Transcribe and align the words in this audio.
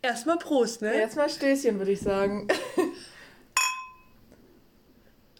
Erstmal 0.00 0.38
Prost, 0.38 0.82
ne? 0.82 0.94
Erstmal 0.94 1.28
Stößchen, 1.28 1.78
würde 1.78 1.92
ich 1.92 2.00
sagen. 2.00 2.46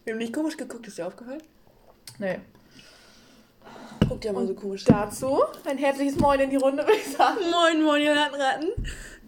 Wir 0.04 0.14
haben 0.14 0.18
nicht 0.18 0.32
komisch 0.32 0.56
geguckt, 0.56 0.86
ist 0.86 0.98
dir 0.98 1.06
aufgefallen? 1.06 1.42
Nee. 2.19 2.40
Guckt 4.08 4.24
ja 4.24 4.32
mal 4.32 4.46
so 4.46 4.54
komisch. 4.54 4.84
Dazu 4.84 5.40
ein 5.66 5.76
herzliches 5.76 6.16
Moin 6.16 6.40
in 6.40 6.50
die 6.50 6.56
Runde, 6.56 6.82
würde 6.82 6.96
ich 6.96 7.14
sagen. 7.14 7.38
Moin, 7.50 7.82
moin, 7.84 8.02
ihr 8.02 8.12
Ratten. 8.14 8.72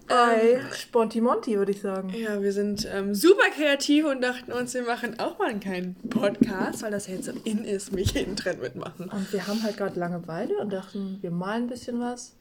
Bei 0.08 0.60
Spontimonti, 0.74 1.56
würde 1.56 1.70
ich 1.70 1.80
sagen. 1.80 2.12
Ja, 2.12 2.42
wir 2.42 2.52
sind 2.52 2.88
ähm, 2.92 3.14
super 3.14 3.48
kreativ 3.54 4.06
und 4.06 4.22
dachten 4.22 4.50
uns, 4.50 4.74
wir 4.74 4.82
machen 4.82 5.20
auch 5.20 5.38
mal 5.38 5.50
einen 5.50 5.60
kleinen 5.60 5.94
Podcast, 6.08 6.82
weil 6.82 6.90
das 6.90 7.06
ja 7.06 7.14
jetzt 7.14 7.26
so 7.26 7.32
in 7.44 7.64
ist, 7.64 7.92
mich 7.92 8.12
jeden 8.12 8.34
Trend 8.34 8.60
mitmachen. 8.60 9.08
Und 9.08 9.32
wir 9.32 9.46
haben 9.46 9.62
halt 9.62 9.76
gerade 9.76 10.00
Langeweile 10.00 10.56
und 10.58 10.72
dachten, 10.72 11.18
wir 11.20 11.30
malen 11.30 11.64
ein 11.64 11.68
bisschen 11.68 12.00
was. 12.00 12.34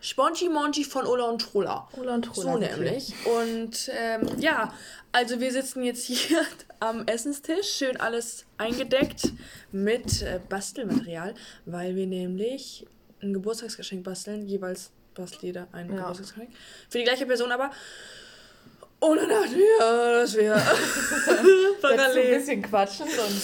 Spongy 0.00 0.48
Monty 0.48 0.84
von 0.84 1.06
Ola 1.06 1.24
und 1.24 1.40
Trolla. 1.40 1.88
Ola 1.98 2.14
und 2.14 2.24
Trolla, 2.26 2.52
So 2.54 2.60
wirklich. 2.60 2.78
nämlich. 2.78 3.14
Und 3.26 3.90
ähm, 3.96 4.28
ja, 4.38 4.72
also 5.12 5.40
wir 5.40 5.52
sitzen 5.52 5.82
jetzt 5.82 6.04
hier 6.06 6.40
am 6.80 7.06
Essenstisch, 7.06 7.68
schön 7.76 7.96
alles 7.98 8.44
eingedeckt 8.58 9.32
mit 9.70 10.22
äh, 10.22 10.40
Bastelmaterial, 10.48 11.34
weil 11.64 11.94
wir 11.96 12.06
nämlich 12.06 12.86
ein 13.22 13.32
Geburtstagsgeschenk 13.32 14.02
basteln, 14.04 14.46
jeweils 14.46 14.90
bastelt 15.14 15.42
jeder 15.42 15.68
ein 15.72 15.88
Ja. 15.90 15.96
Geburtstagsgeschenk. 15.96 16.50
Für 16.88 16.98
die 16.98 17.04
gleiche 17.04 17.26
Person 17.26 17.52
aber. 17.52 17.70
Und 19.00 19.16
dann 19.16 19.28
dachten 19.28 19.56
wir, 19.56 19.78
dass 20.20 20.36
wir 20.36 20.54
so 20.56 21.30
ein 21.32 21.46
parallel. 21.80 22.38
bisschen 22.38 22.62
quatschen 22.62 23.06
und 23.06 23.42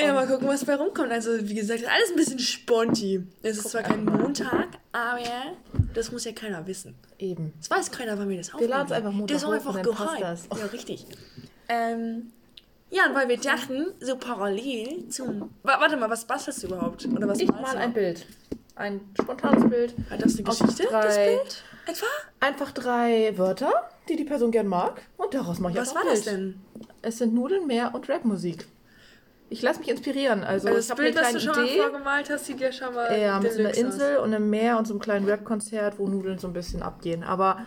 Ja, 0.00 0.12
mal 0.14 0.26
gucken, 0.26 0.48
was 0.48 0.64
bei 0.64 0.74
rumkommt. 0.74 1.10
Also, 1.12 1.30
wie 1.48 1.54
gesagt, 1.54 1.84
alles 1.86 2.10
ein 2.10 2.16
bisschen 2.16 2.38
sponti. 2.38 3.26
Es 3.42 3.58
ist 3.58 3.70
zwar 3.70 3.82
kein. 3.82 4.04
Montag, 4.04 4.68
aber 4.92 5.20
das 5.94 6.10
muss 6.12 6.24
ja 6.24 6.32
keiner 6.32 6.66
wissen. 6.66 6.94
eben. 7.18 7.52
Das 7.58 7.70
weiß 7.70 7.90
keiner, 7.90 8.18
wann 8.18 8.28
wir 8.28 8.36
das 8.38 8.52
Wir 8.58 8.68
laden 8.68 8.86
es 8.86 8.92
aufnehmen. 8.92 9.06
einfach 9.06 9.12
Montag 9.12 9.34
Das 9.34 9.42
ist 9.42 9.48
einfach 9.48 9.82
geheim. 10.18 10.38
Ja, 10.58 10.66
richtig. 10.66 11.06
Ähm, 11.68 12.32
ja, 12.90 13.06
und 13.08 13.14
weil 13.14 13.28
wir 13.28 13.38
dachten, 13.38 13.86
so 14.00 14.16
parallel 14.16 15.08
zum... 15.08 15.50
Wa- 15.62 15.80
Warte 15.80 15.96
mal, 15.96 16.10
was 16.10 16.24
bastelst 16.26 16.62
du 16.62 16.66
überhaupt? 16.68 17.06
Oder 17.06 17.26
was 17.28 17.38
Ich 17.40 17.48
mal 17.48 17.76
ein 17.76 17.92
Bild. 17.92 18.26
Ein 18.74 19.00
spontanes 19.20 19.68
Bild. 19.70 19.94
Hat 20.10 20.22
das 20.24 20.34
eine 20.34 20.42
Geschichte, 20.44 20.84
drei- 20.84 21.02
das 21.02 21.16
Bild? 21.16 21.62
Etwa? 21.86 22.06
Einfach 22.40 22.70
drei 22.72 23.32
Wörter, 23.38 23.72
die 24.08 24.16
die 24.16 24.24
Person 24.24 24.50
gern 24.50 24.66
mag. 24.66 25.02
Und 25.16 25.32
daraus 25.34 25.58
mache 25.58 25.72
ich 25.74 25.78
Was 25.78 25.94
war 25.94 26.02
ein 26.02 26.08
das 26.08 26.22
Bild. 26.24 26.36
denn? 26.36 26.60
Es 27.02 27.18
sind 27.18 27.34
Nudeln, 27.34 27.66
Meer 27.66 27.94
und 27.94 28.08
Rapmusik. 28.08 28.66
Ich 29.52 29.60
lasse 29.62 29.80
mich 29.80 29.88
inspirieren. 29.88 30.44
Also, 30.44 30.68
Also 30.68 30.88
das 30.88 30.96
Bild, 30.96 31.16
eine 31.16 31.32
das 31.34 31.44
du 31.44 31.52
schon 31.52 31.64
Idee. 31.64 31.76
mal 31.78 31.90
vorgemalt 31.90 32.30
hast, 32.30 32.46
sieht 32.46 32.58
ja 32.60 32.72
schon 32.72 32.94
mal 32.94 33.18
Ja, 33.20 33.38
mit 33.38 33.52
so 33.52 33.58
einer 33.58 33.70
deluxe 33.72 33.86
aus. 33.86 33.94
Insel 33.94 34.16
und 34.18 34.34
einem 34.34 34.48
Meer 34.50 34.78
und 34.78 34.86
so 34.86 34.94
einem 34.94 35.00
kleinen 35.00 35.26
Rap-Konzert, 35.26 35.98
wo 35.98 36.08
Nudeln 36.08 36.38
so 36.38 36.46
ein 36.48 36.52
bisschen 36.54 36.82
abgehen. 36.82 37.22
Aber 37.22 37.58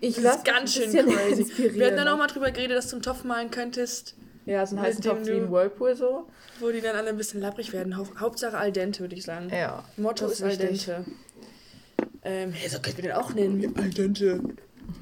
ich 0.00 0.16
Das 0.16 0.24
lasse 0.24 0.38
ist 0.38 0.44
ganz 0.44 0.74
schön 0.74 0.90
crazy. 0.92 1.42
inspirieren. 1.42 1.74
Wir 1.78 1.86
hatten 1.86 1.96
dann 1.96 2.08
auch 2.08 2.18
mal 2.18 2.26
drüber 2.26 2.50
geredet, 2.50 2.76
dass 2.76 2.88
du 2.88 2.96
einen 2.96 3.02
Topf 3.02 3.24
malen 3.24 3.50
könntest, 3.50 4.16
Ja, 4.44 4.66
so 4.66 4.76
einen 4.76 4.84
heißen 4.84 5.02
Topf 5.02 5.26
wie 5.26 5.32
ein 5.32 5.50
Whirlpool 5.50 5.96
so. 5.96 6.26
wo 6.60 6.70
die 6.70 6.80
dann 6.82 6.94
alle 6.94 7.08
ein 7.08 7.16
bisschen 7.16 7.40
labbrig 7.40 7.72
werden. 7.72 7.96
Hau 7.96 8.06
Hauptsache 8.18 8.58
al 8.58 8.70
dente, 8.72 9.00
würde 9.00 9.14
ich 9.14 9.24
sagen. 9.24 9.48
Ja. 9.50 9.84
Motto 9.96 10.26
ist 10.26 10.42
al 10.42 10.56
dente. 10.56 11.04
Ähm, 12.22 12.52
hey, 12.52 12.68
so 12.68 12.80
könnten 12.80 12.98
wir 12.98 13.10
den 13.10 13.12
auch 13.12 13.32
nennen. 13.32 13.74
Al 13.78 13.90
dente. 13.90 14.40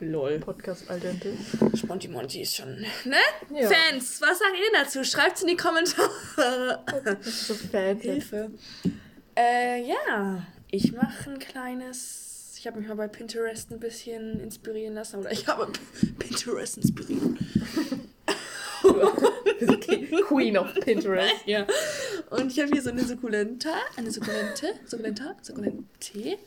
Lol. 0.00 0.38
Podcast 0.40 0.90
al 0.90 1.00
dente. 1.00 1.32
Sponti 1.74 2.08
Monty 2.08 2.42
ist 2.42 2.56
schon, 2.56 2.84
ne? 3.04 3.16
Ja. 3.54 3.68
Fans, 3.68 4.20
was 4.20 4.38
sagt 4.38 4.54
ihr 4.54 4.78
dazu? 4.78 5.04
Schreibt's 5.04 5.42
in 5.42 5.48
die 5.48 5.56
Kommentare. 5.56 6.82
So 7.22 7.54
fancy. 7.54 8.08
Hilfe. 8.08 8.50
Äh, 9.36 9.82
ja. 9.88 10.46
Ich 10.70 10.92
mache 10.92 11.30
ein 11.30 11.38
kleines. 11.38 12.56
Ich 12.58 12.66
habe 12.66 12.78
mich 12.78 12.88
mal 12.88 12.96
bei 12.96 13.08
Pinterest 13.08 13.70
ein 13.70 13.78
bisschen 13.78 14.40
inspirieren 14.40 14.94
lassen. 14.94 15.20
Oder 15.20 15.30
ich 15.30 15.46
habe 15.46 15.70
Pinterest 16.18 16.78
inspiriert. 16.78 17.22
Queen 20.28 20.58
of 20.58 20.74
Pinterest. 20.74 21.34
Ja. 21.46 21.66
Und 22.30 22.50
ich 22.52 22.58
habe 22.60 22.70
hier 22.72 22.82
so 22.82 22.90
eine 22.90 23.04
Sukkulenta. 23.04 23.70
Eine 23.96 24.10
Sukkulente. 24.10 24.74
Sukkulenta. 24.84 25.36
Sukkulente. 25.42 26.38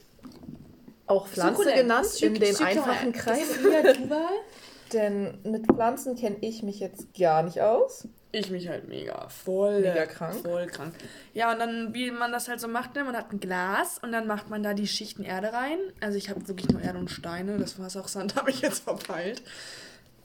Auch 1.10 1.28
Pflanze 1.28 1.56
Sukkulent. 1.64 1.82
genannt 1.82 2.06
Suk- 2.06 2.24
in 2.24 2.34
den 2.36 2.54
Sukkulent. 2.56 2.78
einfachen 2.88 3.12
Kreis. 3.14 3.48
Denn 4.94 5.38
mit 5.44 5.66
Pflanzen 5.68 6.16
kenne 6.16 6.38
ich 6.42 6.64
mich 6.64 6.80
jetzt 6.80 7.14
gar 7.18 7.44
nicht 7.44 7.62
aus. 7.62 8.08
Ich 8.32 8.50
mich 8.52 8.68
halt 8.68 8.88
mega 8.88 9.28
voll 9.30 9.82
Mega 9.82 10.06
krank. 10.06 10.36
Voll 10.44 10.68
krank. 10.68 10.94
Ja, 11.34 11.52
und 11.52 11.60
dann, 11.60 11.94
wie 11.94 12.12
man 12.12 12.32
das 12.32 12.48
halt 12.48 12.60
so 12.60 12.68
macht, 12.68 12.96
ne? 12.96 13.04
man 13.04 13.16
hat 13.16 13.32
ein 13.32 13.40
Glas 13.40 14.00
und 14.04 14.12
dann 14.12 14.28
macht 14.28 14.50
man 14.50 14.62
da 14.64 14.74
die 14.74 14.88
Schichten 14.88 15.24
Erde 15.24 15.52
rein. 15.54 15.80
Also 16.00 16.18
ich 16.18 16.30
habe 16.30 16.48
wirklich 16.48 16.70
nur 16.70 16.82
Erde 16.82 17.00
und 17.00 17.10
Steine. 17.10 17.58
Das 17.58 17.80
war's 17.80 17.98
auch 17.98 18.08
Sand, 18.08 18.36
habe 18.38 18.50
ich 18.52 18.62
jetzt 18.62 18.84
verpeilt. 18.84 19.42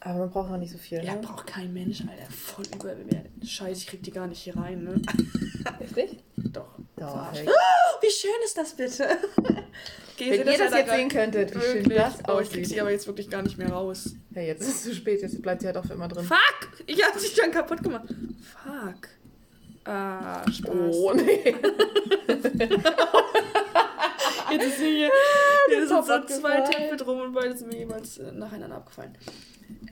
Aber 0.01 0.19
man 0.21 0.31
braucht 0.31 0.51
noch 0.51 0.59
nicht 0.59 0.73
so 0.73 0.79
viel. 0.79 1.03
Ja, 1.03 1.15
Ne? 1.15 1.21
braucht 1.23 1.47
kein 1.47 1.73
Mensch, 1.73 2.03
Alter. 2.03 2.31
Voll 2.31 2.65
überbewertet. 2.75 3.31
Scheiße, 3.47 3.81
ich 3.81 3.87
krieg 3.87 4.03
die 4.03 4.11
gar 4.13 4.27
nicht 4.27 4.41
hier 4.43 4.57
rein, 4.57 4.85
ne? 4.85 5.01
Richtig? 5.81 6.19
Doch. 6.37 6.63
Doch. 6.77 6.84
Ey. 7.35 7.47
Oh, 7.49 7.99
wie 8.01 8.11
schön 8.11 8.31
ist 8.45 8.57
das 8.57 8.75
bitte? 8.75 9.09
Geht 10.17 10.31
Wenn 10.31 10.47
ihr 10.47 10.59
das 10.59 10.73
jetzt 10.73 10.91
sehen 10.91 11.09
könntet, 11.09 11.55
wie 11.55 11.61
schön 11.61 11.75
Wirklich. 11.85 11.99
das 11.99 12.15
oh, 12.29 12.39
ich 12.39 12.49
krieg 12.49 12.61
aussieht. 12.61 12.69
sie 12.69 12.81
aber 12.81 12.93
jetzt 12.93 13.07
wirklich 13.09 13.29
gar 13.29 13.43
nicht 13.43 13.59
mehr 13.59 13.71
raus. 13.71 14.11
Ja, 14.31 14.43
jetzt 14.43 14.63
ist 14.63 14.69
es 14.69 14.83
zu 14.85 14.95
spät. 14.95 15.23
Jetzt 15.23 15.43
bleibt 15.43 15.63
sie 15.63 15.67
halt 15.67 15.77
auch 15.77 15.85
für 15.85 15.95
immer 15.95 16.07
drin. 16.07 16.25
Fuck! 16.25 16.69
Ich 16.87 17.03
hab 17.03 17.19
sie 17.19 17.35
schon 17.35 17.51
kaputt 17.51 17.83
gemacht. 17.83 18.07
Fuck. 18.63 19.09
Ah, 19.87 20.49
Spaß. 20.51 20.73
Oh, 20.73 21.13
nee. 21.15 21.43
Jetzt 24.51 24.67
ist 24.67 24.79
sie 24.79 24.91
hier. 24.91 25.11
Sind 26.03 26.29
so 26.29 26.41
zwei. 26.41 26.61
Töpfe 26.61 26.97
drum 26.97 27.21
und 27.21 27.33
beide 27.33 27.57
sind 27.57 27.73
mir 27.73 27.79
jeweils 27.79 28.19
äh, 28.19 28.33
nacheinander 28.33 28.77
abgefallen. 28.77 29.17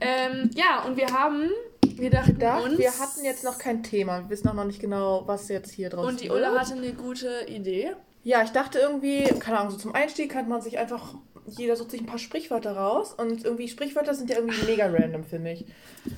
Ähm, 0.01 0.49
ja, 0.55 0.83
und 0.85 0.97
wir 0.97 1.07
haben, 1.07 1.49
wir 1.81 2.09
dachten 2.09 2.33
Gedacht, 2.33 2.63
uns, 2.63 2.77
wir 2.77 2.91
hatten 2.91 3.23
jetzt 3.23 3.43
noch 3.43 3.57
kein 3.57 3.83
Thema. 3.83 4.21
Wir 4.23 4.29
wissen 4.29 4.47
auch 4.49 4.53
noch 4.53 4.65
nicht 4.65 4.79
genau, 4.79 5.23
was 5.25 5.47
jetzt 5.49 5.71
hier 5.71 5.89
draus 5.89 6.07
und 6.07 6.21
die 6.21 6.29
wird. 6.29 6.37
Ulla 6.37 6.59
hatte 6.59 6.73
eine 6.73 6.93
gute 6.93 7.45
Idee. 7.47 7.91
Ja, 8.23 8.41
ich 8.43 8.51
dachte 8.51 8.79
irgendwie, 8.79 9.23
keine 9.39 9.59
Ahnung, 9.59 9.71
so 9.71 9.77
zum 9.77 9.93
Einstieg 9.93 10.31
kann 10.31 10.47
man 10.47 10.61
sich 10.61 10.77
einfach, 10.77 11.15
jeder 11.45 11.75
sucht 11.75 11.91
sich 11.91 11.99
ein 11.99 12.05
paar 12.05 12.19
Sprichwörter 12.19 12.75
raus 12.75 13.13
und 13.13 13.43
irgendwie 13.43 13.67
Sprichwörter 13.67 14.13
sind 14.13 14.29
ja 14.29 14.37
irgendwie 14.37 14.65
mega 14.65 14.87
random, 14.87 15.25
finde 15.25 15.51
ich. 15.51 15.65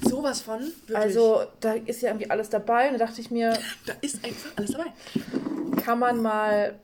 Sowas 0.02 0.42
von. 0.42 0.60
Wirklich. 0.60 0.98
Also 0.98 1.44
da 1.62 1.74
ist 1.74 2.02
ja 2.02 2.10
irgendwie 2.10 2.30
alles 2.30 2.50
dabei 2.50 2.88
und 2.90 3.00
da 3.00 3.06
dachte 3.06 3.22
ich 3.22 3.32
mir, 3.32 3.58
da 3.88 3.94
ist 4.02 4.24
einfach 4.24 4.52
alles 4.56 4.72
dabei. 4.72 4.94
kann 5.84 5.98
man 5.98 6.22
mal 6.22 6.80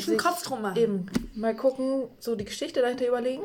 Sich 0.00 0.08
einen 0.08 0.18
Kopf 0.18 0.42
drum 0.42 0.62
machen. 0.62 0.76
eben 0.76 1.06
mal 1.34 1.54
gucken, 1.56 2.08
so 2.18 2.34
die 2.36 2.44
Geschichte 2.44 2.80
dahinter 2.80 3.06
überlegen. 3.08 3.42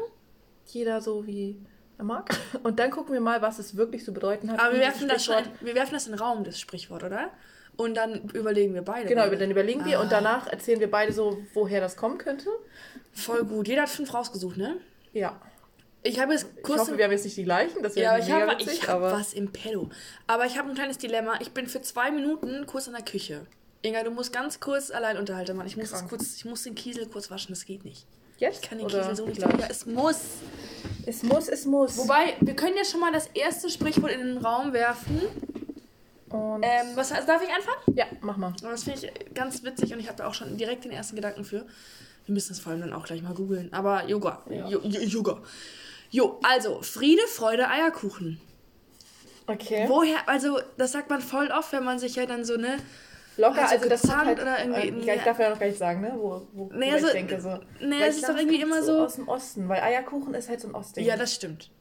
Jeder 0.67 1.01
so 1.01 1.25
wie 1.25 1.57
er 1.97 2.03
mag. 2.05 2.35
Und 2.63 2.79
dann 2.79 2.91
gucken 2.91 3.13
wir 3.13 3.21
mal, 3.21 3.41
was 3.41 3.59
es 3.59 3.75
wirklich 3.75 4.03
zu 4.05 4.13
bedeuten 4.13 4.51
hat. 4.51 4.59
Aber 4.59 4.73
wir 4.73 4.79
werfen, 4.79 5.07
das 5.07 5.25
schon, 5.25 5.35
wir 5.61 5.75
werfen 5.75 5.93
das 5.93 6.05
in 6.07 6.13
den 6.13 6.19
Raum, 6.19 6.43
das 6.43 6.59
Sprichwort, 6.59 7.03
oder? 7.03 7.29
Und 7.75 7.95
dann 7.95 8.29
überlegen 8.33 8.73
wir 8.73 8.81
beide. 8.81 9.07
Genau, 9.07 9.27
dann 9.29 9.51
überlegen 9.51 9.85
wir 9.85 9.99
Ah. 9.99 10.01
und 10.01 10.11
danach 10.11 10.47
erzählen 10.47 10.79
wir 10.81 10.91
beide 10.91 11.13
so, 11.13 11.37
woher 11.53 11.79
das 11.81 11.95
kommen 11.95 12.17
könnte. 12.17 12.47
Voll 13.13 13.43
gut. 13.45 13.67
Jeder 13.67 13.83
hat 13.83 13.89
fünf 13.89 14.13
rausgesucht, 14.13 14.57
ne? 14.57 14.77
Ja. 15.13 15.39
Ich 16.03 16.19
habe 16.19 16.33
jetzt 16.33 16.45
Ich 16.57 16.63
kurz. 16.63 16.79
hoffe, 16.81 16.97
wir 16.97 17.03
haben 17.05 17.11
jetzt 17.11 17.25
nicht 17.25 17.35
die 17.37 17.43
gleichen. 17.43 17.81
Das 17.83 17.95
ja, 17.95 18.17
ich 18.17 18.31
habe 18.31 18.55
ich 18.59 18.87
hab 18.87 19.01
was 19.01 19.33
im 19.33 19.51
Peddo. 19.51 19.89
Aber 20.27 20.45
ich 20.45 20.57
habe 20.57 20.69
ein 20.69 20.75
kleines 20.75 20.97
Dilemma. 20.97 21.33
Ich 21.41 21.51
bin 21.51 21.67
für 21.67 21.81
zwei 21.81 22.11
Minuten 22.11 22.65
kurz 22.65 22.87
in 22.87 22.93
der 22.93 23.01
Küche. 23.03 23.45
Inga, 23.81 24.03
du 24.03 24.11
musst 24.11 24.33
ganz 24.33 24.59
kurz 24.59 24.91
allein 24.91 25.17
unterhalten, 25.17 25.55
Mann. 25.55 25.65
Ich 25.67 25.77
muss, 25.77 25.89
das 25.91 25.99
Krank. 25.99 26.09
kurz, 26.09 26.35
ich 26.35 26.45
muss 26.45 26.63
den 26.63 26.75
Kiesel 26.75 27.07
kurz 27.07 27.31
waschen, 27.31 27.51
das 27.51 27.65
geht 27.65 27.85
nicht. 27.85 28.05
jetzt 28.37 28.63
Ich 28.63 28.69
kann 28.69 28.77
den 28.77 28.85
oder 28.85 28.99
Kiesel 28.99 29.15
so 29.15 29.25
nicht 29.25 29.39
gleich? 29.39 29.59
Ja, 29.59 29.67
es 29.69 29.85
muss. 29.85 30.19
Es 31.05 31.23
muss, 31.23 31.47
es 31.47 31.65
muss. 31.65 31.97
Wobei, 31.97 32.35
wir 32.41 32.55
können 32.55 32.75
ja 32.77 32.83
schon 32.83 32.99
mal 32.99 33.11
das 33.13 33.27
erste 33.27 33.69
Sprichwort 33.69 34.11
in 34.11 34.19
den 34.19 34.37
Raum 34.37 34.73
werfen. 34.73 35.21
Und 36.29 36.61
Ähm, 36.63 36.87
was 36.95 37.09
darf 37.09 37.41
ich 37.41 37.49
anfangen? 37.49 37.97
ja, 37.97 38.05
mach 38.21 38.37
mal. 38.37 38.53
Aber 38.61 38.71
Das 38.71 38.83
finde 38.83 38.99
ich 39.07 39.33
ganz 39.33 39.63
witzig 39.63 39.93
und 39.93 39.99
ich 39.99 40.07
habe 40.07 40.17
da 40.17 40.27
auch 40.27 40.33
schon 40.33 40.57
direkt 40.57 40.83
den 40.83 40.91
ersten 40.91 41.15
Gedanken 41.15 41.43
für. 41.43 41.65
Wir 42.25 42.33
müssen 42.33 42.49
das 42.49 42.59
vor 42.59 42.71
allem 42.71 42.81
dann 42.81 42.93
auch 42.93 43.05
gleich 43.05 43.23
mal 43.23 43.33
googeln. 43.33 43.73
Aber 43.73 44.07
Yoga. 44.07 44.43
Jo, 44.67 44.81
Yoga. 44.83 45.41
Jo, 46.11 46.39
also, 46.43 46.81
Friede, 46.81 47.21
Freude, 47.27 47.67
Eierkuchen. 47.69 48.39
Okay. 49.47 49.85
Woher, 49.87 50.27
also, 50.29 50.59
das 50.77 50.91
sagt 50.91 51.09
man 51.09 51.21
voll 51.21 51.47
oft, 51.49 51.71
wenn 51.71 51.83
man 51.83 51.97
sich 51.97 52.15
ja 52.15 52.25
dann 52.27 52.43
so, 52.45 52.57
ne. 52.57 52.77
Locker, 53.39 53.61
Also 53.61 53.75
also, 53.75 53.89
das 53.89 54.03
hat 54.09 54.25
halt, 54.25 54.39
oder 54.41 54.59
irgendwie- 54.59 55.07
äh, 55.09 55.15
ich 55.15 55.23
darf 55.23 55.39
ja 55.39 55.49
noch 55.49 55.59
gar 55.59 55.67
nicht 55.67 55.77
sagen, 55.79 56.01
ne? 56.01 56.11
Wo, 56.15 56.45
wo 56.53 56.69
wo 56.71 56.79
also- 56.91 57.07
ich 57.07 57.13
denke 57.13 57.39
so. 57.39 57.49
Weil 57.49 58.01
es 58.03 58.17
ist 58.17 58.27
doch 58.27 58.35
irgendwie 58.37 58.61
immer 58.61 58.83
so- 58.83 58.99
aus 59.05 59.15
dem 59.15 59.27
Osten, 59.27 59.69
weil 59.69 59.81
Eierkuchen 59.81 60.33
ist 60.33 60.49
halt 60.49 60.59
so 60.61 60.67
ein 60.67 60.75
Ostding. 60.75 61.05
Ja, 61.05 61.15
das 61.15 61.33
stimmt. 61.35 61.71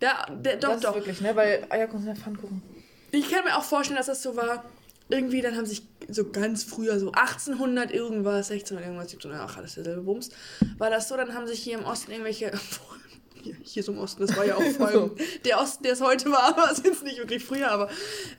Ja, 0.00 0.26
der, 0.30 0.56
doch, 0.56 0.70
das 0.70 0.80
doch. 0.80 0.90
ist 0.90 0.94
wirklich, 0.96 1.20
ne? 1.20 1.34
Weil 1.36 1.66
Eierkuchen 1.70 2.04
sind 2.04 2.16
ja 2.16 2.22
Pfannkuchen. 2.22 2.62
Ich 3.10 3.30
kann 3.30 3.44
mir 3.44 3.56
auch 3.56 3.64
vorstellen, 3.64 3.96
dass 3.98 4.06
das 4.06 4.22
so 4.22 4.36
war. 4.36 4.64
Irgendwie, 5.08 5.42
dann 5.42 5.56
haben 5.56 5.66
sich 5.66 5.82
so 6.08 6.30
ganz 6.30 6.64
früher, 6.64 6.98
so 6.98 7.12
1800 7.12 7.90
irgendwas, 7.92 8.50
1600 8.50 8.86
irgendwas, 8.86 9.08
1700, 9.12 9.40
ach, 9.50 9.56
alles 9.58 9.74
derselbe 9.74 10.02
Bums, 10.02 10.30
war 10.78 10.88
das 10.88 11.08
so, 11.08 11.16
dann 11.16 11.34
haben 11.34 11.46
sich 11.46 11.60
hier 11.60 11.76
im 11.78 11.84
Osten 11.84 12.12
irgendwelche, 12.12 12.50
hier, 13.42 13.56
hier 13.62 13.82
so 13.82 13.92
im 13.92 13.98
Osten, 13.98 14.24
das 14.26 14.34
war 14.36 14.46
ja 14.46 14.56
auch 14.56 14.62
vor 14.78 14.88
allem 14.88 15.10
der 15.44 15.60
Osten, 15.60 15.82
der 15.82 15.92
es 15.92 16.00
heute 16.00 16.30
war, 16.30 16.44
aber 16.56 16.70
es 16.70 16.78
ist 16.78 17.02
nicht 17.02 17.18
wirklich 17.18 17.44
früher, 17.44 17.70
aber 17.70 17.90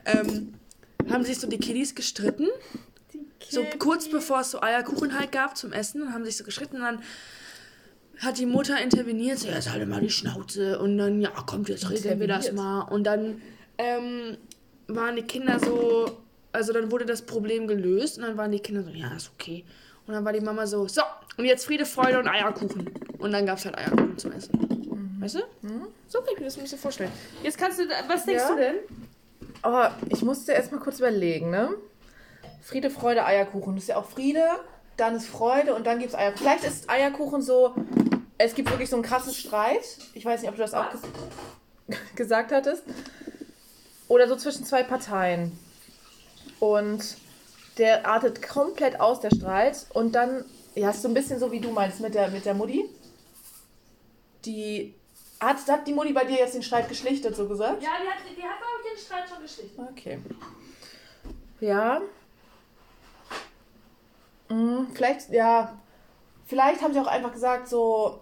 ähm, 0.06 0.54
haben 1.10 1.24
sich 1.24 1.38
so 1.38 1.46
die 1.46 1.58
Kiddies 1.58 1.94
gestritten, 1.94 2.48
so 3.48 3.64
kurz 3.78 4.08
bevor 4.08 4.40
es 4.40 4.50
so 4.50 4.62
Eierkuchen 4.62 5.18
halt 5.18 5.32
gab 5.32 5.56
zum 5.56 5.72
Essen, 5.72 6.02
und 6.02 6.12
haben 6.12 6.24
sich 6.24 6.36
so 6.36 6.44
gestritten 6.44 6.76
und 6.76 6.82
dann 6.82 7.02
hat 8.20 8.38
die 8.38 8.46
Mutter 8.46 8.80
interveniert, 8.80 9.38
so, 9.38 9.48
jetzt 9.48 9.70
halt 9.70 9.86
mal 9.88 10.00
die 10.00 10.10
Schnauze 10.10 10.78
und 10.78 10.98
dann, 10.98 11.20
ja, 11.20 11.30
kommt, 11.30 11.68
jetzt 11.68 11.90
regeln 11.90 12.20
wir 12.20 12.28
das 12.28 12.52
mal. 12.52 12.82
Und 12.82 13.04
dann 13.04 13.42
ähm, 13.76 14.36
waren 14.86 15.16
die 15.16 15.22
Kinder 15.22 15.58
so, 15.58 16.20
also 16.52 16.72
dann 16.72 16.90
wurde 16.92 17.06
das 17.06 17.22
Problem 17.22 17.66
gelöst 17.66 18.18
und 18.18 18.24
dann 18.24 18.36
waren 18.36 18.52
die 18.52 18.60
Kinder 18.60 18.82
so, 18.84 18.90
ja, 18.90 19.12
ist 19.16 19.30
okay. 19.34 19.64
Und 20.06 20.14
dann 20.14 20.24
war 20.24 20.32
die 20.32 20.40
Mama 20.40 20.66
so, 20.66 20.86
so, 20.86 21.02
und 21.36 21.44
jetzt 21.44 21.66
Friede, 21.66 21.84
Freude 21.84 22.18
und 22.20 22.28
Eierkuchen. 22.28 22.88
Und 23.18 23.32
dann 23.32 23.46
gab 23.46 23.58
es 23.58 23.64
halt 23.64 23.76
Eierkuchen 23.76 24.16
zum 24.16 24.32
Essen. 24.32 25.18
Weißt 25.20 25.34
du? 25.36 25.40
So 26.06 26.18
kann 26.20 26.34
ich 26.34 26.38
mir 26.38 26.44
das 26.44 26.56
ein 26.56 26.62
bisschen 26.62 26.78
vorstellen. 26.78 27.10
Jetzt 27.42 27.58
kannst 27.58 27.80
du, 27.80 27.84
was 28.06 28.24
denkst 28.26 28.42
Ja? 28.42 28.50
du 28.50 28.56
denn? 28.56 28.74
Aber 29.64 29.92
ich 30.10 30.20
musste 30.20 30.52
erst 30.52 30.72
mal 30.72 30.78
kurz 30.78 30.98
überlegen, 30.98 31.48
ne? 31.48 31.70
Friede, 32.60 32.90
Freude, 32.90 33.24
Eierkuchen. 33.24 33.74
Das 33.74 33.84
ist 33.84 33.88
ja 33.88 33.96
auch 33.96 34.04
Friede, 34.04 34.44
dann 34.98 35.16
ist 35.16 35.26
Freude 35.26 35.74
und 35.74 35.86
dann 35.86 35.98
gibt 35.98 36.10
es 36.10 36.14
Eierkuchen. 36.14 36.46
Vielleicht 36.46 36.64
ist 36.64 36.90
Eierkuchen 36.90 37.40
so, 37.40 37.74
es 38.36 38.54
gibt 38.54 38.70
wirklich 38.70 38.90
so 38.90 38.96
einen 38.96 39.02
krassen 39.02 39.32
Streit. 39.32 39.80
Ich 40.12 40.26
weiß 40.26 40.42
nicht, 40.42 40.50
ob 40.50 40.56
du 40.56 40.60
das 40.60 40.74
auch 40.74 40.90
ges 40.90 41.00
gesagt 42.14 42.52
hattest. 42.52 42.82
Oder 44.06 44.28
so 44.28 44.36
zwischen 44.36 44.66
zwei 44.66 44.82
Parteien. 44.82 45.58
Und 46.60 47.16
der 47.78 48.06
artet 48.06 48.46
komplett 48.46 49.00
aus, 49.00 49.20
der 49.20 49.30
Streit. 49.34 49.86
Und 49.94 50.14
dann, 50.14 50.44
ja, 50.74 50.90
ist 50.90 51.00
so 51.00 51.08
ein 51.08 51.14
bisschen 51.14 51.38
so, 51.38 51.52
wie 51.52 51.60
du 51.60 51.70
meinst 51.70 52.00
mit 52.00 52.14
der, 52.14 52.28
mit 52.28 52.44
der 52.44 52.52
Mutti. 52.52 52.84
Die. 54.44 54.94
Hat, 55.40 55.56
hat 55.68 55.86
die 55.86 55.92
Mutti 55.92 56.12
bei 56.12 56.24
dir 56.24 56.38
jetzt 56.38 56.54
den 56.54 56.62
Streit 56.62 56.88
geschlichtet, 56.88 57.36
so 57.36 57.48
gesagt? 57.48 57.82
Ja, 57.82 57.90
die 58.02 58.08
hat, 58.08 58.16
die 58.24 58.42
hat 58.42 58.58
glaube 58.58 58.82
ich, 58.82 58.92
den 58.92 59.04
Streit 59.04 59.28
schon 59.28 59.42
geschlichtet. 59.42 59.78
Okay. 59.90 60.18
Ja. 61.60 62.00
Hm, 64.48 64.88
vielleicht, 64.94 65.30
ja. 65.30 65.78
Vielleicht 66.46 66.82
haben 66.82 66.92
sie 66.92 67.00
auch 67.00 67.06
einfach 67.06 67.32
gesagt, 67.32 67.68
so. 67.68 68.20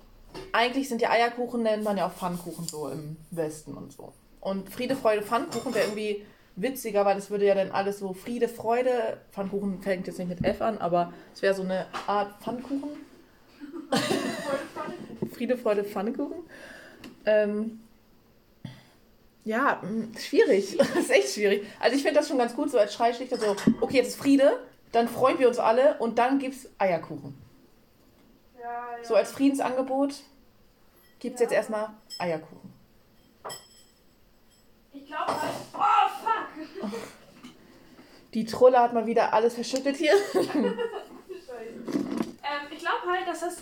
Eigentlich 0.53 0.89
sind 0.89 1.03
ja 1.03 1.11
Eierkuchen, 1.11 1.63
nennt 1.63 1.85
man 1.85 1.99
ja 1.99 2.07
auch 2.07 2.13
Pfannkuchen 2.13 2.67
so 2.67 2.89
im 2.89 3.19
Westen 3.31 3.75
und 3.75 3.93
so. 3.93 4.15
Und 4.41 4.71
Friede, 4.71 4.97
Freude, 4.97 5.23
Pfannkuchen 5.23 5.75
wäre 5.75 5.87
irgendwie 5.87 6.25
witziger, 6.57 7.05
weil 7.05 7.17
das 7.17 7.31
würde 7.31 7.47
ja 7.47 7.55
dann 7.55 7.71
alles 7.71 7.99
so 7.99 8.15
Friede, 8.15 8.49
Freude. 8.49 9.21
Pfannkuchen 9.33 9.83
fängt 9.83 10.07
jetzt 10.07 10.19
nicht 10.19 10.29
mit 10.29 10.43
F 10.43 10.63
an, 10.63 10.79
aber 10.79 11.13
es 11.35 11.43
wäre 11.43 11.55
so 11.55 11.63
eine 11.63 11.87
Art 12.07 12.43
Pfannkuchen. 12.43 12.91
Friede, 15.35 15.59
Freude, 15.59 15.85
Pfannkuchen. 15.85 16.45
Ähm, 17.27 17.81
ja, 19.45 19.81
mh, 19.83 20.19
schwierig. 20.19 20.77
Das 20.79 20.97
ist 20.97 21.11
echt 21.11 21.35
schwierig. 21.35 21.67
Also 21.81 21.97
ich 21.97 22.03
finde 22.03 22.19
das 22.19 22.29
schon 22.29 22.39
ganz 22.39 22.55
gut, 22.55 22.71
so 22.71 22.79
als 22.79 22.95
Schreischlichter 22.95 23.39
so, 23.39 23.57
okay, 23.81 23.97
jetzt 23.99 24.09
ist 24.09 24.17
Friede, 24.17 24.61
dann 24.93 25.09
freuen 25.09 25.39
wir 25.39 25.49
uns 25.49 25.59
alle 25.59 25.97
und 25.99 26.19
dann 26.19 26.39
gibt's 26.39 26.69
Eierkuchen. 26.79 27.35
Ja, 28.61 29.03
So 29.03 29.15
als 29.15 29.33
Friedensangebot 29.33 30.15
gibt's 31.19 31.41
jetzt 31.41 31.53
erstmal 31.53 31.91
Eierkuchen. 32.19 32.73
Ich 34.93 35.07
glaube 35.07 35.33
halt. 35.33 35.53
Oh, 35.75 36.09
fuck! 36.23 36.91
Die 38.35 38.45
Trolle 38.47 38.79
hat 38.81 38.93
mal 38.95 39.07
wieder 39.07 39.33
alles 39.35 39.55
verschüttet 39.55 39.97
hier. 39.97 40.15
Ähm, 42.45 42.67
ich 42.73 42.79
glaube 42.81 43.07
halt, 43.09 43.27
dass 43.29 43.41
das 43.41 43.57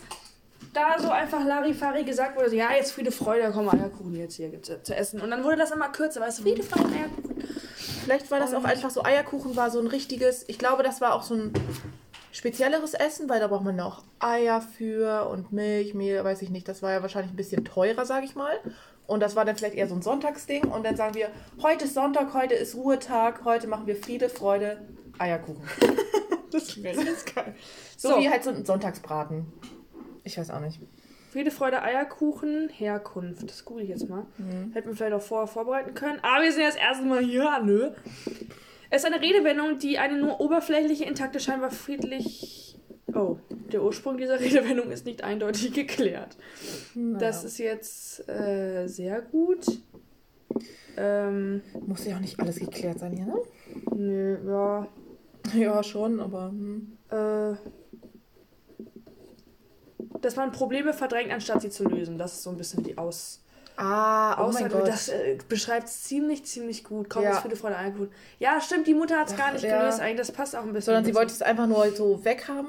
da 0.73 0.99
so 0.99 1.11
einfach 1.11 1.45
Larifari 1.45 2.05
gesagt 2.05 2.37
wurde, 2.37 2.51
so, 2.51 2.57
ja, 2.57 2.73
jetzt 2.73 2.93
Friede, 2.93 3.11
Freude, 3.11 3.43
da 3.43 3.51
kommen 3.51 3.69
Eierkuchen 3.69 4.15
jetzt 4.15 4.37
hier 4.37 4.49
gibt's 4.49 4.71
zu 4.83 4.95
essen. 4.95 5.21
Und 5.21 5.31
dann 5.31 5.45
wurde 5.45 5.57
das 5.57 5.71
immer 5.71 5.89
kürzer, 5.89 6.21
weißt 6.21 6.39
du, 6.39 6.43
Friede, 6.43 6.63
Freude, 6.63 6.95
Eierkuchen. 6.95 7.45
Vielleicht 8.05 8.31
war 8.31 8.39
das 8.39 8.55
auch 8.55 8.65
einfach 8.65 8.91
so, 8.91 9.05
Eierkuchen 9.05 9.57
war 9.57 9.71
so 9.71 9.81
ein 9.81 9.87
richtiges, 9.87 10.45
ich 10.49 10.59
glaube, 10.59 10.83
das 10.83 11.01
war 11.01 11.15
auch 11.15 11.23
so 11.23 11.35
ein 11.35 11.53
spezielleres 12.33 12.95
Essen, 12.95 13.29
weil 13.29 13.41
da 13.41 13.49
braucht 13.49 13.65
man 13.65 13.77
noch 13.77 14.05
Eier 14.19 14.61
für 14.61 15.29
und 15.29 15.53
Milch, 15.53 15.95
Mehl, 15.95 16.23
weiß 16.23 16.43
ich 16.43 16.51
nicht. 16.51 16.69
Das 16.69 16.83
war 16.83 16.93
ja 16.93 17.03
wahrscheinlich 17.03 17.33
ein 17.33 17.37
bisschen 17.37 17.65
teurer, 17.65 18.07
sage 18.07 18.25
ich 18.25 18.35
mal. 18.35 18.59
Und 19.07 19.21
das 19.21 19.35
war 19.35 19.45
dann 19.45 19.57
vielleicht 19.57 19.75
eher 19.75 19.89
so 19.89 19.97
ein 19.97 20.03
Sonntagsding. 20.03 20.65
Und 20.65 20.85
dann 20.85 20.97
sagen 20.97 21.15
wir, 21.15 21.31
heute 21.63 21.87
ist 21.87 21.95
Sonntag, 21.95 22.33
heute 22.33 22.55
ist 22.55 22.77
Ruhetag, 22.77 23.45
heute 23.45 23.67
machen 23.67 23.87
wir 23.87 23.97
Friede, 23.97 24.29
Freude, 24.29 24.81
Eierkuchen. 25.19 25.63
Das 26.53 26.83
wäre 26.83 27.01
jetzt 27.01 27.33
geil. 27.33 27.55
So, 27.97 28.19
wie 28.19 28.29
halt 28.29 28.43
so 28.43 28.51
ein 28.51 28.65
Sonntagsbraten. 28.65 29.53
Ich 30.31 30.39
weiß 30.39 30.51
auch 30.51 30.61
nicht. 30.61 30.79
Friede, 31.33 31.51
Freude, 31.51 31.83
Eierkuchen, 31.83 32.69
Herkunft. 32.69 33.51
Das 33.51 33.65
google 33.65 33.83
ich 33.83 33.91
jetzt 33.91 34.09
mal. 34.09 34.27
Hätten 34.73 34.91
wir 34.91 34.95
vielleicht 34.95 35.13
auch 35.13 35.23
vorher 35.23 35.49
vorbereiten 35.49 35.93
können. 35.95 36.21
Aber 36.23 36.45
wir 36.45 36.53
sind 36.53 36.63
jetzt 36.63 36.79
erstmal 36.79 37.25
hier, 37.25 37.61
nö. 37.65 37.91
Es 38.91 39.03
ist 39.03 39.13
eine 39.13 39.21
Redewendung, 39.21 39.79
die 39.79 39.99
eine 39.99 40.19
nur 40.19 40.41
oberflächliche, 40.41 41.05
intakte, 41.05 41.41
scheinbar 41.41 41.73
friedlich. 41.73 42.79
Oh, 43.13 43.39
der 43.73 43.83
Ursprung 43.83 44.19
dieser 44.19 44.39
Redewendung 44.39 44.93
ist 44.93 45.05
nicht 45.05 45.25
eindeutig 45.25 45.73
geklärt. 45.75 46.37
Das 46.95 47.43
ist 47.43 47.59
jetzt 47.59 48.29
äh, 48.29 48.87
sehr 48.87 49.21
gut. 49.21 49.67
Ähm, 50.97 51.63
Muss 51.87 52.07
ja 52.07 52.17
auch 52.17 52.21
nicht 52.21 52.39
alles 52.39 52.61
geklärt 52.61 53.01
sein 53.01 53.13
hier, 53.13 53.27
ne? 53.27 53.37
nö, 53.97 54.39
ja. 54.47 54.89
Ja, 55.55 55.83
schon, 55.83 56.21
aber. 56.21 56.51
Hm. 56.51 56.99
Äh, 57.11 57.55
dass 60.21 60.37
man 60.37 60.53
Probleme 60.53 60.93
verdrängt, 60.93 61.33
anstatt 61.33 61.63
sie 61.63 61.71
zu 61.71 61.85
lösen. 61.85 62.19
Das 62.19 62.35
ist 62.35 62.43
so 62.43 62.51
ein 62.51 62.57
bisschen 62.57 62.83
die 62.83 62.99
Aus. 62.99 63.41
Ah, 63.77 64.35
oh 64.35 64.53
mein 64.53 64.65
Aussage, 64.65 64.75
Gott. 64.75 64.89
das 64.89 65.09
äh, 65.09 65.39
beschreibt 65.49 65.89
es 65.89 66.03
ziemlich, 66.03 66.45
ziemlich 66.45 66.85
gut. 66.85 67.09
Komm, 67.09 67.23
Ja. 67.23 67.41
Friede, 67.41 67.57
Freude, 67.57 67.79
Eierkuchen. 67.79 68.11
Ja, 68.39 68.61
stimmt, 68.61 68.87
die 68.87 68.93
Mutter 68.93 69.19
hat 69.19 69.29
es 69.29 69.37
gar 69.37 69.53
nicht 69.53 69.65
ja. 69.65 69.79
gelöst. 69.79 70.01
Eigentlich, 70.01 70.19
das 70.19 70.33
passt 70.33 70.55
auch 70.55 70.65
ein 70.65 70.73
bisschen. 70.73 70.87
Sondern 70.87 71.05
sie 71.07 71.15
wollte 71.15 71.33
es 71.33 71.41
einfach 71.41 71.67
nur 71.67 71.91
so 71.93 72.23
weghaben. 72.23 72.69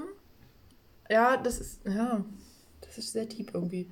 Ja, 1.09 1.35
das 1.35 1.59
ist. 1.59 1.81
Ja. 1.85 2.23
Das 2.79 2.97
ist 2.97 3.11
sehr 3.11 3.25
deep 3.25 3.51
irgendwie. 3.53 3.89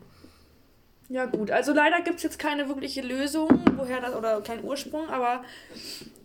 Ja, 1.09 1.25
gut. 1.25 1.51
Also 1.51 1.73
leider 1.73 2.01
gibt 2.01 2.17
es 2.17 2.23
jetzt 2.23 2.39
keine 2.39 2.69
wirkliche 2.69 3.01
Lösung, 3.01 3.49
woher 3.75 3.99
das, 3.99 4.15
oder 4.15 4.41
kein 4.41 4.63
Ursprung, 4.63 5.09
aber 5.09 5.43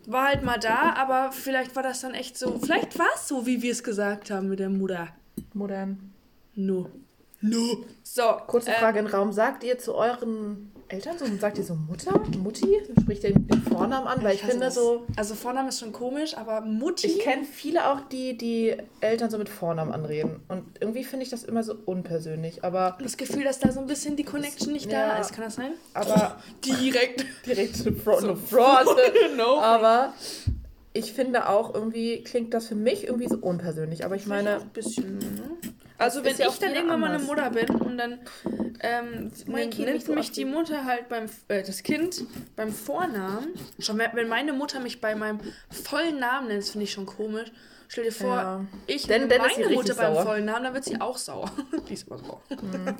war 0.05 0.27
halt 0.27 0.43
mal 0.43 0.59
da. 0.59 0.93
Aber 0.93 1.31
vielleicht 1.31 1.75
war 1.75 1.83
das 1.83 2.01
dann 2.01 2.13
echt 2.13 2.37
so. 2.37 2.59
Vielleicht 2.59 2.97
war 2.97 3.09
es 3.15 3.27
so, 3.27 3.45
wie 3.45 3.61
wir 3.61 3.71
es 3.71 3.83
gesagt 3.83 4.31
haben 4.31 4.47
mit 4.47 4.59
der 4.59 4.69
Mutter. 4.69 5.09
Modern. 5.53 6.13
No. 6.53 6.89
No. 7.49 7.85
So. 8.03 8.23
Kurze 8.47 8.71
äh, 8.71 8.75
Frage 8.79 8.99
in 8.99 9.05
den 9.05 9.13
Raum. 9.13 9.31
Sagt 9.31 9.63
ihr 9.63 9.77
zu 9.77 9.95
euren 9.95 10.71
Eltern 10.87 11.17
so, 11.17 11.25
sagt 11.39 11.57
ihr 11.57 11.63
so 11.63 11.73
Mutter, 11.73 12.19
Mutti? 12.37 12.79
Spricht 13.01 13.23
ihr 13.23 13.33
den 13.33 13.61
Vornamen 13.63 14.05
an? 14.07 14.23
Weil 14.23 14.35
ich, 14.35 14.43
hasse 14.43 14.51
finde 14.51 14.67
das. 14.67 14.75
so, 14.75 15.05
Also 15.15 15.33
Vorname 15.33 15.69
ist 15.69 15.79
schon 15.79 15.91
komisch, 15.91 16.37
aber 16.37 16.61
Mutti. 16.61 17.07
ich 17.07 17.19
kenne 17.19 17.43
viele 17.43 17.89
auch, 17.91 18.01
die 18.11 18.37
die 18.37 18.75
Eltern 19.01 19.31
so 19.31 19.37
mit 19.39 19.49
Vornamen 19.49 19.91
anreden. 19.91 20.41
Und 20.47 20.63
irgendwie 20.79 21.03
finde 21.03 21.23
ich 21.23 21.31
das 21.31 21.43
immer 21.43 21.63
so 21.63 21.73
unpersönlich. 21.85 22.63
Aber, 22.63 22.97
das 23.01 23.17
Gefühl, 23.17 23.43
dass 23.43 23.59
da 23.59 23.71
so 23.71 23.79
ein 23.79 23.87
bisschen 23.87 24.15
die 24.15 24.23
Connection 24.23 24.71
nicht 24.73 24.91
Ja. 24.91 25.07
da 25.15 25.17
ist. 25.17 25.33
Kann 25.33 25.43
das 25.45 25.55
sein? 25.55 25.71
aber 25.95 26.39
Direkt. 26.65 27.25
direkt 27.47 27.75
so 27.77 27.91
Fraud. 27.91 28.23
No 28.23 28.35
fraud. 28.35 28.85
no. 29.37 29.59
aber 29.59 30.13
ich 30.93 31.13
finde 31.13 31.49
auch 31.49 31.73
irgendwie 31.73 32.23
klingt 32.23 32.53
das 32.53 32.67
für 32.67 32.75
mich 32.75 33.05
irgendwie 33.05 33.27
so 33.27 33.37
unpersönlich. 33.37 34.05
Aber 34.05 34.15
ich 34.15 34.27
meine, 34.27 34.57
ein 34.61 34.69
bisschen. 34.69 35.17
Ne? 35.17 35.64
Also 35.97 36.23
wenn 36.23 36.31
ist 36.33 36.39
ja 36.39 36.49
ich 36.49 36.59
dann 36.59 36.73
irgendwann 36.73 36.99
mal 36.99 37.11
eine. 37.11 37.23
Mutter 37.23 37.49
bin 37.49 37.69
und 37.69 37.97
dann 37.97 38.19
ähm, 38.81 39.31
nimmt 39.47 40.03
so 40.03 40.13
mich 40.13 40.31
die 40.31 40.43
Mutter 40.45 40.83
halt 40.85 41.07
beim 41.09 41.25
äh, 41.47 41.63
das 41.63 41.83
Kind 41.83 42.23
beim 42.55 42.71
Vornamen. 42.73 43.47
Schon 43.79 43.97
wenn 43.97 44.11
wenn 44.13 44.27
meine 44.27 44.51
Mutter 44.53 44.79
mich 44.79 44.99
bei 44.99 45.15
meinem 45.15 45.39
vollen 45.71 46.19
Namen 46.19 46.47
nennt, 46.49 46.63
das 46.63 46.71
finde 46.71 46.83
ich 46.83 46.91
schon 46.91 47.05
komisch. 47.05 47.51
Stell 47.87 48.05
dir 48.05 48.11
vor, 48.11 48.35
Ja. 48.35 48.65
ich 48.87 49.07
Denn- 49.07 49.27
nenne 49.27 49.43
meine 49.47 49.69
Mutter 49.73 49.93
beim 49.95 50.13
sauer. 50.15 50.23
vollen 50.25 50.45
Namen, 50.45 50.63
dann 50.65 50.73
wird 50.73 50.83
sie 50.85 50.99
auch 50.99 51.17
sauer. 51.17 51.49
die 51.89 51.93
ist 51.93 52.07
immer 52.07 52.17
sauer. 52.17 52.41
Mhm. 52.49 52.95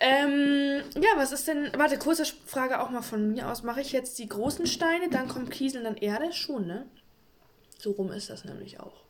Ähm, 0.00 0.82
ja, 0.96 1.10
was 1.16 1.30
ist 1.32 1.46
denn. 1.46 1.70
Warte, 1.76 1.96
kurze 1.98 2.24
Frage 2.46 2.80
auch 2.80 2.90
mal 2.90 3.02
von 3.02 3.30
mir 3.32 3.48
aus. 3.48 3.62
Mache 3.62 3.80
ich 3.80 3.92
jetzt 3.92 4.18
die 4.18 4.28
großen 4.28 4.66
Steine, 4.66 5.08
dann 5.10 5.28
kommt 5.28 5.50
Kiesel, 5.52 5.84
dann 5.84 5.96
Erde? 5.96 6.32
Schon, 6.32 6.66
ne? 6.66 6.86
So 7.78 7.92
rum 7.92 8.10
ist 8.10 8.30
das 8.30 8.44
nämlich 8.44 8.80
auch. 8.80 9.04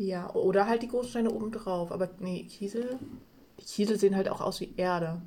Ja, 0.00 0.30
oder 0.34 0.66
halt 0.66 0.82
die 0.82 0.88
Großsteine 0.88 1.30
oben 1.30 1.50
drauf. 1.52 1.92
Aber 1.92 2.08
nee, 2.20 2.44
Kiesel. 2.44 2.98
Die 3.60 3.64
Kiesel 3.64 3.98
sehen 3.98 4.16
halt 4.16 4.28
auch 4.30 4.40
aus 4.40 4.60
wie 4.60 4.72
Erde. 4.76 5.20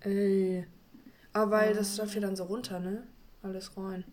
Ey. 0.00 0.66
Aber 1.34 1.50
weil 1.50 1.74
das 1.74 1.96
läuft 1.98 2.14
ja 2.14 2.20
dann 2.20 2.36
so 2.36 2.44
runter, 2.44 2.80
ne? 2.80 3.02
Alles 3.42 3.76
rein. 3.76 4.04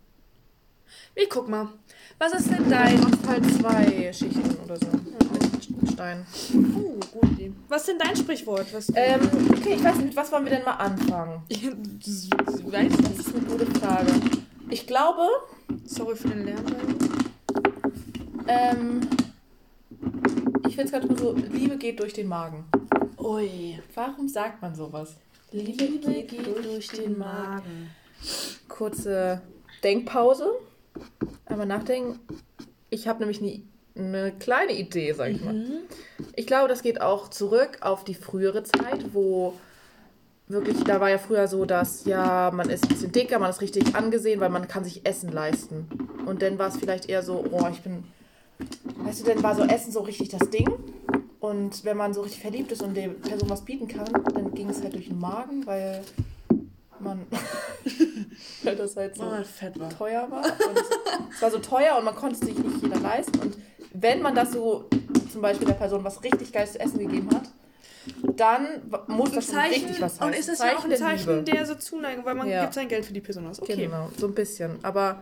Ich 1.15 1.29
guck 1.29 1.47
mal. 1.47 1.69
Was 2.17 2.33
ist 2.33 2.49
denn 2.49 2.63
Du 2.65 2.69
dein. 2.71 2.99
machst 2.99 3.25
halt 3.27 3.45
zwei 3.53 4.11
Schichten 4.11 4.55
oder 4.65 4.75
so. 4.77 4.87
Mit 4.87 5.91
Stein. 5.93 6.25
Oh, 6.75 6.99
gute 7.13 7.27
Idee. 7.33 7.53
Was 7.69 7.81
ist 7.83 7.87
denn 7.89 7.99
dein 7.99 8.15
Sprichwort? 8.17 8.73
Was 8.73 8.91
Ähm, 8.95 9.21
okay, 9.51 9.75
ich 9.75 9.83
weiß 9.83 9.95
nicht, 9.97 10.07
mit 10.07 10.15
was 10.17 10.31
wollen 10.31 10.43
wir 10.45 10.51
denn 10.51 10.65
mal 10.65 10.71
anfangen? 10.73 11.43
du 11.49 12.71
weißt 12.71 12.99
Das 13.03 13.19
ist 13.27 13.35
eine 13.35 13.45
gute 13.45 13.65
Frage. 13.79 14.11
Ich 14.69 14.85
glaube, 14.87 15.21
Sorry 15.85 16.15
für 16.17 16.27
den 16.29 16.43
Lärm. 16.45 16.65
ähm, 18.47 19.01
ich 20.71 20.77
finde 20.77 20.95
es 20.95 21.01
gerade 21.01 21.19
so, 21.19 21.33
Liebe 21.33 21.75
geht 21.75 21.99
durch 21.99 22.13
den 22.13 22.29
Magen. 22.29 22.63
Ui. 23.17 23.77
Warum 23.93 24.29
sagt 24.29 24.61
man 24.61 24.73
sowas? 24.73 25.17
Liebe 25.51 25.99
geht 26.23 26.65
durch 26.65 26.87
den 26.87 27.17
Magen. 27.17 27.89
Kurze 28.69 29.41
Denkpause. 29.83 30.49
Einmal 31.45 31.67
nachdenken. 31.67 32.21
Ich 32.89 33.09
habe 33.09 33.19
nämlich 33.19 33.41
nie 33.41 33.65
eine 33.97 34.31
kleine 34.31 34.71
Idee, 34.71 35.11
sag 35.11 35.31
ich 35.31 35.43
mal. 35.43 35.55
Mhm. 35.55 35.79
Ich 36.37 36.47
glaube, 36.47 36.69
das 36.69 36.83
geht 36.83 37.01
auch 37.01 37.27
zurück 37.27 37.79
auf 37.81 38.05
die 38.05 38.15
frühere 38.15 38.63
Zeit, 38.63 39.13
wo 39.13 39.55
wirklich, 40.47 40.81
da 40.85 41.01
war 41.01 41.09
ja 41.09 41.17
früher 41.17 41.49
so, 41.49 41.65
dass 41.65 42.05
ja, 42.05 42.49
man 42.53 42.69
ist 42.69 42.85
ein 42.85 42.89
bisschen 42.89 43.11
dicker, 43.11 43.39
man 43.39 43.49
ist 43.49 43.59
richtig 43.59 43.93
angesehen, 43.93 44.39
weil 44.39 44.49
man 44.49 44.69
kann 44.69 44.85
sich 44.85 45.05
Essen 45.05 45.33
leisten. 45.33 45.89
Und 46.25 46.41
dann 46.41 46.57
war 46.57 46.69
es 46.69 46.77
vielleicht 46.77 47.09
eher 47.09 47.23
so, 47.23 47.43
oh, 47.51 47.67
ich 47.69 47.81
bin, 47.81 48.05
weißt 48.97 49.21
du, 49.21 49.25
dann 49.25 49.43
war 49.43 49.55
so 49.55 49.63
Essen 49.63 49.91
so 49.91 50.01
richtig 50.01 50.29
das 50.29 50.49
Ding. 50.49 50.67
Und 51.39 51.83
wenn 51.85 51.97
man 51.97 52.13
so 52.13 52.21
richtig 52.21 52.41
verliebt 52.41 52.71
ist 52.71 52.83
und 52.83 52.95
der 52.95 53.09
Person 53.09 53.49
was 53.49 53.61
bieten 53.65 53.87
kann, 53.87 54.05
dann 54.33 54.53
ging 54.53 54.69
es 54.69 54.81
halt 54.83 54.93
durch 54.93 55.07
den 55.07 55.19
Magen, 55.19 55.65
weil 55.65 56.03
man, 56.99 57.25
weil 58.63 58.75
das 58.75 58.95
halt 58.95 59.15
so 59.15 59.23
man 59.23 59.43
fett 59.45 59.79
war. 59.79 59.89
teuer 59.89 60.29
war. 60.29 60.43
Und 60.45 60.77
es 61.33 61.41
war 61.41 61.49
so 61.51 61.57
teuer 61.59 61.97
und 61.97 62.05
man 62.05 62.15
konnte 62.15 62.35
es 62.35 62.41
sich 62.41 62.57
nicht 62.57 62.83
jeder 62.83 62.99
leisten. 62.99 63.39
Und 63.39 63.57
wenn 63.93 64.21
man 64.21 64.35
das 64.35 64.51
so 64.51 64.85
zum 65.31 65.41
Beispiel 65.41 65.67
der 65.67 65.73
Person 65.73 66.03
was 66.03 66.23
richtig 66.23 66.51
geiles 66.53 66.73
zu 66.73 66.79
essen 66.79 66.99
gegeben 66.99 67.29
hat, 67.33 67.49
dann 68.35 68.81
muss 69.07 69.31
das 69.31 69.47
schon 69.47 69.57
richtig 69.59 69.99
was 70.01 70.13
heißen. 70.19 70.27
und 70.27 70.35
ist 70.35 70.47
das 70.49 70.59
ja 70.59 70.77
auch 70.77 70.83
ein 70.83 70.89
der 70.89 70.99
Zeichen 70.99 71.29
Liebe. 71.37 71.43
der 71.51 71.65
so 71.65 71.75
Zuneigung, 71.75 72.25
weil 72.25 72.35
man 72.35 72.47
Ja. 72.49 72.61
gibt 72.61 72.73
sein 72.73 72.87
Geld 72.87 73.05
für 73.05 73.13
die 73.13 73.21
Person 73.21 73.47
aus. 73.47 73.59
Okay. 73.61 73.75
Genau, 73.75 74.09
so 74.17 74.27
ein 74.27 74.33
bisschen. 74.33 74.77
Aber 74.83 75.21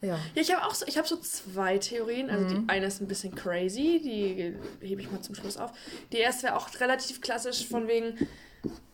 ja. 0.00 0.08
Ja, 0.16 0.18
ich 0.34 0.54
habe 0.54 0.64
auch 0.66 0.74
so, 0.74 0.86
ich 0.86 0.96
habe 0.98 1.06
so 1.08 1.16
zwei 1.16 1.78
Theorien. 1.78 2.30
Also 2.30 2.44
Mhm. 2.56 2.66
die 2.66 2.68
eine 2.72 2.86
ist 2.86 3.00
ein 3.00 3.08
bisschen 3.08 3.34
crazy, 3.34 4.00
die 4.02 4.86
hebe 4.86 5.00
ich 5.02 5.10
mal 5.10 5.20
zum 5.20 5.34
Schluss 5.34 5.56
auf. 5.56 5.72
Die 6.12 6.18
erste 6.18 6.44
wäre 6.44 6.56
auch 6.56 6.68
relativ 6.80 7.20
klassisch 7.20 7.66
von 7.66 7.88
wegen. 7.88 8.26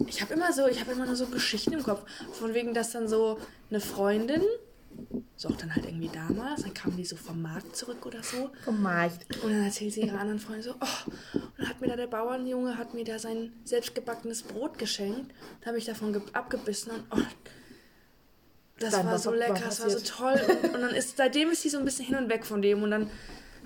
Ich 0.06 0.20
habe 0.20 0.34
immer 0.34 0.52
so, 0.52 0.66
ich 0.66 0.80
habe 0.80 0.92
immer 0.92 1.06
nur 1.06 1.16
so 1.16 1.26
Geschichten 1.26 1.72
im 1.72 1.82
Kopf. 1.82 2.04
Von 2.32 2.54
wegen, 2.54 2.74
dass 2.74 2.92
dann 2.92 3.08
so 3.08 3.38
eine 3.70 3.80
Freundin, 3.80 4.42
so 5.36 5.48
auch 5.48 5.56
dann 5.56 5.74
halt 5.74 5.86
irgendwie 5.86 6.08
damals, 6.12 6.62
dann 6.62 6.74
kam 6.74 6.96
die 6.96 7.04
so 7.04 7.16
vom 7.16 7.40
Markt 7.42 7.74
zurück 7.74 8.04
oder 8.06 8.22
so. 8.22 8.50
Vermarkt. 8.62 9.26
Und 9.42 9.50
dann 9.52 9.64
erzählt 9.64 9.92
sie 9.94 10.02
ihrer 10.02 10.20
anderen 10.20 10.38
Freundin 10.38 10.62
so, 10.62 10.74
oh, 10.80 11.10
und 11.34 11.42
dann 11.58 11.68
hat 11.68 11.80
mir 11.80 11.88
da 11.88 11.96
der 11.96 12.06
Bauernjunge, 12.06 12.76
hat 12.78 12.94
mir 12.94 13.04
da 13.04 13.18
sein 13.18 13.52
selbstgebackenes 13.64 14.42
Brot 14.42 14.78
geschenkt. 14.78 15.32
Da 15.62 15.68
habe 15.68 15.78
ich 15.78 15.84
davon 15.86 16.12
ge- 16.12 16.22
abgebissen 16.32 16.92
und 16.92 17.02
oh, 17.10 17.18
das 18.84 18.92
Dann, 18.92 19.06
war 19.06 19.14
was 19.14 19.22
so 19.24 19.32
lecker, 19.32 19.62
es 19.68 19.80
war 19.80 19.90
so 19.90 20.00
toll. 20.00 20.40
Und, 20.62 20.74
und 20.74 20.80
dann 20.80 20.94
ist, 20.94 21.16
seitdem 21.16 21.50
ist 21.50 21.62
sie 21.62 21.68
so 21.68 21.78
ein 21.78 21.84
bisschen 21.84 22.06
hin 22.06 22.16
und 22.16 22.28
weg 22.28 22.44
von 22.44 22.62
dem 22.62 22.82
und 22.82 22.90
dann 22.90 23.10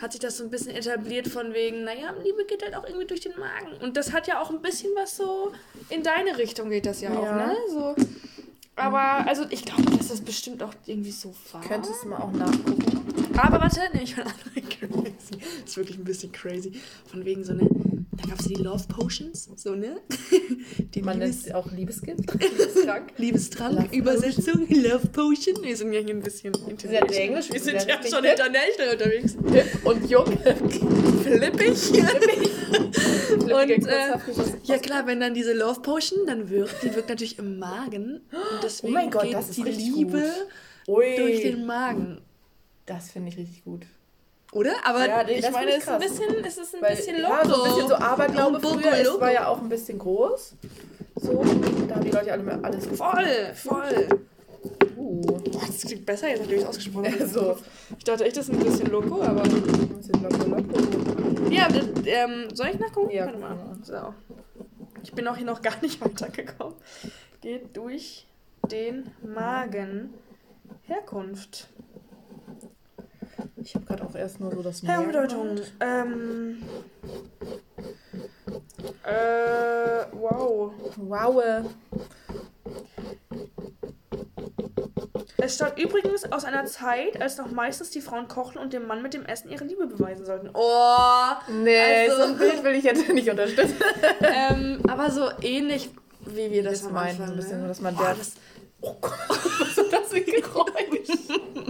hat 0.00 0.12
sich 0.12 0.20
das 0.20 0.36
so 0.38 0.44
ein 0.44 0.50
bisschen 0.50 0.70
etabliert 0.70 1.26
von 1.28 1.52
wegen, 1.54 1.84
naja, 1.84 2.14
Liebe 2.22 2.44
geht 2.46 2.62
halt 2.62 2.74
auch 2.76 2.84
irgendwie 2.84 3.06
durch 3.06 3.20
den 3.20 3.32
Magen. 3.38 3.76
Und 3.82 3.96
das 3.96 4.12
hat 4.12 4.28
ja 4.28 4.40
auch 4.40 4.50
ein 4.50 4.62
bisschen 4.62 4.90
was 4.94 5.16
so, 5.16 5.52
in 5.88 6.02
deine 6.02 6.38
Richtung 6.38 6.70
geht 6.70 6.86
das 6.86 7.00
ja, 7.00 7.10
auch, 7.10 7.24
Ja. 7.24 7.46
ne? 7.48 7.56
So. 7.70 7.96
Aber, 8.76 9.26
also 9.26 9.44
ich 9.50 9.64
glaube, 9.64 9.90
dass 9.96 10.08
das 10.08 10.20
bestimmt 10.20 10.62
auch 10.62 10.72
irgendwie 10.86 11.10
so 11.10 11.34
war. 11.52 11.62
Könntest 11.62 12.04
du 12.04 12.08
mal 12.08 12.18
auch 12.18 12.30
nachgucken. 12.30 13.34
Aber 13.36 13.60
warte, 13.60 13.80
nehme 13.92 14.02
ich 14.04 14.16
mal 14.16 14.22
eine 14.24 14.32
andere 14.32 14.60
crazy. 14.62 15.40
Das 15.62 15.70
ist 15.70 15.76
wirklich 15.76 15.98
ein 15.98 16.04
bisschen 16.04 16.30
crazy. 16.30 16.80
Von 17.10 17.24
wegen 17.24 17.42
so 17.42 17.52
eine. 17.52 17.68
Da 18.20 18.30
gab 18.30 18.40
es 18.40 18.46
ja 18.48 18.56
die 18.56 18.62
Love 18.62 18.84
Potions, 18.88 19.48
so 19.56 19.74
ne? 19.74 20.00
Die 20.94 21.02
Man 21.02 21.18
nennt 21.18 21.30
Liebes, 21.30 21.44
sie 21.44 21.54
auch 21.54 21.70
Liebesgift. 21.70 22.20
Liebestrank. 22.40 23.12
Liebestrank, 23.16 23.78
Love 23.78 23.96
Übersetzung, 23.96 24.66
Love 24.70 25.06
Potion. 25.08 25.62
Wir 25.62 25.76
sind 25.76 25.92
ja 25.92 26.00
hier 26.00 26.14
ein 26.14 26.22
bisschen 26.22 26.52
sehr 26.82 27.02
englisch, 27.20 27.52
Wir 27.52 27.60
sind 27.60 27.86
ja 27.86 28.02
schon 28.02 28.24
international 28.24 28.92
unterwegs. 28.92 29.36
Und 29.84 30.10
jung. 30.10 30.26
Flippig. 31.22 31.90
Und, 33.42 33.86
äh, 33.86 34.18
Ja 34.64 34.78
klar, 34.78 35.06
wenn 35.06 35.20
dann 35.20 35.34
diese 35.34 35.52
Love 35.52 35.80
Potion 35.80 36.26
dann 36.26 36.50
wirkt, 36.50 36.82
die 36.82 36.94
wirkt 36.94 37.08
natürlich 37.08 37.38
im 37.38 37.58
Magen. 37.58 38.22
Und 38.32 38.62
deswegen 38.62 38.92
Oh 38.92 38.94
mein 38.94 39.10
Gott, 39.10 39.22
geht 39.22 39.34
das 39.34 39.50
ist 39.50 39.58
die 39.58 39.62
Liebe 39.62 40.24
gut. 40.86 41.04
Durch 41.18 41.42
den 41.42 41.66
Magen. 41.66 42.20
Das 42.86 43.10
finde 43.10 43.28
ich 43.28 43.36
richtig 43.36 43.64
gut. 43.64 43.86
Oder? 44.52 44.72
Aber 44.84 45.06
Ja, 45.06 45.22
nee, 45.24 45.38
ich 45.38 45.50
meine, 45.50 45.72
es 45.72 45.82
ist 45.82 45.88
ein 45.88 46.00
bisschen, 46.00 46.44
es 46.44 46.58
ist 46.58 46.74
ein 46.74 46.82
Weil, 46.82 46.96
bisschen 46.96 47.20
ja, 47.20 47.42
loco. 47.42 47.48
so 47.54 47.62
ein 47.62 47.70
bisschen 47.70 47.88
so 47.88 47.94
Aberglaube 47.96 48.58
poco 48.60 48.78
früher. 48.78 48.92
Es 48.92 49.06
loco. 49.06 49.20
war 49.20 49.32
ja 49.32 49.46
auch 49.48 49.60
ein 49.60 49.68
bisschen 49.68 49.98
groß. 49.98 50.54
So, 51.16 51.44
da 51.88 51.94
haben 51.96 52.04
die 52.04 52.10
Leute 52.10 52.32
alle 52.32 52.42
mehr 52.42 52.58
alles 52.62 52.86
Voll, 52.86 53.52
voll. 53.54 54.08
Uh, 54.96 55.20
Boah, 55.20 55.60
das 55.66 55.82
klingt 55.82 56.06
besser 56.06 56.28
jetzt, 56.28 56.40
natürlich 56.40 56.66
ausgesprochen. 56.66 57.12
habe. 57.12 57.26
so. 57.28 57.56
Ich 57.98 58.04
dachte 58.04 58.24
echt, 58.24 58.36
das 58.36 58.48
ist 58.48 58.54
ein 58.54 58.58
bisschen 58.60 58.90
loco, 58.90 59.22
aber. 59.22 59.42
ein 59.42 59.88
bisschen 59.98 60.22
locker, 60.22 60.46
locker. 60.46 61.50
Ja, 61.50 61.68
das, 61.68 61.84
ähm, 62.06 62.48
soll 62.54 62.68
ich 62.68 62.78
nachgucken? 62.78 63.10
Ja, 63.10 63.26
Warte 63.26 63.38
mal. 63.38 63.56
So. 63.82 64.14
Ich 65.02 65.12
bin 65.12 65.26
auch 65.28 65.36
hier 65.36 65.46
noch 65.46 65.60
gar 65.62 65.80
nicht 65.82 66.00
weitergekommen. 66.00 66.74
Geht 67.40 67.76
durch 67.76 68.26
den 68.70 69.10
Magen. 69.22 70.14
Herkunft. 70.82 71.68
Ich 73.56 73.74
habe 73.74 73.84
gerade 73.86 74.04
auch 74.04 74.14
erst 74.14 74.40
nur 74.40 74.50
so 74.54 74.62
das 74.62 74.82
Ja, 74.82 74.98
Meer 74.98 75.06
Bedeutung. 75.06 75.54
gemacht. 75.56 75.72
Ähm. 75.80 76.62
Äh, 79.04 80.04
wow. 80.12 80.72
Wow. 80.96 81.42
Es 85.40 85.54
stammt 85.54 85.78
übrigens 85.78 86.30
aus 86.32 86.44
einer 86.44 86.64
Zeit, 86.66 87.20
als 87.22 87.38
noch 87.38 87.50
meistens 87.50 87.90
die 87.90 88.00
Frauen 88.00 88.28
kochen 88.28 88.58
und 88.58 88.72
dem 88.72 88.86
Mann 88.86 89.02
mit 89.02 89.14
dem 89.14 89.24
Essen 89.24 89.50
ihre 89.50 89.64
Liebe 89.64 89.86
beweisen 89.86 90.24
sollten. 90.26 90.50
Oh! 90.52 91.32
Nee, 91.62 92.08
Also- 92.08 92.16
so 92.16 92.22
ein 92.32 92.38
Bild 92.38 92.64
will 92.64 92.74
ich 92.74 92.84
jetzt 92.84 93.08
nicht 93.12 93.30
unterstützen. 93.30 93.76
ähm, 94.20 94.80
aber 94.88 95.10
so 95.10 95.28
ähnlich, 95.42 95.90
wie 96.26 96.50
wir 96.50 96.62
das 96.64 96.82
Das 96.82 96.90
meinen, 96.90 97.16
so 97.16 97.22
ein 97.24 97.36
bisschen 97.36 97.62
ne? 97.62 97.68
dass 97.68 97.80
man 97.80 97.94
Boah, 97.94 98.06
der- 98.06 98.14
das 98.16 98.32
Oh 98.80 98.94
Gott, 99.00 99.12
was 99.28 99.78
ist 99.78 99.92
das 99.92 100.08
für 100.08 100.16
ein 100.16 100.24
Geräusch? 100.24 101.28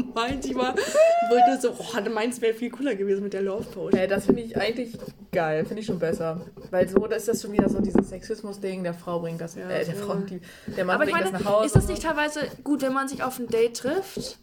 meinte 0.15 0.49
ich 0.49 0.55
mal, 0.55 0.75
ich 0.77 1.31
wollte 1.31 1.61
so, 1.61 1.75
oh, 1.79 2.11
meins 2.11 2.41
wäre 2.41 2.55
viel 2.55 2.71
cooler 2.71 2.95
gewesen 2.95 3.23
mit 3.23 3.33
der 3.33 3.43
Love 3.43 3.65
Potion. 3.65 3.93
Hey, 3.99 4.09
das 4.09 4.27
finde 4.27 4.43
ich 4.43 4.57
eigentlich 4.57 4.99
geil, 5.33 5.65
finde 5.65 5.81
ich 5.81 5.87
schon 5.87 5.99
besser. 5.99 6.41
Weil 6.71 6.89
so 6.89 7.07
das 7.07 7.19
ist 7.19 7.29
das 7.29 7.43
schon 7.43 7.53
wieder 7.53 7.69
so 7.69 7.81
dieses 7.81 8.09
Sexismus-Ding, 8.09 8.83
der 8.83 8.95
Frau 8.95 9.21
bringt 9.21 9.41
das, 9.41 9.55
Ja, 9.55 9.69
äh, 9.69 9.85
der. 9.85 9.95
Frau, 9.95 10.15
die, 10.15 10.41
der 10.77 10.85
Mann 10.85 10.97
Aber 10.97 11.05
ich 11.05 11.13
bringt 11.13 11.25
meine, 11.25 11.37
das 11.37 11.45
nach 11.45 11.53
Hause. 11.53 11.67
ist 11.67 11.77
das 11.77 11.85
und 11.85 11.91
nicht 11.91 12.03
teilweise 12.03 12.41
gut, 12.65 12.83
wenn 12.83 12.93
man 12.93 13.09
sich 13.09 13.23
auf 13.23 13.39
ein 13.39 13.47
Date 13.47 13.77
trifft, 13.77 14.39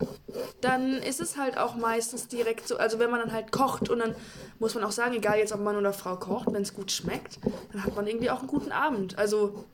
dann 0.62 0.94
ist 0.94 1.22
es 1.22 1.38
halt 1.38 1.58
auch 1.58 1.76
meistens 1.76 2.28
direkt 2.28 2.68
so, 2.68 2.78
also 2.78 3.00
wenn 3.00 3.10
man 3.12 3.20
dann 3.20 3.34
halt 3.34 3.52
kocht 3.52 3.90
und 3.90 4.00
dann 4.00 4.16
muss 4.60 4.76
man 4.76 4.84
auch 4.84 4.92
sagen, 4.92 5.14
egal 5.16 5.38
jetzt 5.38 5.54
ob 5.54 5.62
Mann 5.62 5.76
oder 5.76 5.94
Frau 5.94 6.16
kocht, 6.16 6.52
wenn 6.52 6.62
es 6.62 6.74
gut 6.74 6.92
schmeckt, 6.92 7.40
dann 7.72 7.84
hat 7.84 7.96
man 7.96 8.08
irgendwie 8.08 8.30
auch 8.30 8.40
einen 8.40 8.48
guten 8.48 8.72
Abend. 8.72 9.18
Also 9.18 9.66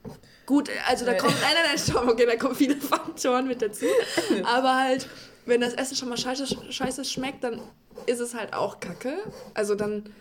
gut, 0.51 0.69
also 0.85 1.05
da 1.05 1.13
kommt, 1.13 1.33
nein, 1.41 1.51
nein, 1.53 1.63
nein, 1.69 1.77
stopp, 1.77 2.05
okay, 2.09 2.25
da 2.25 2.35
kommen 2.35 2.55
viele 2.55 2.75
Faktoren 2.93 3.47
mit 3.47 3.61
dazu, 3.61 3.85
aber 4.43 4.75
halt, 4.75 5.07
wenn 5.45 5.61
das 5.61 5.73
Essen 5.73 5.95
schon 5.95 6.09
mal 6.09 6.17
scheiße, 6.17 6.45
scheiße 6.69 7.05
schmeckt, 7.05 7.45
dann 7.45 7.61
ist 8.05 8.19
es 8.19 8.33
halt 8.33 8.53
auch 8.53 8.81
kacke. 8.81 9.13
Also 9.53 9.75
dann 9.75 10.13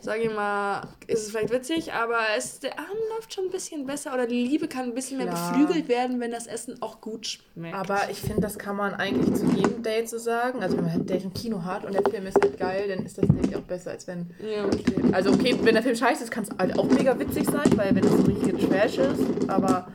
sage 0.00 0.22
ich 0.22 0.34
mal, 0.34 0.88
ist 1.06 1.22
es 1.22 1.30
vielleicht 1.30 1.52
witzig, 1.52 1.92
aber 1.92 2.18
es, 2.36 2.60
der 2.60 2.78
Abend 2.78 3.00
läuft 3.14 3.34
schon 3.34 3.44
ein 3.44 3.50
bisschen 3.50 3.86
besser 3.86 4.14
oder 4.14 4.26
die 4.26 4.44
Liebe 4.44 4.68
kann 4.68 4.84
ein 4.84 4.94
bisschen 4.94 5.18
mehr 5.18 5.26
Klar. 5.26 5.52
beflügelt 5.52 5.88
werden, 5.88 6.20
wenn 6.20 6.30
das 6.30 6.46
Essen 6.46 6.80
auch 6.82 7.00
gut 7.00 7.26
schmeckt. 7.26 7.74
Aber 7.74 8.10
ich 8.10 8.20
finde, 8.20 8.40
das 8.40 8.58
kann 8.58 8.76
man 8.76 8.94
eigentlich 8.94 9.34
zu 9.34 9.46
jedem 9.46 9.82
Date 9.82 10.08
so 10.08 10.18
sagen. 10.18 10.62
Also 10.62 10.76
wenn 10.76 10.84
man 10.84 10.92
halt 10.92 11.10
Date 11.10 11.24
im 11.24 11.34
Kino 11.34 11.64
hat 11.64 11.84
und 11.84 11.92
der 11.94 12.02
Film 12.08 12.26
ist 12.26 12.38
halt 12.40 12.58
geil, 12.58 12.88
dann 12.88 13.04
ist 13.04 13.18
das 13.18 13.26
Date 13.26 13.56
auch 13.56 13.62
besser, 13.62 13.90
als 13.92 14.06
wenn... 14.06 14.30
ja. 14.40 14.68
Also 15.12 15.30
okay, 15.32 15.58
wenn 15.62 15.74
der 15.74 15.82
Film 15.82 15.96
scheiße 15.96 16.24
ist, 16.24 16.30
kann 16.30 16.44
es 16.44 16.50
halt 16.58 16.78
auch 16.78 16.88
mega 16.90 17.18
witzig 17.18 17.44
sein, 17.50 17.76
weil 17.76 17.94
wenn 17.94 18.04
es 18.04 18.10
so 18.10 18.22
richtig 18.22 18.68
Trash 18.68 18.98
ist, 18.98 19.48
aber... 19.48 19.88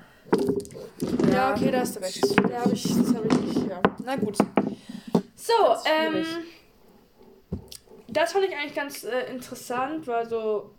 Ja, 1.31 1.53
okay, 1.53 1.71
da 1.71 1.79
hast 1.79 1.95
du 1.95 2.01
recht. 2.01 2.23
Da 2.49 2.61
habe 2.61 2.73
ich, 2.73 2.83
das 2.83 3.13
habe 3.13 3.27
ich 3.29 3.39
nicht, 3.41 3.69
ja. 3.69 3.81
Na 4.05 4.15
gut. 4.15 4.37
So, 5.35 5.53
ähm. 5.85 6.25
Das 8.11 8.33
fand 8.33 8.45
ich 8.45 8.55
eigentlich 8.55 8.75
ganz 8.75 9.03
äh, 9.03 9.31
interessant, 9.31 10.07
weil 10.07 10.27
so, 10.27 10.71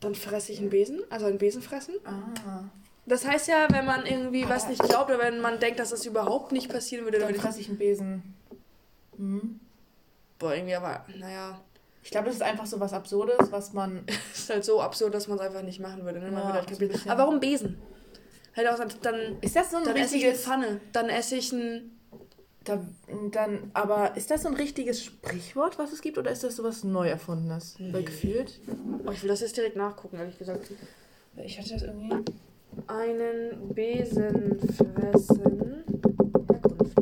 dann 0.00 0.14
fresse 0.14 0.52
ich 0.52 0.58
einen 0.60 0.70
Besen, 0.70 1.00
also 1.10 1.26
einen 1.26 1.38
Besen 1.38 1.62
fressen. 1.62 1.94
Ah, 2.04 2.64
Das 3.06 3.26
heißt 3.26 3.48
ja, 3.48 3.66
wenn 3.70 3.84
man 3.86 4.06
irgendwie 4.06 4.48
was 4.48 4.68
nicht 4.68 4.82
glaubt 4.82 5.10
oder 5.10 5.18
wenn 5.18 5.40
man 5.40 5.58
denkt, 5.60 5.78
dass 5.80 5.90
das 5.90 6.04
überhaupt 6.06 6.52
nicht 6.52 6.70
passieren 6.70 7.04
würde, 7.04 7.18
dann 7.18 7.28
dann 7.28 7.34
würde 7.34 7.38
ich, 7.38 7.42
fresse 7.44 7.60
ich 7.60 7.68
einen 7.68 7.78
Besen. 7.78 8.34
Hm. 9.16 9.60
boah, 10.38 10.54
irgendwie, 10.54 10.74
aber, 10.74 11.04
naja, 11.18 11.60
Ich 12.04 12.10
glaube, 12.10 12.26
das 12.26 12.36
ist 12.36 12.42
einfach 12.42 12.66
so 12.66 12.78
was 12.80 12.92
Absurdes, 12.92 13.50
was 13.50 13.72
man... 13.72 14.04
ist 14.34 14.48
halt 14.48 14.64
so 14.64 14.80
absurd, 14.80 15.12
dass 15.14 15.26
man 15.28 15.38
es 15.38 15.44
einfach 15.44 15.62
nicht 15.62 15.80
machen 15.80 16.04
würde. 16.04 16.20
Ne? 16.20 16.30
Man 16.30 16.40
Ja, 16.42 16.68
würde 16.68 16.92
halt 16.92 17.02
so. 17.02 17.10
Aber 17.10 17.24
warum 17.24 17.40
Besen? 17.40 17.76
Halt 18.56 18.68
auch, 18.68 18.78
dann, 19.02 19.38
Ist 19.40 19.56
das 19.56 19.70
so 19.70 19.78
ein 19.78 19.84
dann 19.84 19.96
esse 19.96 20.16
ich 20.16 20.22
eine 20.24 20.32
richtiges... 20.32 20.44
Pfanne, 20.44 20.80
dann 20.92 21.08
esse 21.08 21.36
ich 21.36 21.52
ein 21.52 21.97
Da, 22.68 22.86
dann, 23.30 23.70
aber 23.72 24.14
ist 24.14 24.30
das 24.30 24.42
so 24.42 24.48
ein 24.48 24.54
richtiges 24.54 25.02
Sprichwort, 25.02 25.78
was 25.78 25.90
es 25.90 26.02
gibt, 26.02 26.18
oder 26.18 26.30
ist 26.30 26.44
das 26.44 26.56
sowas 26.56 26.84
neu 26.84 27.08
erfundenes? 27.08 27.76
Weil 27.78 28.02
gefühlt. 28.02 28.60
Oh, 29.06 29.10
ich 29.10 29.22
will 29.22 29.30
das 29.30 29.40
jetzt 29.40 29.56
direkt 29.56 29.76
nachgucken, 29.76 30.18
ehrlich 30.18 30.36
gesagt. 30.36 30.70
Ich 31.42 31.58
hatte 31.58 31.70
das 31.70 31.82
irgendwie. 31.82 32.14
Einen 32.86 33.74
Besen 33.74 34.60
fressen. 34.60 35.82
Herkunft. 36.50 36.98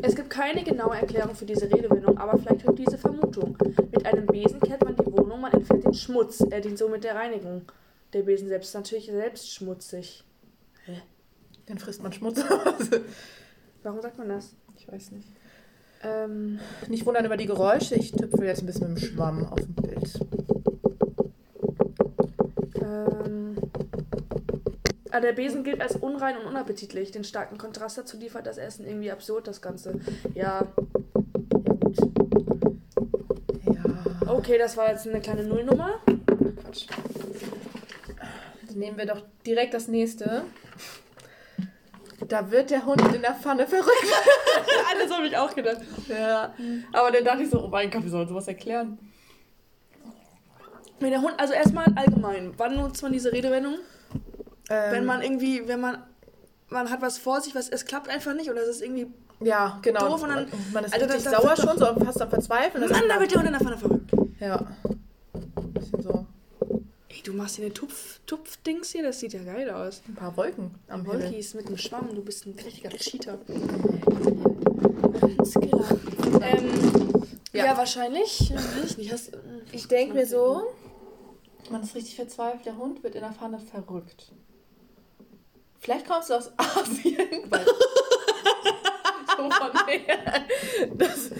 Es 0.00 0.16
gibt 0.16 0.30
keine 0.30 0.64
genaue 0.64 0.96
Erklärung 0.96 1.34
für 1.34 1.44
diese 1.44 1.70
Redewendung, 1.70 2.16
aber 2.16 2.38
vielleicht 2.38 2.62
hilft 2.62 2.78
diese 2.78 2.96
Vermutung. 2.96 3.58
Mit 3.90 4.06
einem 4.06 4.24
Besen 4.24 4.58
kennt 4.60 4.82
man 4.82 4.96
die 4.96 5.04
Wohnung, 5.04 5.42
man 5.42 5.52
entfernt 5.52 5.84
den 5.84 5.92
Schmutz. 5.92 6.40
Er 6.48 6.62
dient 6.62 6.78
somit 6.78 7.04
der 7.04 7.14
Reinigung. 7.14 7.60
Der 8.14 8.22
Besen 8.22 8.48
selbst 8.48 8.68
ist 8.68 8.74
natürlich 8.74 9.06
selbst 9.06 9.52
schmutzig. 9.52 10.24
Dann 11.68 11.78
frisst 11.78 12.02
man 12.02 12.12
Schmutz. 12.12 12.42
Warum 13.82 14.00
sagt 14.00 14.18
man 14.18 14.28
das? 14.28 14.54
ich 14.76 14.90
weiß 14.90 15.12
nicht. 15.12 15.28
Ähm, 16.02 16.60
Nicht 16.88 17.04
wundern 17.04 17.24
über 17.24 17.36
die 17.36 17.46
Geräusche. 17.46 17.94
Ich 17.96 18.12
tüpfel 18.12 18.46
jetzt 18.46 18.62
ein 18.62 18.66
bisschen 18.66 18.94
mit 18.94 19.02
dem 19.02 19.08
Schwamm 19.08 19.44
auf 19.46 19.58
dem 19.58 19.74
Bild. 19.74 20.20
ähm, 22.80 23.56
ah, 25.10 25.20
der 25.20 25.32
Besen 25.32 25.64
gilt 25.64 25.80
als 25.80 25.96
unrein 25.96 26.36
und 26.38 26.46
unappetitlich. 26.46 27.10
Den 27.10 27.24
starken 27.24 27.58
Kontrast 27.58 27.98
dazu 27.98 28.16
liefert 28.16 28.46
das 28.46 28.58
Essen 28.58 28.86
irgendwie 28.86 29.10
absurd, 29.10 29.48
das 29.48 29.60
Ganze. 29.60 30.00
Ja. 30.34 30.66
Ja. 33.64 34.28
okay, 34.28 34.56
das 34.58 34.76
war 34.76 34.90
jetzt 34.90 35.06
eine 35.06 35.20
kleine 35.20 35.44
Nullnummer. 35.44 36.00
Quatsch. 36.62 36.86
Dann 38.68 38.78
nehmen 38.78 38.96
wir 38.96 39.06
doch 39.06 39.22
direkt 39.44 39.74
das 39.74 39.88
nächste. 39.88 40.44
Da 42.28 42.50
wird 42.50 42.70
der 42.70 42.84
Hund 42.84 43.00
in 43.14 43.22
der 43.22 43.34
Pfanne 43.34 43.66
verrückt. 43.66 43.88
Alles 44.90 45.10
habe 45.12 45.26
ich 45.26 45.36
auch 45.36 45.54
gedacht. 45.54 45.78
Ja. 46.08 46.52
Aber 46.92 47.10
dann 47.10 47.24
dachte 47.24 47.42
ich 47.42 47.50
so, 47.50 47.64
oh 47.64 47.68
mein 47.68 47.90
Gott, 47.90 48.04
wie 48.04 48.08
soll 48.10 48.20
man 48.20 48.28
sowas 48.28 48.46
erklären? 48.48 48.98
Wenn 51.00 51.10
der 51.10 51.22
Hund, 51.22 51.34
also 51.38 51.52
erstmal 51.54 51.86
allgemein, 51.96 52.52
wann 52.56 52.76
nutzt 52.76 53.02
man 53.02 53.12
diese 53.12 53.32
Redewendung? 53.32 53.76
Ähm, 54.68 54.92
Wenn 54.92 55.04
man 55.06 55.22
irgendwie, 55.22 55.66
wenn 55.66 55.80
man, 55.80 56.02
man 56.68 56.90
hat 56.90 57.00
was 57.00 57.18
vor 57.18 57.40
sich, 57.40 57.54
was, 57.54 57.68
es 57.68 57.84
klappt 57.86 58.08
einfach 58.10 58.34
nicht 58.34 58.50
oder 58.50 58.60
es 58.62 58.68
ist 58.68 58.82
irgendwie, 58.82 59.06
Ja, 59.40 59.78
genau. 59.80 60.08
doof 60.08 60.22
und 60.24 60.28
dann- 60.30 60.48
man 60.72 60.84
ist 60.84 60.92
Alter, 60.92 61.06
richtig 61.06 61.24
das- 61.24 61.32
das 61.32 61.42
sauer 61.42 61.54
doch- 61.54 61.64
schon, 61.88 61.98
so 61.98 62.04
fast 62.04 62.20
am 62.20 62.28
Verzweifeln. 62.30 62.82
Das 62.82 62.90
Mann, 62.90 63.08
da 63.08 63.20
wird 63.20 63.30
der 63.30 63.38
Hund 63.38 63.46
in 63.46 63.52
der 63.54 63.62
Pfanne 63.62 63.78
verrückt. 63.78 64.10
Ja. 64.40 64.66
Ey, 67.18 67.22
du 67.24 67.32
machst 67.32 67.56
hier 67.56 67.64
eine 67.64 67.74
Tupf, 67.74 68.20
Tupf-Dings 68.26 68.90
hier, 68.92 69.02
das 69.02 69.18
sieht 69.18 69.32
ja 69.32 69.42
geil 69.42 69.68
aus. 69.70 70.02
ein 70.08 70.14
paar 70.14 70.36
Wolken 70.36 70.70
am 70.86 71.04
Himmel. 71.04 71.24
Wolkis 71.24 71.52
mit 71.54 71.66
einem 71.66 71.76
Schwamm, 71.76 72.14
du 72.14 72.22
bist 72.22 72.46
ein 72.46 72.54
richtiger 72.64 72.90
Cheater. 72.90 73.38
Ähm, 76.40 76.70
ja. 77.52 77.64
Ja. 77.66 77.76
wahrscheinlich. 77.76 78.52
Ich 78.84 78.98
nicht. 78.98 79.12
Hast, 79.12 79.32
Ich 79.72 79.88
denke 79.88 80.14
mir 80.14 80.26
so, 80.26 80.62
man 81.70 81.82
ist 81.82 81.94
richtig 81.96 82.14
verzweifelt, 82.14 82.64
der 82.66 82.76
Hund 82.76 83.02
wird 83.02 83.16
in 83.16 83.22
der 83.22 83.32
Pfanne 83.32 83.58
verrückt. 83.58 84.30
Vielleicht 85.80 86.06
kommst 86.08 86.30
du 86.30 86.34
aus 86.34 86.52
Asien. 86.56 87.16
weil- 87.48 87.66
so 89.36 89.50
von 89.50 89.86
her. 89.88 90.44
Das, 90.96 91.30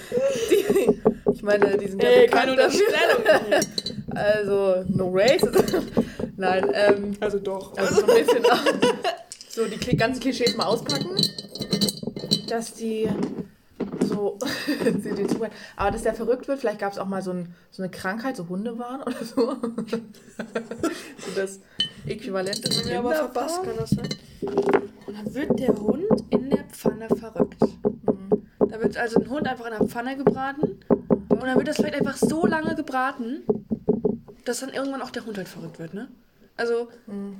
die, 0.50 1.00
ich 1.32 1.42
meine, 1.42 1.76
die 1.78 1.88
sind 1.88 2.02
ja 2.02 2.08
Ey, 2.08 2.26
bekannt 2.26 2.56
keine. 2.56 2.64
Unterstellung. 2.64 3.64
Also, 4.14 4.84
no 4.88 5.10
racism. 5.12 5.86
Nein, 6.36 6.70
ähm, 6.72 7.16
Also 7.20 7.38
doch. 7.38 7.76
also 7.76 8.00
so 8.00 8.06
ein 8.06 8.24
bisschen 8.24 8.44
auch, 8.46 8.64
so 9.48 9.64
die 9.66 9.96
ganzen 9.96 10.20
Klischees 10.20 10.56
mal 10.56 10.66
auspacken, 10.66 11.16
dass 12.48 12.74
die 12.74 13.08
so, 14.06 14.38
sie 15.00 15.14
dir 15.14 15.28
zuhören. 15.28 15.52
aber 15.76 15.90
dass 15.90 16.02
der 16.02 16.14
verrückt 16.14 16.48
wird, 16.48 16.58
vielleicht 16.60 16.80
gab 16.80 16.92
es 16.92 16.98
auch 16.98 17.06
mal 17.06 17.22
so, 17.22 17.32
ein, 17.32 17.54
so 17.70 17.82
eine 17.82 17.90
Krankheit, 17.90 18.36
so 18.36 18.48
Hunde 18.48 18.78
waren 18.78 19.02
oder 19.02 19.24
so. 19.24 19.56
so 21.18 21.30
das 21.36 21.60
Äquivalent 22.06 22.66
des 22.66 22.88
Ja, 22.88 23.00
aber 23.00 23.14
verpasst 23.14 23.62
kann 23.62 23.76
das 23.76 23.90
sein. 23.90 24.08
Und 25.06 25.16
dann 25.16 25.34
wird 25.34 25.58
der 25.58 25.74
Hund 25.76 26.04
in 26.30 26.50
der 26.50 26.64
Pfanne 26.64 27.08
verrückt. 27.08 27.60
Mhm. 27.82 28.46
Da 28.58 28.80
wird 28.82 28.96
also 28.96 29.20
ein 29.20 29.28
Hund 29.28 29.46
einfach 29.46 29.66
in 29.66 29.78
der 29.78 29.88
Pfanne 29.88 30.16
gebraten. 30.16 30.80
Und 30.88 31.42
dann 31.42 31.56
wird 31.56 31.68
das 31.68 31.76
vielleicht 31.76 31.94
einfach 31.96 32.16
so 32.16 32.46
lange 32.46 32.74
gebraten, 32.74 33.42
dass 34.49 34.61
dann 34.61 34.71
irgendwann 34.73 35.02
auch 35.02 35.11
der 35.11 35.25
Hund 35.26 35.37
halt 35.37 35.49
verrückt 35.49 35.78
wird, 35.78 35.95
ne? 35.95 36.09
Also, 36.57 36.88
Mhm. 37.07 37.37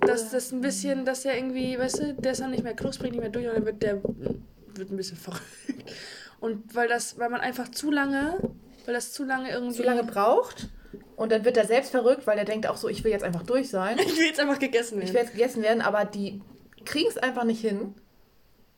dass 0.00 0.30
das 0.30 0.50
ein 0.52 0.60
bisschen, 0.60 1.04
dass 1.04 1.22
der 1.22 1.36
irgendwie, 1.36 1.78
weißt 1.78 1.98
du, 2.00 2.14
der 2.14 2.32
ist 2.32 2.40
dann 2.40 2.50
nicht 2.50 2.64
mehr 2.64 2.74
knusprig, 2.74 3.12
nicht 3.12 3.20
mehr 3.20 3.28
durch 3.30 3.46
dann 3.46 3.64
wird 3.64 3.82
der 3.82 4.02
wird 4.02 4.90
ein 4.90 4.96
bisschen 4.96 5.16
verrückt. 5.26 5.42
Und 6.40 6.74
weil 6.74 6.88
das, 6.88 7.18
weil 7.18 7.30
man 7.30 7.40
einfach 7.40 7.70
zu 7.70 7.90
lange, 7.90 8.38
weil 8.84 8.94
das 8.94 9.12
zu 9.12 9.24
lange 9.24 9.50
irgendwie. 9.50 9.76
Zu 9.76 9.82
lange 9.84 10.04
braucht 10.04 10.68
und 11.16 11.30
dann 11.32 11.44
wird 11.44 11.56
er 11.56 11.66
selbst 11.66 11.90
verrückt, 11.92 12.26
weil 12.26 12.38
er 12.38 12.44
denkt 12.44 12.66
auch 12.66 12.76
so, 12.76 12.88
ich 12.88 13.04
will 13.04 13.10
jetzt 13.12 13.24
einfach 13.24 13.42
durch 13.44 13.70
sein. 13.70 13.98
Ich 14.04 14.16
will 14.18 14.26
jetzt 14.26 14.40
einfach 14.40 14.58
gegessen 14.58 14.98
Ich 14.98 15.04
werden. 15.04 15.14
will 15.14 15.22
jetzt 15.22 15.32
gegessen 15.32 15.62
werden, 15.62 15.80
aber 15.80 16.04
die 16.04 16.42
kriegen 16.84 17.08
es 17.08 17.16
einfach 17.18 17.44
nicht 17.44 17.60
hin. 17.60 17.94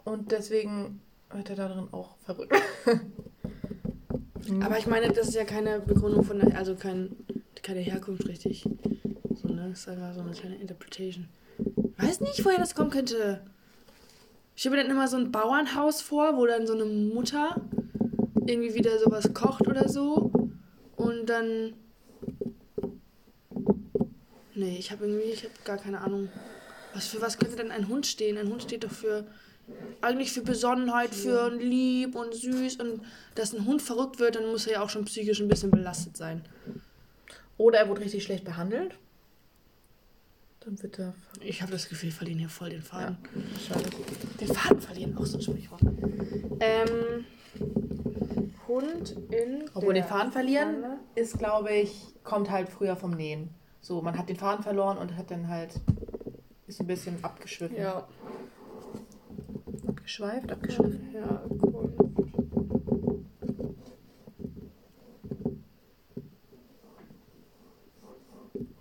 Und 0.04 0.32
deswegen 0.32 1.00
wird 1.30 1.50
er 1.50 1.56
darin 1.56 1.88
auch 1.92 2.16
verrückt. 2.24 2.54
Aber 4.62 4.78
ich 4.78 4.86
meine, 4.86 5.12
das 5.12 5.28
ist 5.28 5.34
ja 5.34 5.44
keine 5.44 5.80
Begründung 5.80 6.24
von 6.24 6.40
also 6.54 6.74
kein, 6.74 7.14
keine 7.68 7.80
Herkunft 7.80 8.26
richtig. 8.26 8.64
So, 9.34 9.48
ne? 9.48 9.68
Das 9.68 9.80
ist 9.80 9.88
einfach 9.88 10.14
so 10.14 10.20
eine 10.20 10.30
kleine 10.30 10.56
Interpretation. 10.56 11.28
Weiß 11.98 12.20
nicht, 12.20 12.42
woher 12.42 12.56
das 12.56 12.74
kommen 12.74 12.88
könnte. 12.88 13.42
Ich 14.56 14.62
stelle 14.62 14.76
mir 14.76 14.82
dann 14.82 14.90
immer 14.90 15.06
so 15.06 15.18
ein 15.18 15.30
Bauernhaus 15.30 16.00
vor, 16.00 16.38
wo 16.38 16.46
dann 16.46 16.66
so 16.66 16.72
eine 16.72 16.86
Mutter 16.86 17.60
irgendwie 18.46 18.74
wieder 18.74 18.98
sowas 18.98 19.34
kocht 19.34 19.68
oder 19.68 19.86
so. 19.86 20.32
Und 20.96 21.26
dann. 21.26 21.74
Nee, 24.54 24.78
ich 24.78 24.90
habe 24.90 25.06
irgendwie, 25.06 25.30
ich 25.30 25.44
habe 25.44 25.52
gar 25.64 25.76
keine 25.76 26.00
Ahnung. 26.00 26.30
Was 26.94 27.06
für 27.08 27.20
was 27.20 27.36
könnte 27.36 27.56
denn 27.56 27.70
ein 27.70 27.88
Hund 27.88 28.06
stehen? 28.06 28.38
Ein 28.38 28.48
Hund 28.48 28.62
steht 28.62 28.84
doch 28.84 28.90
für 28.90 29.26
eigentlich 30.00 30.32
für 30.32 30.40
Besonnenheit, 30.40 31.14
für 31.14 31.50
lieb 31.50 32.14
und 32.14 32.32
süß 32.32 32.76
und 32.76 33.02
dass 33.34 33.52
ein 33.52 33.66
Hund 33.66 33.82
verrückt 33.82 34.18
wird, 34.18 34.36
dann 34.36 34.46
muss 34.46 34.66
er 34.66 34.74
ja 34.74 34.82
auch 34.82 34.88
schon 34.88 35.04
psychisch 35.04 35.40
ein 35.40 35.48
bisschen 35.48 35.70
belastet 35.70 36.16
sein. 36.16 36.42
Oder 37.58 37.80
er 37.80 37.88
wurde 37.88 38.00
richtig 38.00 38.24
schlecht 38.24 38.44
behandelt. 38.44 38.96
Dann 40.60 40.82
wird 40.82 40.98
er 40.98 41.14
Ich 41.40 41.60
habe 41.60 41.72
das 41.72 41.88
Gefühl, 41.88 42.08
wir 42.08 42.14
verlieren 42.14 42.38
hier 42.38 42.48
voll 42.48 42.70
den 42.70 42.82
Faden. 42.82 43.18
wahrscheinlich. 43.34 43.94
Den 44.40 44.48
Faden 44.48 44.80
verlieren, 44.80 45.18
auch 45.18 45.26
so 45.26 45.38
ein 45.38 45.42
Sprichwort. 45.42 45.82
Ähm, 46.60 47.24
Hund 48.66 49.16
in 49.30 49.64
Obwohl 49.74 49.94
den 49.94 50.04
Faden 50.04 50.32
verlieren 50.32 50.80
Pfanne. 50.80 50.98
ist, 51.14 51.38
glaube 51.38 51.72
ich, 51.72 52.14
kommt 52.24 52.50
halt 52.50 52.68
früher 52.68 52.96
vom 52.96 53.10
Nähen. 53.12 53.50
So, 53.80 54.02
man 54.02 54.18
hat 54.18 54.28
den 54.28 54.36
Faden 54.36 54.62
verloren 54.62 54.98
und 54.98 55.16
hat 55.16 55.30
dann 55.30 55.48
halt 55.48 55.80
ist 56.66 56.80
ein 56.80 56.86
bisschen 56.86 57.16
abgeschwiffen. 57.24 57.78
Ja. 57.78 58.06
Abgeschweift, 59.86 60.52
abgeschwiffen. 60.52 61.14
Ja, 61.14 61.42
cool. 61.62 61.92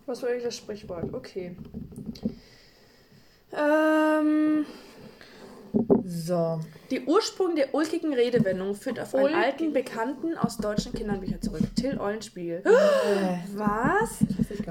Was 0.07 0.23
war 0.23 0.29
eigentlich 0.29 0.43
das 0.45 0.55
Sprichwort? 0.57 1.13
Okay. 1.13 1.55
Ähm, 3.53 4.65
So. 6.05 6.59
die 6.91 7.01
Ursprung 7.05 7.55
der 7.55 7.73
ulkigen 7.75 8.13
Redewendung 8.13 8.73
führt 8.75 8.99
auf 8.99 9.13
einen 9.13 9.25
Ulkig. 9.25 9.37
alten 9.37 9.73
Bekannten 9.73 10.37
aus 10.37 10.57
deutschen 10.57 10.93
Kinderbüchern 10.93 11.41
zurück. 11.41 11.61
Till 11.75 11.99
Eulenspiegel. 11.99 12.63
Äh, 12.65 13.37
Was? 13.55 14.19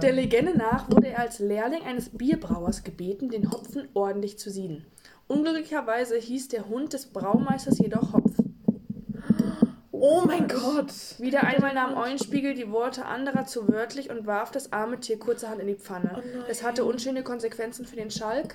Der. 0.02 0.12
Legende 0.12 0.56
nach 0.56 0.90
wurde 0.90 1.08
er 1.08 1.20
als 1.20 1.38
Lehrling 1.38 1.82
eines 1.82 2.08
Bierbrauers 2.10 2.82
gebeten, 2.82 3.28
den 3.30 3.50
Hopfen 3.50 3.88
ordentlich 3.94 4.38
zu 4.38 4.50
sieden. 4.50 4.84
Unglücklicherweise 5.28 6.16
hieß 6.16 6.48
der 6.48 6.68
Hund 6.68 6.92
des 6.92 7.06
Braumeisters 7.06 7.78
jedoch 7.78 8.12
Hopf. 8.12 8.32
Oh 10.08 10.22
mein 10.24 10.46
Gott. 10.46 10.92
Wieder 11.18 11.42
einmal 11.42 11.74
nahm 11.74 11.96
Eulenspiegel 11.96 12.54
die 12.54 12.70
Worte 12.70 13.06
anderer 13.06 13.44
zu 13.44 13.66
wörtlich 13.66 14.08
und 14.08 14.24
warf 14.24 14.52
das 14.52 14.72
arme 14.72 15.00
Tier 15.00 15.18
kurzerhand 15.18 15.60
in 15.60 15.66
die 15.66 15.74
Pfanne. 15.74 16.22
Oh 16.24 16.42
es 16.48 16.62
hatte 16.62 16.84
unschöne 16.84 17.24
Konsequenzen 17.24 17.84
für 17.84 17.96
den 17.96 18.12
Schalk. 18.12 18.54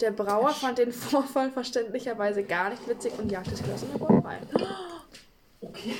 Der 0.00 0.12
Brauer 0.12 0.48
fand 0.48 0.78
den 0.78 0.92
Vorfall 0.92 1.50
verständlicherweise 1.50 2.42
gar 2.42 2.70
nicht 2.70 2.88
witzig 2.88 3.12
und 3.18 3.30
jagte 3.30 3.50
das 3.50 3.62
Glas 3.62 3.82
in 3.82 3.92
der 3.92 3.98
Brauerei. 3.98 4.38
Okay. 5.60 5.92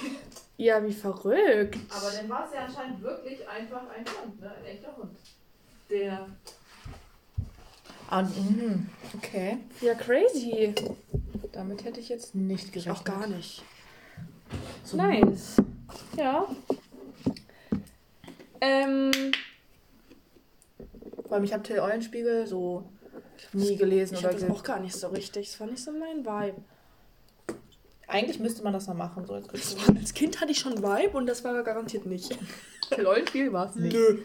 Ja, 0.56 0.82
wie 0.86 0.92
verrückt. 0.92 1.78
Aber 1.90 2.12
dann 2.12 2.28
war 2.28 2.46
es 2.46 2.54
ja 2.54 2.64
anscheinend 2.64 3.02
wirklich 3.02 3.46
einfach 3.48 3.82
ein 3.90 4.04
Hund, 4.06 4.40
ne? 4.40 4.54
Ein 4.56 4.64
echter 4.64 4.96
Hund. 4.96 5.10
Der. 5.90 6.28
Ah, 8.08 8.22
mhm. 8.22 8.88
okay. 9.16 9.58
Ja, 9.80 9.94
crazy. 9.94 10.74
Damit 11.50 11.84
hätte 11.84 11.98
ich 11.98 12.08
jetzt 12.08 12.36
nicht 12.36 12.72
gerechnet. 12.72 12.96
Auch 12.96 13.04
gar 13.04 13.26
nicht. 13.26 13.64
So 14.84 14.96
Nice. 14.96 15.56
Ja. 16.16 16.46
Ähm, 18.60 19.12
Vor 21.24 21.32
allem, 21.32 21.44
ich 21.44 21.52
habe 21.52 21.62
Till 21.62 21.78
Eulenspiegel 21.78 22.46
so 22.46 22.84
nie 23.52 23.76
gelesen 23.76 24.14
ich 24.14 24.20
oder 24.20 24.30
habe 24.34 24.40
das 24.40 24.50
auch 24.50 24.62
gar 24.62 24.80
nicht 24.80 24.94
so 24.96 25.08
richtig. 25.08 25.50
Das 25.50 25.60
war 25.60 25.66
nicht 25.66 25.82
so 25.82 25.92
mein 25.92 26.24
Vibe. 26.24 26.56
Eigentlich 28.06 28.38
müsste 28.40 28.62
man 28.64 28.72
das 28.72 28.86
mal 28.86 28.94
machen, 28.94 29.26
so 29.26 29.34
als 29.34 29.52
Ritual. 29.52 29.96
Als 29.98 30.14
Kind 30.14 30.40
hatte 30.40 30.52
ich 30.52 30.58
schon 30.58 30.82
Vibe 30.82 31.16
und 31.16 31.26
das 31.26 31.44
war 31.44 31.62
garantiert 31.62 32.06
nicht. 32.06 32.36
Till 32.90 33.06
Eulenspiegel 33.06 33.52
war 33.52 33.68
es 33.68 33.76
nicht. 33.76 33.92
Nö. 33.92 34.22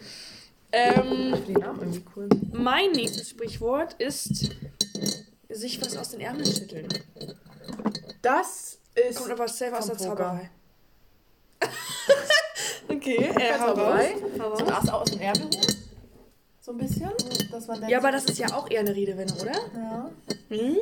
Ähm, 0.72 1.34
Ich 1.34 1.44
den 1.44 1.54
Namen 1.58 1.80
irgendwie 1.80 2.04
cool. 2.16 2.28
mein 2.52 2.90
nächstes 2.92 3.30
Sprichwort 3.30 3.94
ist 3.94 4.56
sich 5.48 5.80
was 5.80 5.96
aus 5.96 6.10
den 6.10 6.20
Ärmeln 6.20 6.46
schütteln. 6.46 6.88
Das 8.22 8.78
ist 8.94 9.18
Kommt 9.18 9.32
aber 9.32 9.48
safe 9.48 9.76
aus 9.76 9.86
der. 9.86 9.98
Zauberei. 9.98 10.50
okay, 12.88 13.30
äh, 13.36 13.58
Zauberei. 13.58 14.14
raus. 14.38 14.62
das 14.66 14.88
aus 14.88 15.10
dem 15.10 15.20
holen. 15.20 15.50
So 16.60 16.72
ein 16.72 16.78
bisschen. 16.78 17.10
Dass 17.50 17.66
man 17.66 17.88
Ja, 17.88 17.98
aber 17.98 18.12
das 18.12 18.24
ist 18.24 18.38
ja 18.38 18.46
auch 18.54 18.70
eher 18.70 18.80
eine 18.80 18.94
Redewendung, 18.94 19.38
oder? 19.38 19.52
Ja. 19.52 20.10
Hm? 20.48 20.76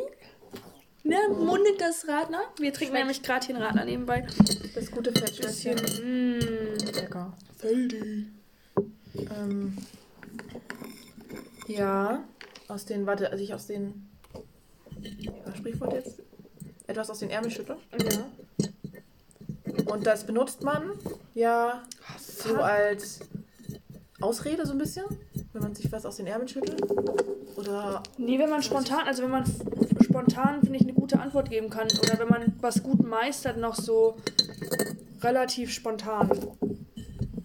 Ne, 1.05 1.17
mundet 1.37 1.81
das 1.81 2.07
Radler. 2.07 2.43
Wir 2.59 2.73
trinken 2.73 2.95
nämlich 2.95 3.23
gerade 3.23 3.45
hier 3.45 3.57
einen 3.57 3.65
Radler 3.65 3.85
nebenbei. 3.85 4.25
Das 4.75 4.91
gute 4.91 5.11
Fettschlösschen. 5.13 5.75
Bisschen, 5.75 6.39
mm, 6.39 6.95
Lecker. 6.95 7.33
Feldi. 7.59 8.29
Ähm, 9.17 9.77
ja, 11.67 12.23
aus 12.69 12.85
den, 12.85 13.07
warte, 13.07 13.31
also 13.31 13.43
ich 13.43 13.53
aus 13.53 13.67
den, 13.67 14.09
was 15.45 15.59
Sprichwort 15.59 15.93
jetzt? 15.93 16.23
Etwas 16.93 17.09
aus 17.09 17.21
den 17.21 17.31
Ärmel 17.31 17.51
schütteln. 17.51 17.79
Ja. 17.99 18.27
Und 19.87 20.07
das 20.07 20.25
benutzt 20.25 20.63
man 20.63 20.91
ja 21.33 21.83
so 22.19 22.57
als 22.57 23.21
Ausrede 24.21 24.67
so 24.67 24.73
ein 24.73 24.79
bisschen, 24.79 25.07
wenn 25.55 25.63
man 25.63 25.75
sich 25.75 25.91
was 25.91 26.05
aus 26.05 26.17
den 26.17 26.27
Ärmeln 26.27 26.49
schüttelt. 26.49 26.83
Oder 27.57 28.03
Nee, 28.19 28.39
wenn 28.39 28.51
man 28.51 28.63
spontan, 28.63 29.07
also 29.07 29.23
wenn 29.23 29.31
man 29.31 29.45
spontan, 30.03 30.61
finde 30.61 30.77
ich, 30.77 30.83
eine 30.83 30.93
gute 30.93 31.19
Antwort 31.19 31.49
geben 31.49 31.71
kann. 31.71 31.89
Oder 32.03 32.19
wenn 32.19 32.29
man 32.29 32.53
was 32.61 32.83
gut 32.83 33.03
meistert, 33.03 33.57
noch 33.57 33.75
so 33.75 34.19
relativ 35.23 35.73
spontan. 35.73 36.31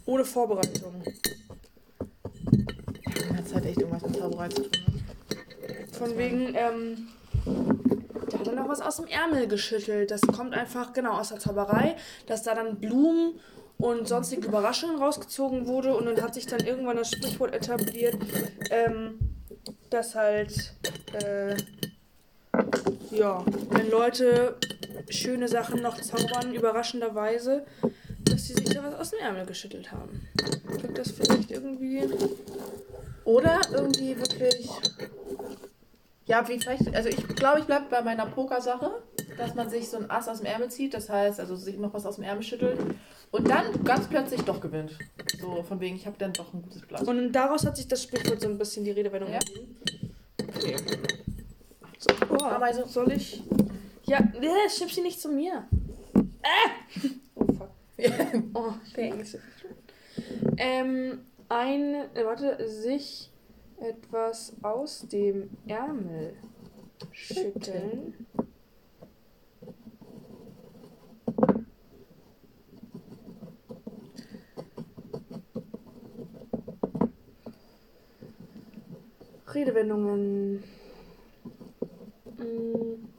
Ohne 0.05 0.25
Vorbereitung. 0.25 0.91
man 3.29 3.38
hat 3.38 3.53
halt 3.53 3.65
echt 3.65 3.79
irgendwas 3.79 4.03
mit 4.03 4.17
Zauberei 4.17 4.49
zu 4.49 4.63
tun. 4.63 4.93
Ne? 4.93 5.88
Von 5.93 6.17
wegen, 6.17 6.53
ähm, 6.53 7.07
hat 8.39 8.47
er 8.47 8.54
noch 8.54 8.69
was 8.69 8.82
aus 8.82 8.97
dem 8.97 9.08
Ärmel 9.08 9.47
geschüttelt. 9.47 10.12
Das 10.12 10.21
kommt 10.21 10.54
einfach, 10.54 10.93
genau, 10.93 11.13
aus 11.13 11.30
der 11.30 11.39
Zauberei, 11.39 11.95
dass 12.26 12.43
da 12.43 12.56
dann 12.56 12.80
Blumen 12.80 13.39
und 13.78 14.08
sonstige 14.08 14.47
Überraschungen 14.47 14.97
rausgezogen 14.97 15.67
wurde 15.67 15.95
und 15.95 16.06
dann 16.06 16.21
hat 16.21 16.34
sich 16.34 16.47
dann 16.47 16.62
irgendwann 16.62 16.97
das 16.97 17.12
Sprichwort 17.12 17.54
etabliert, 17.54 18.15
ähm, 18.71 19.19
dass 19.89 20.15
halt, 20.15 20.73
äh, 21.13 21.56
ja, 23.12 23.45
wenn 23.69 23.89
Leute 23.89 24.56
schöne 25.10 25.47
Sachen 25.47 25.82
noch 25.82 26.00
zaubern, 26.02 26.54
überraschenderweise, 26.54 27.65
dass 28.26 28.47
sie 28.47 28.54
sich 28.54 28.69
da 28.69 28.84
was 28.84 28.95
aus 28.95 29.10
dem 29.12 29.19
Ärmel 29.19 29.45
geschüttelt 29.45 29.91
haben. 29.91 30.28
Klingt 30.80 30.97
das 30.97 31.12
vielleicht 31.12 31.52
irgendwie... 31.52 32.04
Oder 33.28 33.60
irgendwie 33.73 34.17
wirklich. 34.17 34.69
Ja, 36.28 36.46
wie 36.48 36.60
vielleicht. 36.60 36.94
Also 36.94 37.10
ich 37.10 37.26
glaube, 37.30 37.60
ich 37.60 37.66
bleibe 37.66 37.86
bei 37.90 38.02
meiner 38.02 38.26
Pokersache, 38.26 39.02
dass 39.38 39.56
man 39.56 39.70
sich 39.70 39.88
so 39.90 39.98
ein 39.98 40.10
Ass 40.12 40.28
aus 40.28 40.40
dem 40.40 40.46
Ärmel 40.46 40.70
zieht, 40.70 40.94
das 40.94 41.10
heißt, 41.10 41.40
also 41.40 41.56
sich 41.56 41.78
noch 41.78 41.94
was 41.94 42.06
aus 42.06 42.16
dem 42.16 42.26
Ärmel 42.26 42.44
schüttelt 42.44 42.78
und 43.32 43.50
dann 43.50 43.84
ganz 43.86 44.08
plötzlich 44.08 44.42
doch 44.42 44.60
gewinnt. 44.60 44.98
So 45.40 45.63
von 45.63 45.80
wegen, 45.80 45.96
ich 45.96 46.06
habe 46.06 46.18
dann 46.20 46.34
doch 46.34 46.54
ein 46.54 46.62
gutes 46.62 46.82
Blatt. 46.82 47.08
Und 47.08 47.32
daraus 47.32 47.66
hat 47.66 47.78
sich 47.78 47.88
das 47.88 48.04
Sprichwort 48.04 48.42
so 48.42 48.50
ein 48.50 48.58
bisschen 48.58 48.84
die 48.84 48.92
Redewendung 48.92 49.32
Ja? 49.32 49.40
ergeben. 49.40 49.78
Okay. 50.56 50.76
So, 51.98 52.10
oh, 52.30 52.44
Ameise. 52.44 52.86
soll 52.88 53.12
ich? 53.13 53.42
Ja, 54.04 54.20
nee, 54.40 54.48
schieb 54.70 54.92
sie 54.92 55.02
nicht 55.02 55.20
zu 55.20 55.30
mir. 55.30 55.66
Äh! 56.16 57.10
Oh, 57.36 57.46
fuck. 57.46 57.70
Oh, 58.54 58.74
ich 58.86 58.94
bin 58.94 59.12
tun. 59.12 59.40
Ähm, 60.58 61.20
ein, 61.50 61.96
äh, 62.13 62.26
warte, 62.26 62.68
sich 62.68 63.32
etwas 63.80 64.56
aus 64.62 65.08
dem 65.08 65.50
Ärmel 65.68 66.36
schütteln. 67.12 68.13
Redewendungen. 79.54 80.63
Mm. 82.38 83.16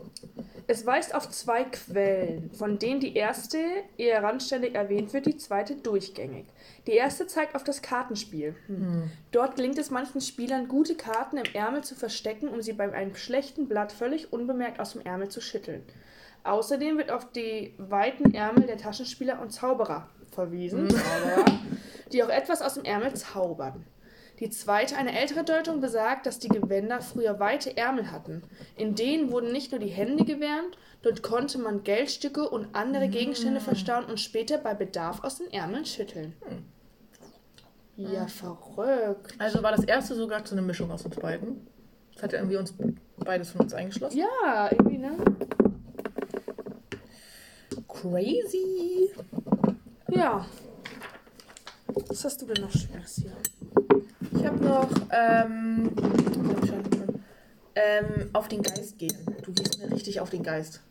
Es 0.70 0.84
weist 0.84 1.14
auf 1.14 1.30
zwei 1.30 1.64
Quellen, 1.64 2.50
von 2.52 2.78
denen 2.78 3.00
die 3.00 3.16
erste 3.16 3.56
eher 3.96 4.22
randständig 4.22 4.74
erwähnt 4.74 5.14
wird, 5.14 5.24
die 5.24 5.38
zweite 5.38 5.76
durchgängig. 5.76 6.44
Die 6.86 6.92
erste 6.92 7.26
zeigt 7.26 7.54
auf 7.54 7.64
das 7.64 7.80
Kartenspiel. 7.80 8.54
Hm. 8.66 9.10
Dort 9.32 9.56
gelingt 9.56 9.78
es 9.78 9.90
manchen 9.90 10.20
Spielern, 10.20 10.68
gute 10.68 10.94
Karten 10.94 11.38
im 11.38 11.54
Ärmel 11.54 11.84
zu 11.84 11.94
verstecken, 11.94 12.48
um 12.48 12.60
sie 12.60 12.74
bei 12.74 12.92
einem 12.92 13.14
schlechten 13.14 13.66
Blatt 13.66 13.92
völlig 13.92 14.30
unbemerkt 14.30 14.78
aus 14.78 14.92
dem 14.92 15.00
Ärmel 15.00 15.30
zu 15.30 15.40
schütteln. 15.40 15.82
Außerdem 16.44 16.98
wird 16.98 17.10
auf 17.10 17.32
die 17.32 17.72
weiten 17.78 18.34
Ärmel 18.34 18.66
der 18.66 18.76
Taschenspieler 18.76 19.40
und 19.40 19.50
Zauberer 19.50 20.10
verwiesen, 20.32 20.90
Zauberer, 20.90 21.46
die 22.12 22.22
auch 22.22 22.28
etwas 22.28 22.60
aus 22.60 22.74
dem 22.74 22.84
Ärmel 22.84 23.14
zaubern. 23.14 23.86
Die 24.40 24.50
zweite, 24.50 24.96
eine 24.96 25.18
ältere 25.18 25.42
Deutung, 25.42 25.80
besagt, 25.80 26.26
dass 26.26 26.38
die 26.38 26.48
Gewänder 26.48 27.00
früher 27.00 27.40
weite 27.40 27.76
Ärmel 27.76 28.12
hatten. 28.12 28.42
In 28.76 28.94
denen 28.94 29.32
wurden 29.32 29.52
nicht 29.52 29.72
nur 29.72 29.80
die 29.80 29.88
Hände 29.88 30.24
gewärmt, 30.24 30.78
dort 31.02 31.22
konnte 31.22 31.58
man 31.58 31.82
Geldstücke 31.82 32.48
und 32.48 32.74
andere 32.74 33.08
Gegenstände 33.08 33.60
verstauen 33.60 34.04
und 34.04 34.20
später 34.20 34.58
bei 34.58 34.74
Bedarf 34.74 35.24
aus 35.24 35.38
den 35.38 35.52
Ärmeln 35.52 35.84
schütteln. 35.84 36.34
Ja, 37.96 38.28
verrückt. 38.28 39.34
Also 39.38 39.60
war 39.62 39.72
das 39.72 39.84
erste 39.84 40.14
sogar 40.14 40.46
so 40.46 40.54
eine 40.54 40.62
Mischung 40.62 40.90
aus 40.92 41.04
uns 41.04 41.16
beiden. 41.16 41.66
Das 42.14 42.22
hat 42.22 42.32
ja 42.32 42.38
irgendwie 42.38 42.56
uns 42.56 42.72
beides 43.16 43.50
von 43.50 43.62
uns 43.62 43.74
eingeschlossen. 43.74 44.18
Ja, 44.18 44.70
irgendwie, 44.70 44.98
ne? 44.98 45.16
Crazy. 47.88 49.10
Ja. 50.10 50.46
Was 52.08 52.24
hast 52.24 52.40
du 52.40 52.46
denn 52.46 52.62
noch 52.62 52.70
Schönes 52.70 53.16
hier? 53.16 53.32
Ich 54.32 54.44
habe 54.44 54.64
noch 54.64 54.90
ähm, 55.10 55.90
ähm, 57.74 58.30
auf 58.32 58.48
den 58.48 58.62
Geist 58.62 58.98
gehen. 58.98 59.16
Du 59.42 59.52
gehst 59.52 59.78
mir 59.78 59.90
richtig 59.90 60.20
auf 60.20 60.30
den 60.30 60.42
Geist. 60.42 60.82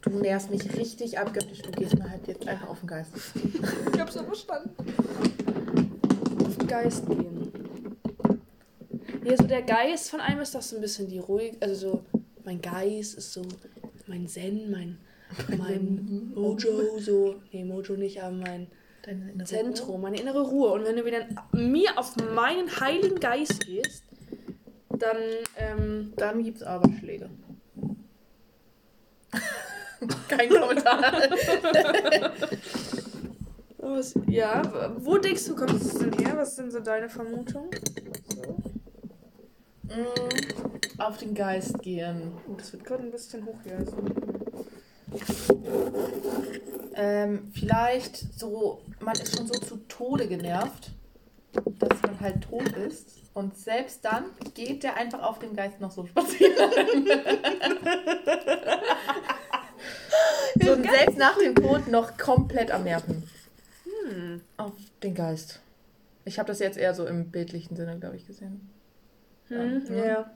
Du 0.00 0.10
nährst 0.10 0.50
mich 0.50 0.76
richtig 0.76 1.18
abgöttisch. 1.18 1.62
Du 1.62 1.70
gehst 1.70 1.98
mir 1.98 2.10
halt 2.10 2.26
jetzt 2.26 2.46
einfach 2.48 2.68
auf 2.68 2.80
den 2.80 2.88
Geist. 2.88 3.12
Ich 3.92 4.00
hab's 4.00 4.14
so 4.14 4.22
verstanden. 4.22 4.70
Auf 6.44 6.56
den 6.56 6.66
Geist 6.66 7.06
gehen. 7.06 7.52
Ja, 9.24 9.36
so 9.36 9.44
der 9.44 9.62
Geist 9.62 10.10
von 10.10 10.20
einem 10.20 10.40
ist 10.40 10.54
doch 10.54 10.62
so 10.62 10.76
ein 10.76 10.82
bisschen 10.82 11.06
die 11.06 11.18
ruhig, 11.18 11.56
also 11.60 11.74
so, 11.74 12.04
mein 12.44 12.60
Geist 12.62 13.16
ist 13.16 13.32
so 13.32 13.42
mein 14.06 14.26
Zen, 14.26 14.70
mein, 14.70 14.98
mein 15.56 16.32
Mojo, 16.34 16.98
so, 16.98 17.36
nee, 17.52 17.64
Mojo 17.64 17.94
nicht, 17.94 18.22
aber 18.22 18.34
mein 18.34 18.66
Deine 19.02 19.32
innere 19.32 19.46
Zentrum, 19.46 20.02
meine 20.02 20.20
innere 20.20 20.42
Ruhe. 20.42 20.72
Und 20.72 20.84
wenn 20.84 20.96
du 20.96 21.04
wieder 21.04 21.26
mir 21.52 21.96
auf 21.96 22.16
meinen 22.16 22.80
heiligen 22.80 23.18
Geist 23.18 23.66
gehst, 23.66 24.04
dann, 25.00 25.16
ähm, 25.56 26.12
Dann 26.16 26.42
gibt's 26.44 26.62
aber 26.62 26.88
Schläge. 26.98 27.30
Kein 30.28 30.48
Kommentar. 30.48 31.00
was, 33.78 34.14
ja, 34.26 34.92
wo 34.98 35.16
denkst 35.18 35.46
du, 35.46 35.56
kommt 35.56 35.80
es 35.80 35.94
denn 35.94 36.12
her? 36.12 36.36
Was 36.36 36.56
sind 36.56 36.70
so 36.70 36.80
deine 36.80 37.08
Vermutungen? 37.08 37.70
So. 38.28 38.42
Mm, 39.84 41.00
auf 41.00 41.16
den 41.16 41.34
Geist 41.34 41.80
gehen. 41.80 42.32
Oh, 42.46 42.54
das 42.56 42.72
wird 42.72 42.84
gerade 42.84 43.02
ein 43.02 43.10
bisschen 43.10 43.46
hoch 43.46 43.58
hier. 43.64 43.78
Also. 43.78 43.96
Ähm, 46.94 47.50
vielleicht 47.54 48.38
so, 48.38 48.82
man 49.10 49.20
ist 49.20 49.36
schon 49.36 49.46
so 49.46 49.54
zu 49.54 49.76
Tode 49.88 50.28
genervt, 50.28 50.92
dass 51.52 52.02
man 52.02 52.20
halt 52.20 52.42
tot 52.42 52.68
ist. 52.76 53.22
Und 53.34 53.56
selbst 53.58 54.04
dann 54.04 54.26
geht 54.54 54.84
der 54.84 54.96
einfach 54.96 55.22
auf 55.22 55.40
dem 55.40 55.56
Geist 55.56 55.80
noch 55.80 55.90
so 55.90 56.06
spazieren. 56.06 56.54
so, 60.62 60.72
und 60.72 60.88
selbst 60.88 61.18
nach 61.18 61.36
dem 61.38 61.56
Tod 61.56 61.88
noch 61.88 62.16
komplett 62.16 62.70
am 62.70 62.84
Nerven. 62.84 63.24
Hm. 63.84 64.42
Auf 64.56 64.74
den 65.02 65.14
Geist. 65.14 65.60
Ich 66.24 66.38
habe 66.38 66.46
das 66.46 66.60
jetzt 66.60 66.78
eher 66.78 66.94
so 66.94 67.04
im 67.06 67.32
bildlichen 67.32 67.74
Sinne, 67.76 67.98
glaube 67.98 68.14
ich, 68.16 68.26
gesehen. 68.26 68.70
Hm, 69.48 69.86
Ja. 69.90 70.04
ja. 70.04 70.30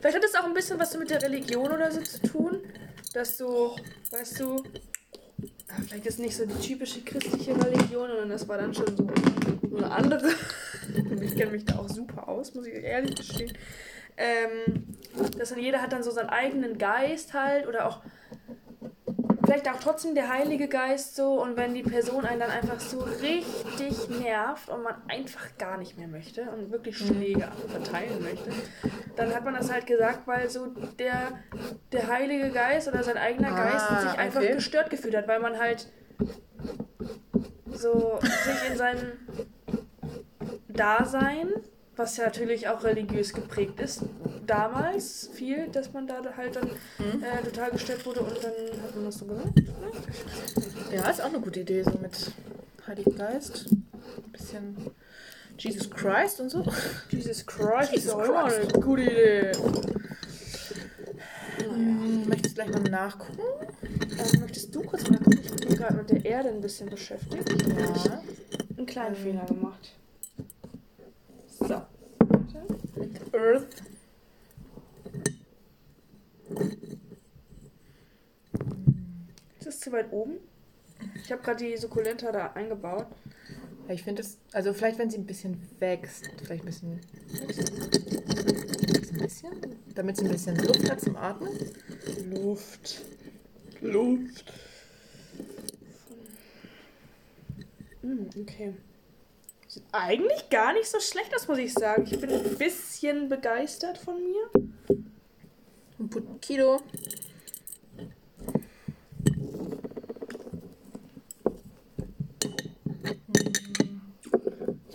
Vielleicht 0.00 0.16
hat 0.16 0.24
das 0.24 0.34
auch 0.34 0.44
ein 0.44 0.52
bisschen 0.52 0.78
was 0.78 0.94
mit 0.98 1.08
der 1.08 1.22
Religion 1.22 1.70
oder 1.70 1.90
so 1.90 2.02
zu 2.02 2.20
tun, 2.20 2.60
dass 3.14 3.38
du, 3.38 3.74
weißt 4.10 4.40
du, 4.40 4.62
vielleicht 5.82 6.06
ist 6.06 6.18
nicht 6.18 6.36
so 6.36 6.46
die 6.46 6.54
typische 6.54 7.00
christliche 7.02 7.52
Religion, 7.52 8.08
sondern 8.08 8.30
das 8.30 8.48
war 8.48 8.58
dann 8.58 8.74
schon 8.74 8.96
so, 8.96 9.06
eine 9.76 9.90
andere. 9.90 10.28
ich 11.22 11.36
kenne 11.36 11.52
mich 11.52 11.64
da 11.64 11.78
auch 11.78 11.88
super 11.88 12.28
aus, 12.28 12.54
muss 12.54 12.66
ich 12.66 12.74
ehrlich 12.74 13.14
gestehen. 13.14 13.52
Ähm, 14.16 14.84
dass 15.38 15.50
dann 15.50 15.60
jeder 15.60 15.80
hat 15.80 15.92
dann 15.92 16.02
so 16.02 16.10
seinen 16.10 16.30
eigenen 16.30 16.78
Geist 16.78 17.34
halt 17.34 17.68
oder 17.68 17.86
auch 17.86 18.00
vielleicht 19.48 19.68
auch 19.70 19.80
trotzdem 19.80 20.14
der 20.14 20.28
Heilige 20.28 20.68
Geist 20.68 21.16
so 21.16 21.40
und 21.40 21.56
wenn 21.56 21.72
die 21.72 21.82
Person 21.82 22.26
einen 22.26 22.40
dann 22.40 22.50
einfach 22.50 22.78
so 22.80 22.98
richtig 22.98 24.10
nervt 24.10 24.68
und 24.68 24.82
man 24.82 24.94
einfach 25.08 25.56
gar 25.56 25.78
nicht 25.78 25.96
mehr 25.96 26.06
möchte 26.08 26.42
und 26.50 26.70
wirklich 26.70 26.98
Schläge 26.98 27.48
verteilen 27.66 28.22
möchte, 28.22 28.50
dann 29.16 29.34
hat 29.34 29.44
man 29.44 29.54
das 29.54 29.72
halt 29.72 29.86
gesagt, 29.86 30.26
weil 30.26 30.50
so 30.50 30.66
der, 30.98 31.40
der 31.92 32.08
Heilige 32.08 32.50
Geist 32.50 32.88
oder 32.88 33.02
sein 33.02 33.16
eigener 33.16 33.48
Ah, 33.52 33.70
Geist 33.70 34.10
sich 34.10 34.18
einfach 34.18 34.40
okay. 34.42 34.52
gestört 34.54 34.90
gefühlt 34.90 35.16
hat, 35.16 35.26
weil 35.26 35.40
man 35.40 35.58
halt 35.58 35.90
so 37.72 38.18
sich 38.20 38.70
in 38.70 38.76
seinem 38.76 39.12
Dasein 40.68 41.48
Was 41.96 42.16
ja 42.16 42.24
natürlich 42.26 42.68
auch 42.68 42.84
religiös 42.84 43.32
geprägt 43.32 43.80
ist. 43.80 44.04
Damals 44.48 45.28
viel, 45.34 45.68
dass 45.68 45.92
man 45.92 46.06
da 46.06 46.20
halt 46.36 46.56
dann 46.56 46.68
Mhm. 46.98 47.22
äh, 47.22 47.42
total 47.44 47.70
gestellt 47.70 48.04
wurde 48.06 48.20
und 48.20 48.36
dann 48.42 48.82
hat 48.82 48.94
man 48.96 49.04
das 49.04 49.18
so 49.18 49.26
gesagt. 49.26 49.54
Ne? 49.56 50.92
Ja, 50.96 51.08
ist 51.10 51.20
auch 51.20 51.26
eine 51.26 51.40
gute 51.40 51.60
Idee, 51.60 51.82
so 51.82 51.92
mit 52.00 52.32
Heiligen 52.86 53.14
Geist. 53.14 53.66
Ein 53.70 54.32
bisschen 54.32 54.76
Jesus 55.58 55.90
Christ 55.90 56.40
und 56.40 56.48
so. 56.50 56.64
Jesus 57.10 57.44
Christ, 57.44 57.92
Jesus 57.92 58.06
ist 58.06 58.10
auch 58.10 58.24
immer 58.24 58.44
eine 58.46 58.66
gute 58.80 59.02
Idee. 59.02 59.52
Hm, 61.58 62.26
Möchtest 62.28 62.56
du 62.58 62.62
gleich 62.62 62.72
mal 62.72 62.90
nachgucken? 62.90 63.38
Ähm, 63.82 64.40
möchtest 64.40 64.74
du 64.74 64.82
kurz 64.82 65.08
mal 65.10 65.18
gucken? 65.18 65.40
Ich 65.42 65.50
bin 65.56 65.76
gerade 65.76 65.94
mit 65.94 66.10
der 66.10 66.24
Erde 66.24 66.48
ein 66.48 66.60
bisschen 66.60 66.88
beschäftigt. 66.88 67.46
Ja. 68.06 68.22
Einen 68.76 68.86
kleinen 68.86 69.14
Fehler 69.14 69.44
gemacht. 69.44 69.92
So. 71.60 71.74
Earth. 73.34 73.66
Ist 79.68 79.82
zu 79.82 79.92
weit 79.92 80.10
oben? 80.12 80.38
Ich 81.22 81.30
habe 81.30 81.42
gerade 81.42 81.62
die 81.62 81.76
Sukkulenta 81.76 82.32
da 82.32 82.52
eingebaut. 82.52 83.06
Ja, 83.86 83.92
ich 83.92 84.02
finde 84.02 84.22
es, 84.22 84.38
also 84.52 84.72
vielleicht 84.72 84.98
wenn 84.98 85.10
sie 85.10 85.18
ein 85.18 85.26
bisschen 85.26 85.60
wächst, 85.78 86.26
vielleicht 86.42 86.62
ein 86.62 86.66
bisschen, 86.66 87.00
ein 89.12 89.18
bisschen, 89.18 89.52
damit 89.94 90.16
sie 90.16 90.24
ein 90.24 90.30
bisschen 90.30 90.56
Luft 90.56 90.90
hat 90.90 91.02
zum 91.02 91.16
Atmen. 91.16 91.50
Luft. 92.30 93.02
Luft. 93.82 94.54
Hm, 98.00 98.30
okay. 98.40 98.74
Sieht 99.66 99.84
eigentlich 99.92 100.48
gar 100.48 100.72
nicht 100.72 100.88
so 100.88 100.98
schlecht 100.98 101.36
aus, 101.36 101.46
muss 101.46 101.58
ich 101.58 101.74
sagen. 101.74 102.06
Ich 102.10 102.18
bin 102.18 102.30
ein 102.30 102.56
bisschen 102.56 103.28
begeistert 103.28 103.98
von 103.98 104.16
mir. 104.16 104.50
Ein 105.98 106.08
Pukido. 106.08 106.80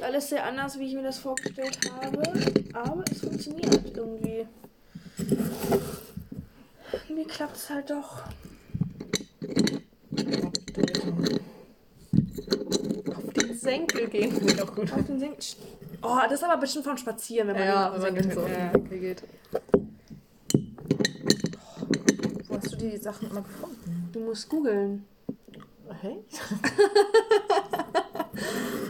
Alles 0.03 0.29
sehr 0.29 0.45
anders, 0.45 0.77
wie 0.79 0.87
ich 0.87 0.93
mir 0.93 1.03
das 1.03 1.19
vorgestellt 1.19 1.79
habe. 2.01 2.21
Aber 2.73 3.03
es 3.11 3.19
funktioniert 3.19 3.95
irgendwie. 3.95 4.47
Irgendwie 6.91 7.25
klappt 7.25 7.55
es 7.55 7.69
halt 7.69 7.89
doch. 7.89 8.23
Auf 13.15 13.33
den 13.33 13.57
Senkel 13.57 14.07
gehen 14.09 14.31
finde 14.31 14.53
ich 14.53 14.61
auch 14.61 14.75
gut. 14.75 14.91
Auf 14.91 15.05
den 15.05 15.19
Senk 15.19 15.37
oh, 16.01 16.19
das 16.23 16.33
ist 16.33 16.43
aber 16.43 16.57
bestimmt 16.57 16.85
vom 16.85 16.97
Spazieren, 16.97 17.47
wenn 17.49 17.55
man 17.55 17.65
Ja, 17.65 17.91
auf 17.91 18.01
wenn 18.01 18.15
den 18.15 18.23
Senkel 18.23 18.43
dann 18.43 18.47
so 18.47 18.59
ja. 18.59 18.69
den 18.69 18.81
Senkel 18.81 18.99
geht. 18.99 19.23
Wo 22.47 22.55
hast 22.55 22.71
du 22.71 22.75
die 22.77 22.97
Sachen 22.97 23.29
immer 23.29 23.41
gefunden? 23.41 24.09
Du 24.11 24.19
musst 24.19 24.49
googeln. 24.49 25.05
Hey? 26.01 26.17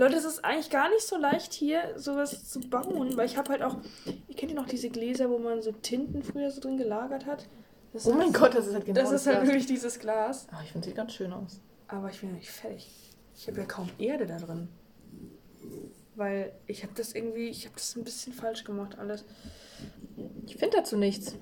Leute, 0.00 0.16
es 0.16 0.24
ist 0.24 0.42
eigentlich 0.42 0.70
gar 0.70 0.88
nicht 0.88 1.02
so 1.06 1.18
leicht 1.18 1.52
hier 1.52 1.92
sowas 1.96 2.48
zu 2.48 2.58
bauen, 2.60 3.16
weil 3.18 3.26
ich 3.26 3.36
habe 3.36 3.50
halt 3.50 3.62
auch, 3.62 3.76
ihr 4.28 4.34
kennt 4.34 4.50
ja 4.50 4.56
noch 4.56 4.66
diese 4.66 4.88
Gläser, 4.88 5.28
wo 5.28 5.36
man 5.38 5.60
so 5.60 5.72
Tinten 5.72 6.22
früher 6.22 6.50
so 6.50 6.58
drin 6.62 6.78
gelagert 6.78 7.26
hat. 7.26 7.46
Das 7.92 8.06
Oh 8.06 8.10
ist 8.10 8.16
mein 8.16 8.26
halt, 8.28 8.34
Gott, 8.34 8.54
das 8.54 8.66
ist 8.66 8.72
halt 8.72 8.86
genau 8.86 8.98
Das 8.98 9.12
ist 9.12 9.26
halt 9.26 9.38
Glas. 9.40 9.48
wirklich 9.48 9.66
dieses 9.66 9.98
Glas. 9.98 10.46
Ah, 10.52 10.60
ich 10.64 10.72
finde, 10.72 10.86
sieht 10.86 10.96
ganz 10.96 11.12
schön 11.12 11.30
aus. 11.34 11.60
Aber 11.86 12.08
ich 12.08 12.18
bin 12.20 12.30
ja 12.30 12.36
nicht 12.36 12.50
fertig. 12.50 12.88
Ich 13.36 13.46
habe 13.46 13.58
ja 13.60 13.66
kaum 13.66 13.90
Erde 13.98 14.26
da 14.26 14.38
drin. 14.38 14.68
Weil 16.14 16.52
ich 16.66 16.82
habe 16.82 16.94
das 16.94 17.12
irgendwie, 17.14 17.48
ich 17.48 17.66
habe 17.66 17.74
das 17.74 17.94
ein 17.94 18.02
bisschen 18.04 18.32
falsch 18.32 18.64
gemacht 18.64 18.98
alles. 18.98 19.26
Ich 20.46 20.56
finde 20.56 20.78
dazu 20.78 20.96
nichts. 20.96 21.34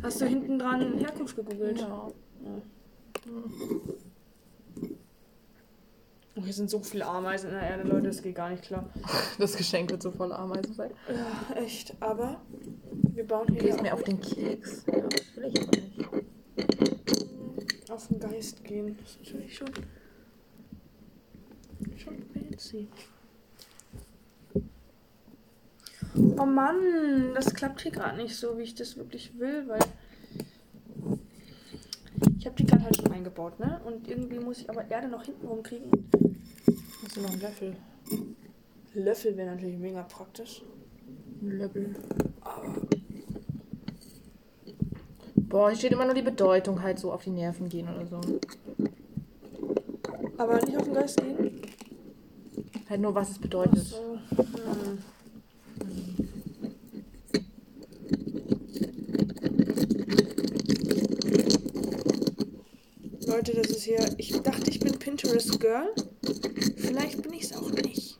Hast 0.00 0.20
du 0.20 0.26
hinten 0.26 0.60
dran 0.60 0.96
Herkunft 0.98 1.34
gegoogelt? 1.34 1.80
Ja. 1.80 2.08
Oh, 6.38 6.42
hier 6.44 6.52
sind 6.52 6.68
so 6.68 6.80
viele 6.80 7.06
Ameisen 7.06 7.48
in 7.48 7.54
der 7.54 7.62
Erde, 7.62 7.88
Leute, 7.88 8.08
das 8.08 8.20
geht 8.22 8.34
gar 8.34 8.50
nicht 8.50 8.62
klar. 8.62 8.84
Das 9.38 9.56
Geschenk 9.56 9.90
wird 9.90 10.02
so 10.02 10.10
voller 10.10 10.38
Ameisen 10.38 10.74
sein. 10.74 10.90
Ja, 11.08 11.56
echt. 11.56 11.94
Aber 12.00 12.42
wir 13.14 13.26
bauen 13.26 13.46
Du 13.46 13.54
hier 13.54 13.62
gehst 13.62 13.78
ja 13.78 13.82
mir 13.82 13.94
auch 13.94 13.98
auf 13.98 14.04
den 14.04 14.20
Keks. 14.20 14.84
Ja, 14.86 15.00
das 15.00 15.36
will 15.36 15.44
ich 15.46 15.58
aber 15.60 15.70
nicht. 15.76 16.08
auf 17.90 18.06
den 18.08 18.20
Geist 18.20 18.62
gehen. 18.64 18.98
Das 19.00 19.12
ist 19.12 19.24
natürlich 19.24 19.56
schon, 19.56 19.70
schon 21.96 22.22
fancy. 22.34 22.88
Oh 26.38 26.44
Mann, 26.46 27.32
das 27.34 27.54
klappt 27.54 27.80
hier 27.80 27.92
gerade 27.92 28.18
nicht 28.18 28.36
so, 28.36 28.58
wie 28.58 28.62
ich 28.62 28.74
das 28.74 28.96
wirklich 28.98 29.38
will, 29.38 29.66
weil 29.68 29.80
ich 32.38 32.44
habe 32.46 32.56
die 32.56 32.64
gerade 32.66 32.84
halt 32.84 32.96
schon 32.96 33.10
eingebaut, 33.12 33.58
ne? 33.58 33.80
Und 33.84 34.08
irgendwie 34.08 34.38
muss 34.38 34.60
ich 34.60 34.70
aber 34.70 34.90
Erde 34.90 35.08
noch 35.08 35.24
hinten 35.24 35.46
rumkriegen. 35.46 35.90
Noch 37.16 37.30
einen 37.30 37.40
Löffel? 37.40 37.76
Löffel 38.92 39.36
wäre 39.36 39.50
natürlich 39.50 39.78
mega 39.78 40.02
praktisch. 40.02 40.62
Ein 41.40 41.58
Löffel. 41.58 41.96
Boah, 45.34 45.70
hier 45.70 45.78
steht 45.78 45.92
immer 45.92 46.04
nur 46.04 46.14
die 46.14 46.22
Bedeutung 46.22 46.82
halt 46.82 46.98
so 46.98 47.12
auf 47.12 47.24
die 47.24 47.30
Nerven 47.30 47.70
gehen 47.70 47.88
oder 47.88 48.06
so. 48.06 48.20
Aber 50.36 50.60
nicht 50.60 50.76
auf 50.76 50.84
den 50.84 50.94
Geist 50.94 51.18
gehen. 51.18 51.62
Halt 52.90 53.00
nur, 53.00 53.14
was 53.14 53.30
es 53.30 53.38
bedeutet. 53.38 53.78
So. 53.78 54.18
Hm. 54.36 54.98
Leute, 63.26 63.54
das 63.54 63.70
ist 63.70 63.84
hier. 63.84 64.06
Ich 64.18 64.32
dachte, 64.42 64.70
ich 64.70 64.80
bin 64.80 64.92
Pinterest 64.98 65.58
Girl. 65.58 65.88
Vielleicht 66.96 67.20
bin 67.20 67.34
ich 67.34 67.42
es 67.42 67.52
auch 67.52 67.70
nicht. 67.72 68.16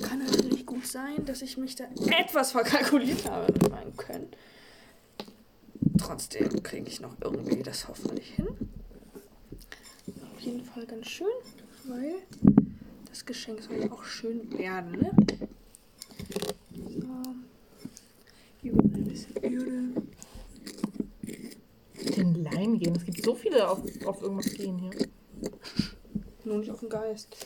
Kann 0.00 0.20
natürlich 0.20 0.64
gut 0.64 0.86
sein, 0.86 1.22
dass 1.26 1.42
ich 1.42 1.58
mich 1.58 1.76
da 1.76 1.84
etwas 2.18 2.52
verkalkuliert 2.52 3.28
habe 3.28 3.52
mit 3.52 3.98
Können. 3.98 4.28
Trotzdem 5.98 6.62
kriege 6.62 6.88
ich 6.88 7.00
noch 7.00 7.14
irgendwie 7.20 7.62
das 7.62 7.88
hoffentlich 7.88 8.30
hin. 8.36 8.48
Auf 10.34 10.40
jeden 10.40 10.64
Fall 10.64 10.86
ganz 10.86 11.08
schön, 11.08 11.26
weil 11.84 12.14
das 13.10 13.26
Geschenk 13.26 13.60
soll 13.60 13.80
ja 13.80 13.92
auch 13.92 14.04
schön 14.04 14.58
werden, 14.58 14.92
ne? 14.92 15.12
So. 16.74 17.06
Hier 18.62 18.72
wird 18.72 18.94
ein 18.94 19.04
bisschen 19.04 19.36
Erde. 19.42 19.88
Den 22.16 22.44
Leim 22.44 22.78
gehen. 22.78 22.96
Es 22.96 23.04
gibt 23.04 23.22
so 23.22 23.34
viele 23.34 23.68
auf, 23.68 23.80
auf 24.06 24.22
irgendwas 24.22 24.50
gehen 24.54 24.78
hier. 24.78 24.92
Nur 26.46 26.58
nicht 26.58 26.70
auf 26.70 26.78
den 26.78 26.85
Geist. 26.96 27.36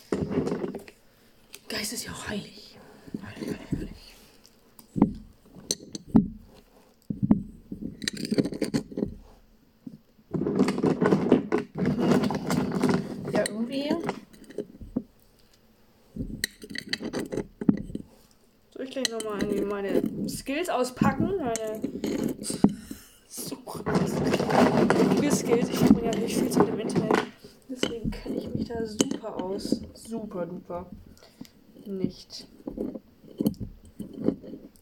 Geist 1.68 1.92
ist 1.92 2.04
ja 2.04 2.12
auch 2.12 2.28
heilig. 2.28 2.78
Heilig, 3.20 3.48
heilig, 3.48 3.72
heilig. 3.72 4.14
Ja, 13.32 13.44
irgendwie. 13.48 13.88
Soll 18.72 18.84
ich 18.84 18.90
gleich 18.92 19.10
nochmal 19.10 19.40
meine 19.66 20.28
Skills 20.28 20.68
auspacken? 20.68 21.38
Meine 21.38 21.82
Such 23.28 23.82
Skills. 25.32 25.68
Ich 25.68 25.82
habe 25.82 26.04
ja 26.04 26.10
nicht 26.12 26.36
viel 26.38 26.50
Zeit 26.50 26.68
im 26.68 26.78
Internet. 26.78 27.18
Deswegen 27.68 28.10
kenne 28.10 28.36
ich 28.36 28.52
mich 28.52 28.68
da 28.68 28.84
super 28.84 29.42
aus. 29.42 29.80
Super. 30.70 30.86
Nicht. 31.84 32.46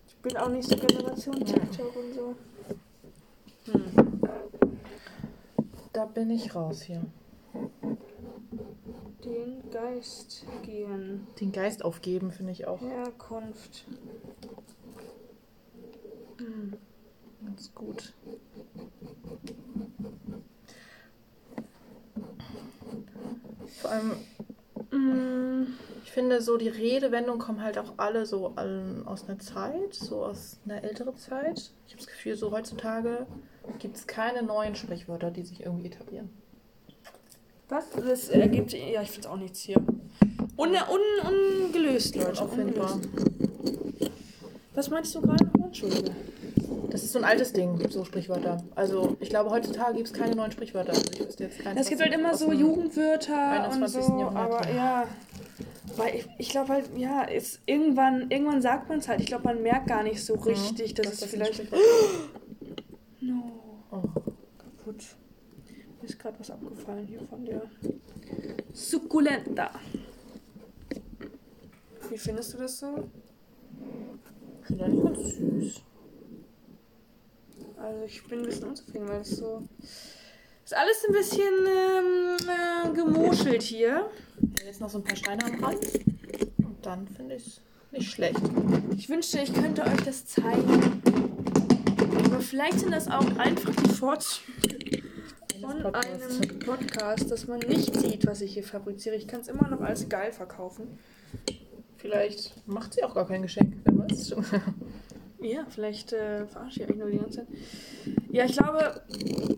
Ich 0.06 0.16
bin 0.16 0.36
auch 0.36 0.50
nicht 0.50 0.68
so 0.68 0.76
Generation 0.76 1.42
TikTok 1.42 1.96
und 1.96 2.12
so. 2.12 2.34
Hm. 3.72 4.20
Da 5.94 6.04
bin 6.04 6.28
ich 6.28 6.54
raus 6.54 6.82
hier. 6.82 7.06
Den 9.24 9.70
Geist 9.70 10.44
gehen. 10.62 11.26
Den 11.40 11.52
Geist 11.52 11.82
aufgeben 11.82 12.32
finde 12.32 12.52
ich 12.52 12.66
auch 12.66 12.82
Herkunft. 12.82 13.86
Hm. 16.36 16.76
ganz 17.40 17.74
gut. 17.74 18.12
Vor 23.80 23.90
allem, 23.90 24.12
Mm, 24.90 25.62
ich 25.62 25.77
finde 26.18 26.42
so, 26.42 26.56
die 26.56 26.68
Redewendungen 26.68 27.38
kommen 27.38 27.62
halt 27.62 27.78
auch 27.78 27.92
alle 27.96 28.26
so 28.26 28.52
aus 29.04 29.28
einer 29.28 29.38
Zeit, 29.38 29.94
so 29.94 30.24
aus 30.24 30.58
einer 30.64 30.82
älteren 30.82 31.16
Zeit. 31.16 31.70
Ich 31.86 31.92
habe 31.92 31.98
das 31.98 32.08
Gefühl, 32.08 32.34
so 32.34 32.50
heutzutage 32.50 33.24
gibt 33.78 33.96
es 33.96 34.08
keine 34.08 34.42
neuen 34.42 34.74
Sprichwörter, 34.74 35.30
die 35.30 35.44
sich 35.44 35.64
irgendwie 35.64 35.86
etablieren. 35.86 36.28
Was? 37.68 37.84
Das 37.92 38.30
ergibt. 38.30 38.72
Ja, 38.72 39.00
ich 39.00 39.12
finde 39.12 39.30
auch 39.30 39.36
nichts 39.36 39.60
hier. 39.60 39.76
Un, 40.56 40.70
un, 40.70 41.66
ungelöst, 41.66 42.16
Leute. 42.16 42.30
Unauffindbar. 42.30 42.94
Ungelöst. 42.94 44.10
Was 44.74 44.90
meinst 44.90 45.14
du 45.14 45.20
gerade 45.20 45.44
nochmal? 45.44 45.68
Entschuldige. 45.68 46.10
Das 46.90 47.04
ist 47.04 47.12
so 47.12 47.20
ein 47.20 47.24
altes 47.24 47.52
Ding, 47.52 47.78
so 47.90 48.04
Sprichwörter. 48.04 48.60
Also 48.74 49.16
ich 49.20 49.28
glaube, 49.28 49.50
heutzutage 49.50 49.94
gibt 49.94 50.08
es 50.08 50.12
keine 50.12 50.34
neuen 50.34 50.50
Sprichwörter. 50.50 50.94
Also 50.94 51.12
ich 51.12 51.20
wüsste 51.20 51.44
jetzt 51.44 51.60
keins, 51.60 51.80
Es 51.80 51.88
gibt 51.88 52.00
halt 52.00 52.12
immer 52.12 52.34
so 52.34 52.52
Jugendwörter 52.52 53.68
und 53.68 53.82
21. 53.82 54.04
so, 54.04 54.32
aber 54.34 54.68
ja. 54.74 55.04
Weil 55.98 56.14
ich, 56.14 56.28
ich 56.38 56.48
glaube 56.50 56.72
halt, 56.72 56.90
ja, 56.96 57.22
ist 57.22 57.60
irgendwann, 57.66 58.30
irgendwann 58.30 58.62
sagt 58.62 58.88
man 58.88 58.98
es 59.00 59.08
halt. 59.08 59.20
Ich 59.20 59.26
glaube, 59.26 59.44
man 59.44 59.62
merkt 59.62 59.88
gar 59.88 60.02
nicht 60.04 60.24
so 60.24 60.34
richtig, 60.34 60.94
dass 60.94 61.06
dass 61.06 61.14
es 61.14 61.20
das 61.20 61.30
vielleicht. 61.30 61.62
No, 63.20 63.60
Oh. 63.90 64.00
kaputt. 64.58 65.04
Mir 66.00 66.08
ist 66.08 66.18
gerade 66.20 66.38
was 66.38 66.50
abgefallen 66.50 67.06
hier 67.06 67.20
von 67.28 67.44
der 67.44 67.62
Succulenta. 68.72 69.70
Wie 72.08 72.16
findest 72.18 72.54
du 72.54 72.58
das 72.58 72.78
so? 72.78 73.08
Ich 74.60 74.66
finde 74.68 74.84
eigentlich 74.84 75.04
ganz 75.04 75.36
süß. 75.36 75.82
Also 77.76 78.04
ich 78.04 78.24
bin 78.24 78.38
ein 78.40 78.44
bisschen 78.46 78.68
unzufrieden, 78.68 79.08
weil 79.08 79.20
es 79.20 79.30
so. 79.30 79.62
Ist 80.64 80.76
alles 80.76 81.04
ein 81.08 81.12
bisschen 81.14 81.54
ähm, 81.66 82.36
äh, 82.48 82.92
gemuschelt 82.94 83.62
hier. 83.62 84.10
Jetzt 84.68 84.82
noch 84.82 84.90
so 84.90 84.98
ein 84.98 85.04
paar 85.04 85.16
Steine 85.16 85.46
am 85.46 85.64
Rand. 85.64 85.78
Und 86.58 86.76
dann 86.82 87.08
finde 87.08 87.36
ich 87.36 87.46
es 87.46 87.60
nicht 87.90 88.10
schlecht. 88.10 88.38
Ich 88.98 89.08
wünschte, 89.08 89.40
ich 89.40 89.50
könnte 89.54 89.82
euch 89.82 90.02
das 90.04 90.26
zeigen. 90.26 91.00
Aber 92.26 92.40
vielleicht 92.40 92.80
sind 92.80 92.92
das 92.92 93.08
auch 93.08 93.24
einfach 93.38 93.74
die 93.74 93.88
Vorzüge 93.88 95.02
von 95.58 95.86
einem 95.86 96.58
Podcast, 96.58 97.30
dass 97.30 97.46
man 97.46 97.60
nicht 97.60 97.98
sieht, 97.98 98.26
was 98.26 98.42
ich 98.42 98.52
hier 98.52 98.62
fabriziere. 98.62 99.16
Ich 99.16 99.26
kann 99.26 99.40
es 99.40 99.48
immer 99.48 99.66
noch 99.68 99.80
als 99.80 100.06
geil 100.10 100.32
verkaufen. 100.32 100.98
Vielleicht 101.96 102.52
macht 102.66 102.92
sie 102.92 103.04
auch 103.04 103.14
gar 103.14 103.26
kein 103.26 103.40
Geschenk, 103.40 103.74
wer 103.84 103.96
weiß 103.96 104.28
schon. 104.28 104.44
Ja, 105.40 105.64
vielleicht 105.70 106.12
äh, 106.12 106.46
verarsche 106.46 106.82
ich 106.82 106.90
euch 106.90 106.96
nur 106.96 107.10
die 107.10 107.18
ganze 107.18 107.38
Zeit. 107.38 107.46
Ja, 108.32 108.44
ich 108.44 108.56
glaube, 108.56 109.02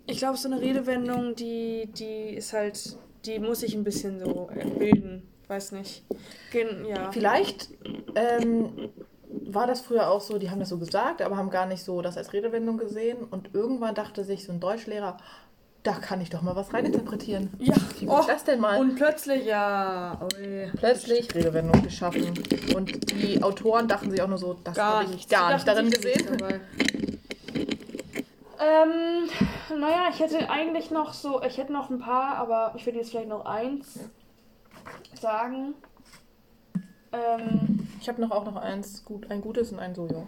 ich 0.07 0.19
glaube, 0.19 0.37
so 0.37 0.47
eine 0.47 0.61
Redewendung, 0.61 1.35
die, 1.35 1.89
die 1.97 2.35
ist 2.35 2.53
halt, 2.53 2.99
die 3.25 3.39
muss 3.39 3.63
ich 3.63 3.75
ein 3.75 3.85
bisschen 3.85 4.19
so 4.21 4.51
äh, 4.55 4.65
bilden. 4.67 5.29
Weiß 5.49 5.73
nicht. 5.73 6.05
Gen 6.53 6.85
ja. 6.87 7.11
Vielleicht 7.11 7.69
ähm, 8.15 8.91
war 9.29 9.67
das 9.67 9.81
früher 9.81 10.11
auch 10.11 10.21
so, 10.21 10.39
die 10.39 10.51
haben 10.51 10.61
das 10.61 10.69
so 10.69 10.79
gesagt, 10.79 11.23
aber 11.23 11.37
haben 11.37 11.51
gar 11.51 11.67
nicht 11.67 11.83
so 11.83 12.03
das 12.03 12.17
als 12.17 12.33
Redewendung 12.33 12.79
gesehen. 12.79 13.19
Und 13.31 13.51
irgendwann 13.53 13.95
dachte 13.95 14.25
sich 14.25 14.45
so 14.45 14.53
ein 14.53 14.61
Deutschlehrer, 14.61 15.17
da 15.83 15.93
kann 15.93 16.21
ich 16.21 16.31
doch 16.31 16.43
mal 16.43 16.55
was 16.57 16.75
reininterpretieren. 16.75 17.51
Ja, 17.59 17.75
Wie 17.99 18.07
wird 18.07 18.29
das 18.29 18.45
denn 18.45 18.61
mal? 18.61 18.79
Und 18.79 18.97
plötzlich, 18.97 19.47
ja. 19.47 20.21
Ui. 20.23 20.71
Plötzlich 20.77 21.35
Redewendung 21.35 21.83
geschaffen. 21.83 22.35
Und 22.75 23.11
die 23.13 23.43
Autoren 23.43 23.89
dachten 23.89 24.11
sich 24.11 24.21
auch 24.21 24.29
nur 24.29 24.39
so, 24.39 24.57
das 24.63 24.79
habe 24.79 25.07
ich 25.15 25.29
gar 25.29 25.55
nicht 25.55 25.67
darin 25.67 25.91
gesehen. 25.91 26.27
Ähm, 28.61 29.31
naja, 29.79 30.09
ich 30.11 30.21
hätte 30.21 30.49
eigentlich 30.51 30.91
noch 30.91 31.13
so, 31.13 31.43
ich 31.43 31.59
hätte 31.59 31.73
noch 31.73 31.91
ein 31.91 31.99
paar, 31.99 32.37
aber 32.37 32.73
ich 32.77 32.85
würde 32.87 32.99
jetzt 32.99 33.11
vielleicht 33.11 33.29
noch 33.29 33.45
eins 33.45 34.01
sagen. 35.21 35.75
Ähm, 37.13 37.87
Ich 38.01 38.09
habe 38.09 38.21
noch 38.21 38.31
auch 38.31 38.45
noch 38.45 38.57
eins, 38.57 39.05
gut, 39.05 39.31
ein 39.31 39.41
gutes 39.41 39.73
und 39.73 39.79
ein 39.81 39.95
Sojo. 39.95 40.27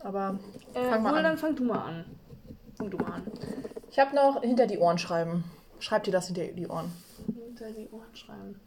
Aber 0.00 0.38
äh, 0.74 0.84
Fang 0.88 1.02
mal 1.02 1.10
wohl, 1.12 1.18
an. 1.18 1.24
dann 1.24 1.38
fang 1.38 1.56
du 1.56 1.64
mal 1.64 1.78
an. 1.80 2.04
Fang 2.76 2.90
du 2.90 2.96
mal 2.98 3.12
an. 3.14 3.26
ich 3.90 3.98
habe 3.98 4.14
noch 4.14 4.42
hinter 4.42 4.66
die 4.66 4.78
Ohren 4.78 4.98
schreiben. 4.98 5.44
Schreibt 5.80 6.06
dir 6.06 6.12
das 6.12 6.26
hinter 6.26 6.44
die 6.46 6.68
Ohren. 6.68 6.92
Hinter 7.26 7.70
die 7.72 7.88
Ohren 7.90 8.14
schreiben. 8.14 8.60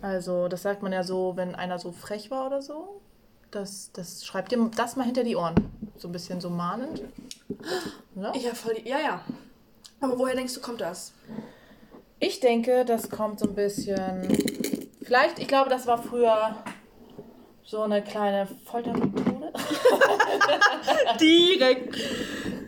Also, 0.00 0.48
das 0.48 0.62
sagt 0.62 0.82
man 0.82 0.92
ja 0.92 1.02
so, 1.02 1.36
wenn 1.36 1.54
einer 1.54 1.78
so 1.78 1.92
frech 1.92 2.30
war 2.30 2.46
oder 2.46 2.62
so. 2.62 3.00
Das, 3.50 3.90
das 3.92 4.26
schreibt 4.26 4.52
dir 4.52 4.70
das 4.76 4.96
mal 4.96 5.04
hinter 5.04 5.24
die 5.24 5.36
Ohren. 5.36 5.54
So 5.96 6.08
ein 6.08 6.12
bisschen 6.12 6.40
so 6.40 6.50
mahnend. 6.50 7.02
Ja? 8.14 8.32
Ich 8.34 8.46
hab 8.46 8.56
voll 8.56 8.74
die, 8.74 8.88
ja, 8.88 8.98
ja. 8.98 9.20
Aber 10.00 10.18
woher 10.18 10.34
denkst 10.34 10.54
du, 10.54 10.60
kommt 10.60 10.80
das? 10.80 11.12
Ich 12.20 12.40
denke, 12.40 12.84
das 12.84 13.10
kommt 13.10 13.40
so 13.40 13.48
ein 13.48 13.54
bisschen. 13.54 14.28
Vielleicht, 15.02 15.38
ich 15.38 15.48
glaube, 15.48 15.70
das 15.70 15.86
war 15.86 16.02
früher 16.02 16.56
so 17.64 17.82
eine 17.82 18.02
kleine 18.02 18.46
Foltermethode. 18.66 19.52
Direkt. 21.20 21.96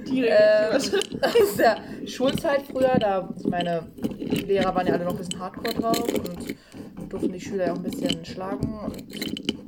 Direkt. 0.09 0.93
ähm, 0.93 1.01
aus 1.43 1.57
der 1.57 1.79
Schulzeit 2.07 2.63
früher, 2.71 2.99
da 2.99 3.29
meine 3.45 3.87
Lehrer 4.19 4.75
waren 4.75 4.87
ja 4.87 4.95
alle 4.95 5.05
noch 5.05 5.13
ein 5.13 5.19
bisschen 5.19 5.39
hardcore 5.39 5.75
drauf 5.75 6.03
und 6.15 7.13
durften 7.13 7.33
die 7.33 7.41
Schüler 7.41 7.67
ja 7.67 7.73
auch 7.73 7.77
ein 7.77 7.83
bisschen 7.83 8.25
schlagen 8.25 8.79
und 8.79 9.60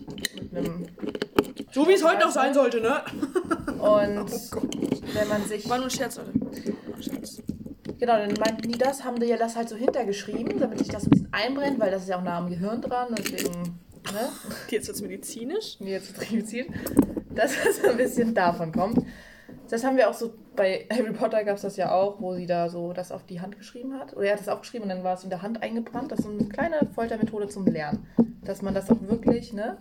einem 0.57 0.87
so 1.73 1.89
wie 1.89 1.95
es 1.95 2.05
heute 2.05 2.21
noch 2.21 2.31
sein 2.31 2.53
sollte, 2.53 2.81
ne? 2.81 3.03
und 3.79 4.31
wenn 5.15 5.29
man 5.29 5.45
sich 5.45 5.69
War 5.69 5.79
nur 5.79 5.87
ein 5.87 5.91
Scherz, 5.91 6.19
Leute. 6.19 6.33
Genau, 7.99 8.17
dann 8.17 8.35
meinten 8.35 8.71
die 8.71 8.79
das, 8.79 9.05
haben 9.05 9.19
die 9.19 9.27
ja 9.27 9.37
das 9.37 9.57
halt 9.57 9.69
so 9.69 9.77
hintergeschrieben, 9.77 10.59
damit 10.59 10.79
sich 10.79 10.89
das 10.89 11.05
ein 11.05 11.11
bisschen 11.11 11.33
einbrennt, 11.33 11.81
weil 11.81 11.91
das 11.91 12.03
ist 12.03 12.09
ja 12.09 12.19
auch 12.19 12.23
nah 12.23 12.39
am 12.39 12.51
Gehirn 12.51 12.83
dran, 12.83 13.15
deswegen, 13.17 13.63
ne? 14.13 14.29
Jetzt 14.69 14.89
wird's 14.89 15.01
medizinisch. 15.01 15.79
Mir 15.81 15.93
jetzt 15.93 16.17
triviziert, 16.17 16.69
dass 17.31 17.53
das 17.63 17.83
ein 17.85 17.97
bisschen 17.97 18.35
davon 18.35 18.73
kommt. 18.73 19.07
Das 19.71 19.85
haben 19.85 19.97
wir 19.97 20.11
auch 20.11 20.15
so, 20.15 20.35
bei 20.55 20.87
Harry 20.91 21.13
Potter 21.13 21.45
gab 21.45 21.57
es 21.57 21.63
das 21.63 21.77
ja 21.77 21.93
auch, 21.93 22.21
wo 22.21 22.35
sie 22.35 22.47
da 22.47 22.69
so 22.69 22.93
das 22.93 23.11
auf 23.13 23.25
die 23.25 23.41
Hand 23.41 23.57
geschrieben 23.57 23.99
hat. 23.99 24.15
Oder 24.15 24.27
er 24.27 24.33
hat 24.33 24.41
das 24.41 24.49
aufgeschrieben 24.49 24.83
und 24.83 24.91
dann 24.91 25.05
war 25.05 25.15
es 25.15 25.25
in 25.25 25.31
der 25.31 25.41
Hand 25.41 25.63
eingebrannt. 25.63 26.13
Das 26.13 26.19
ist 26.19 26.27
so 26.27 26.31
eine 26.31 26.49
kleine 26.49 26.89
Foltermethode 26.95 27.49
zum 27.49 27.67
Lernen. 27.67 28.07
Dass 28.45 28.61
man 28.61 28.75
das 28.75 28.91
auch 28.91 29.01
wirklich, 29.01 29.53
ne, 29.53 29.79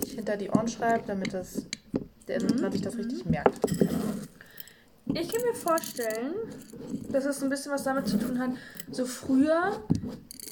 sich 0.00 0.14
hinter 0.14 0.36
die 0.36 0.50
Ohren 0.50 0.68
schreibt, 0.68 1.08
damit 1.08 1.32
das, 1.34 1.66
damit 2.26 2.60
man 2.60 2.72
sich 2.72 2.82
das 2.82 2.96
richtig 2.96 3.24
merkt. 3.26 3.60
Ich 5.14 5.28
kann 5.28 5.42
mir 5.42 5.54
vorstellen, 5.54 6.34
dass 7.10 7.24
es 7.24 7.42
ein 7.42 7.50
bisschen 7.50 7.72
was 7.72 7.82
damit 7.82 8.06
zu 8.06 8.18
tun 8.18 8.38
hat. 8.38 8.50
So 8.90 9.04
früher 9.04 9.82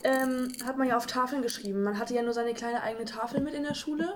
ähm, 0.03 0.53
hat 0.65 0.77
man 0.77 0.89
ja 0.89 0.97
auf 0.97 1.07
Tafeln 1.07 1.43
geschrieben. 1.43 1.83
Man 1.83 1.99
hatte 1.99 2.15
ja 2.15 2.23
nur 2.23 2.33
seine 2.33 2.53
kleine 2.53 2.83
eigene 2.83 3.05
Tafel 3.05 3.41
mit 3.41 3.55
in 3.55 3.63
der 3.63 3.75
Schule. 3.75 4.15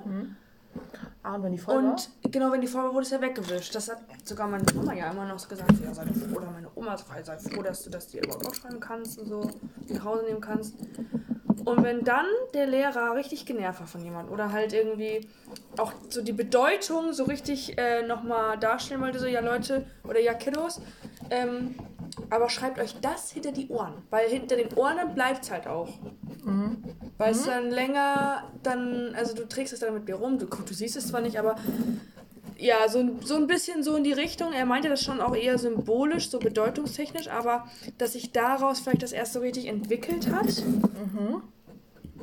Ah, 1.22 1.36
und 1.36 1.42
wenn 1.42 1.52
die 1.52 1.58
voll 1.58 1.82
war? 1.82 1.90
Und 1.90 2.10
genau, 2.30 2.52
wenn 2.52 2.60
die 2.60 2.66
voll 2.66 2.84
war, 2.84 2.92
wurde 2.92 3.04
es 3.04 3.10
ja 3.10 3.20
weggewischt. 3.20 3.74
Das 3.74 3.88
hat 3.88 3.98
sogar 4.24 4.46
meine 4.46 4.64
Mama 4.74 4.92
ja 4.92 5.10
immer 5.10 5.24
noch 5.24 5.38
so 5.38 5.48
gesagt. 5.48 5.72
Ja, 5.82 5.94
sei 5.94 6.04
froh, 6.06 6.36
oder 6.36 6.50
meine 6.50 6.68
Oma, 6.74 6.96
sei 6.96 7.38
froh, 7.38 7.62
dass 7.62 7.82
du 7.82 7.90
das 7.90 8.08
dir 8.08 8.22
überhaupt 8.22 8.46
aufschreiben 8.46 8.78
kannst 8.78 9.18
und 9.18 9.26
so 9.26 9.50
nach 9.88 10.04
Hause 10.04 10.24
nehmen 10.24 10.40
kannst. 10.40 10.74
Und 11.64 11.82
wenn 11.82 12.04
dann 12.04 12.26
der 12.52 12.66
Lehrer 12.66 13.14
richtig 13.14 13.46
genervt 13.46 13.80
war 13.80 13.86
von 13.86 14.04
jemandem 14.04 14.34
oder 14.34 14.52
halt 14.52 14.74
irgendwie 14.74 15.26
auch 15.78 15.92
so 16.10 16.20
die 16.20 16.34
Bedeutung 16.34 17.14
so 17.14 17.24
richtig 17.24 17.78
äh, 17.78 18.06
nochmal 18.06 18.58
darstellen 18.58 19.00
wollte, 19.00 19.18
so, 19.18 19.26
ja 19.26 19.40
Leute, 19.40 19.86
oder 20.06 20.20
ja 20.20 20.34
Kiddos, 20.34 20.82
ähm, 21.30 21.74
aber 22.28 22.50
schreibt 22.50 22.78
euch 22.78 23.00
das 23.00 23.30
hinter 23.30 23.52
die 23.52 23.68
Ohren, 23.68 23.94
weil 24.10 24.28
hinter 24.28 24.56
den 24.56 24.74
Ohren 24.74 25.14
bleibt 25.14 25.44
es 25.44 25.50
halt 25.50 25.66
auch. 25.66 25.88
Weil 27.16 27.32
es 27.32 27.44
dann 27.44 27.70
länger, 27.70 28.50
dann, 28.62 29.14
also 29.16 29.34
du 29.34 29.48
trägst 29.48 29.72
es 29.72 29.80
dann 29.80 29.94
mit 29.94 30.06
dir 30.06 30.16
rum, 30.16 30.38
du, 30.38 30.46
du 30.66 30.74
siehst 30.74 30.96
es 30.96 31.08
zwar 31.08 31.20
nicht, 31.20 31.38
aber 31.38 31.56
ja, 32.56 32.88
so, 32.88 32.98
ein- 33.00 33.20
so 33.24 33.34
ein 33.36 33.46
bisschen 33.46 33.82
so 33.82 33.96
in 33.96 34.04
die 34.04 34.12
Richtung. 34.12 34.52
Er 34.52 34.64
meinte 34.66 34.88
das 34.88 35.02
schon 35.02 35.20
auch 35.20 35.34
eher 35.34 35.58
symbolisch, 35.58 36.30
so 36.30 36.38
bedeutungstechnisch, 36.38 37.28
aber 37.28 37.66
dass 37.98 38.12
sich 38.12 38.32
daraus 38.32 38.80
vielleicht 38.80 39.02
das 39.02 39.12
erst 39.12 39.32
so 39.32 39.40
richtig 39.40 39.66
entwickelt 39.66 40.30
hat. 40.30 40.62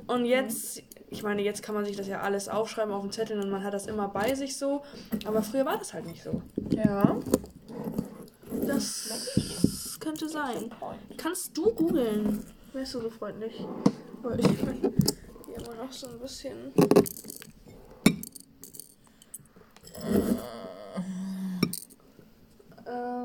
Und 0.07 0.25
jetzt, 0.25 0.81
ich 1.09 1.23
meine, 1.23 1.41
jetzt 1.41 1.63
kann 1.63 1.75
man 1.75 1.85
sich 1.85 1.95
das 1.95 2.07
ja 2.07 2.21
alles 2.21 2.49
aufschreiben 2.49 2.93
auf 2.93 3.01
dem 3.01 3.11
Zettel 3.11 3.39
und 3.39 3.49
man 3.49 3.63
hat 3.63 3.73
das 3.73 3.87
immer 3.87 4.07
bei 4.07 4.33
sich 4.35 4.57
so, 4.57 4.81
aber 5.25 5.41
früher 5.43 5.65
war 5.65 5.77
das 5.77 5.93
halt 5.93 6.05
nicht 6.05 6.23
so. 6.23 6.41
Ja. 6.71 7.17
Das 8.67 9.97
könnte 9.99 10.27
sein. 10.29 10.71
Kannst 11.17 11.55
du 11.57 11.71
googeln? 11.73 12.43
Wärst 12.73 12.93
du 12.95 13.01
so 13.01 13.09
freundlich? 13.09 13.63
Weil 14.21 14.39
ich 14.39 14.47
bin 14.47 14.93
hier 15.45 15.57
immer 15.57 15.75
noch 15.83 15.91
so 15.91 16.07
ein 16.07 16.19
bisschen. 16.19 16.73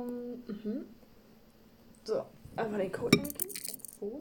Ähm, 0.06 0.42
mhm. 0.46 0.84
So, 2.04 2.22
einfach 2.56 2.78
den 2.78 2.92
Code 2.92 3.18
eingeben. 3.18 3.50
Oh. 4.00 4.20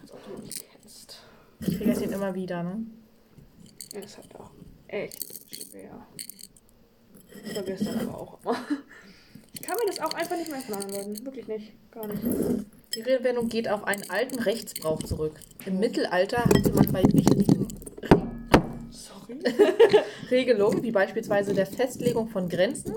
Als 0.00 0.12
ob 0.12 0.24
du 0.24 0.42
nicht 0.42 0.64
kennst. 0.70 1.22
Ich 1.60 1.76
vergesse 1.76 2.04
ihn 2.04 2.12
immer 2.12 2.34
wieder, 2.34 2.62
ne? 2.62 2.86
Ja, 3.92 4.00
ist 4.00 4.16
halt 4.18 4.34
auch 4.36 4.50
echt 4.88 5.54
schwer. 5.54 6.06
Ich 7.44 7.52
vergesse 7.52 7.84
das 7.84 7.96
aber 7.96 8.18
auch 8.18 8.40
immer. 8.42 8.56
Ich 9.52 9.62
kann 9.62 9.76
mir 9.78 9.86
das 9.86 10.00
auch 10.00 10.12
einfach 10.14 10.36
nicht 10.36 10.50
mehr 10.50 10.60
planen, 10.60 10.90
Leute. 10.90 11.24
Wirklich 11.24 11.48
nicht. 11.48 11.72
Gar 11.90 12.06
nicht. 12.06 12.22
Die 12.94 13.00
Redewendung 13.00 13.48
geht 13.48 13.68
auf 13.68 13.84
einen 13.84 14.08
alten 14.10 14.38
Rechtsbrauch 14.38 15.02
zurück. 15.02 15.40
Im 15.64 15.80
Mittelalter 15.80 16.44
hatte 16.44 16.72
man 16.72 16.92
bei 16.92 17.02
wichtigen. 17.04 17.68
Regelungen, 20.30 20.82
wie 20.82 20.90
beispielsweise 20.90 21.54
der 21.54 21.66
Festlegung 21.66 22.28
von 22.28 22.48
Grenzen, 22.48 22.94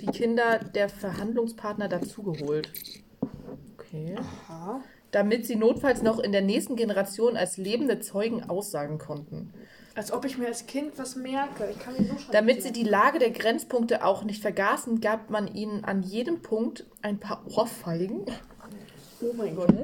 die 0.00 0.06
Kinder 0.06 0.58
der 0.58 0.88
Verhandlungspartner 0.88 1.88
dazugeholt. 1.88 2.70
Okay. 3.78 4.16
Aha. 4.16 4.80
Damit 5.10 5.46
sie 5.46 5.56
notfalls 5.56 6.02
noch 6.02 6.20
in 6.20 6.32
der 6.32 6.42
nächsten 6.42 6.76
Generation 6.76 7.36
als 7.36 7.56
lebende 7.56 8.00
Zeugen 8.00 8.48
aussagen 8.48 8.98
konnten. 8.98 9.52
Als 9.96 10.12
ob 10.12 10.24
ich 10.24 10.38
mir 10.38 10.46
als 10.46 10.66
Kind 10.66 10.92
was 10.96 11.16
merke. 11.16 11.68
Ich 11.70 11.78
kann 11.78 11.94
mir 11.94 12.04
so 12.04 12.16
schon 12.16 12.32
Damit 12.32 12.62
sie 12.62 12.72
die 12.72 12.84
Lage 12.84 13.18
der 13.18 13.30
Grenzpunkte 13.30 14.04
auch 14.04 14.22
nicht 14.22 14.40
vergaßen, 14.40 15.00
gab 15.00 15.30
man 15.30 15.52
ihnen 15.52 15.84
an 15.84 16.02
jedem 16.02 16.42
Punkt 16.42 16.86
ein 17.02 17.18
paar 17.18 17.44
Ohrfeigen. 17.48 18.24
Oh 19.20 19.32
mein 19.36 19.56
Gott. 19.56 19.74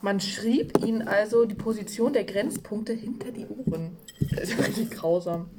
Man 0.00 0.20
schrieb 0.20 0.84
ihnen 0.84 1.06
also 1.06 1.44
die 1.44 1.56
Position 1.56 2.12
der 2.12 2.24
Grenzpunkte 2.24 2.92
hinter 2.92 3.32
die 3.32 3.46
Ohren. 3.46 3.96
Das 4.30 4.44
ist 4.44 4.58
ja 4.58 4.64
richtig 4.64 4.90
grausam. 4.92 5.50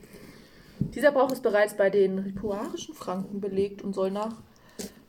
Dieser 0.79 1.11
Brauch 1.11 1.31
ist 1.31 1.43
bereits 1.43 1.75
bei 1.75 1.89
den 1.89 2.19
ripuarischen 2.19 2.95
Franken 2.95 3.41
belegt 3.41 3.81
und 3.81 3.93
soll 3.93 4.11
nach, 4.11 4.35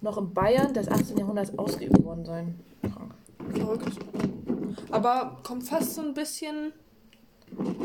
noch 0.01 0.19
in 0.19 0.35
Bayern 0.35 0.75
des 0.75 0.89
18. 0.89 1.17
Jahrhunderts 1.17 1.57
ausgeübt 1.57 2.03
worden 2.03 2.25
sein. 2.25 2.61
Krank. 2.83 3.15
Verrückt. 3.55 3.99
Aber 4.91 5.39
kommt 5.45 5.65
fast 5.65 5.95
so 5.95 6.03
ein 6.03 6.15
bisschen. 6.15 6.73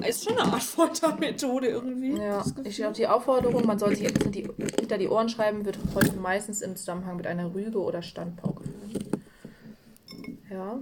Ist 0.07 0.23
schon 0.23 0.37
eine 0.37 0.51
Art 0.51 0.61
Foltermethode 0.61 1.67
irgendwie. 1.67 2.17
Ja, 2.17 2.43
ich 2.63 2.75
glaube, 2.75 2.93
die 2.93 3.07
Aufforderung, 3.07 3.65
man 3.65 3.79
soll 3.79 3.95
sich 3.95 4.05
etwas 4.05 4.31
hinter 4.31 4.97
die, 4.97 5.07
Ohren 5.07 5.27
schreiben, 5.27 5.65
wird 5.65 5.79
heute 5.95 6.15
meistens 6.17 6.61
im 6.61 6.75
Zusammenhang 6.75 7.17
mit 7.17 7.25
einer 7.25 7.53
Rüge 7.53 7.81
oder 7.81 8.03
Standpauke 8.03 8.63
verwendet. 8.63 9.07
Ja. 10.51 10.79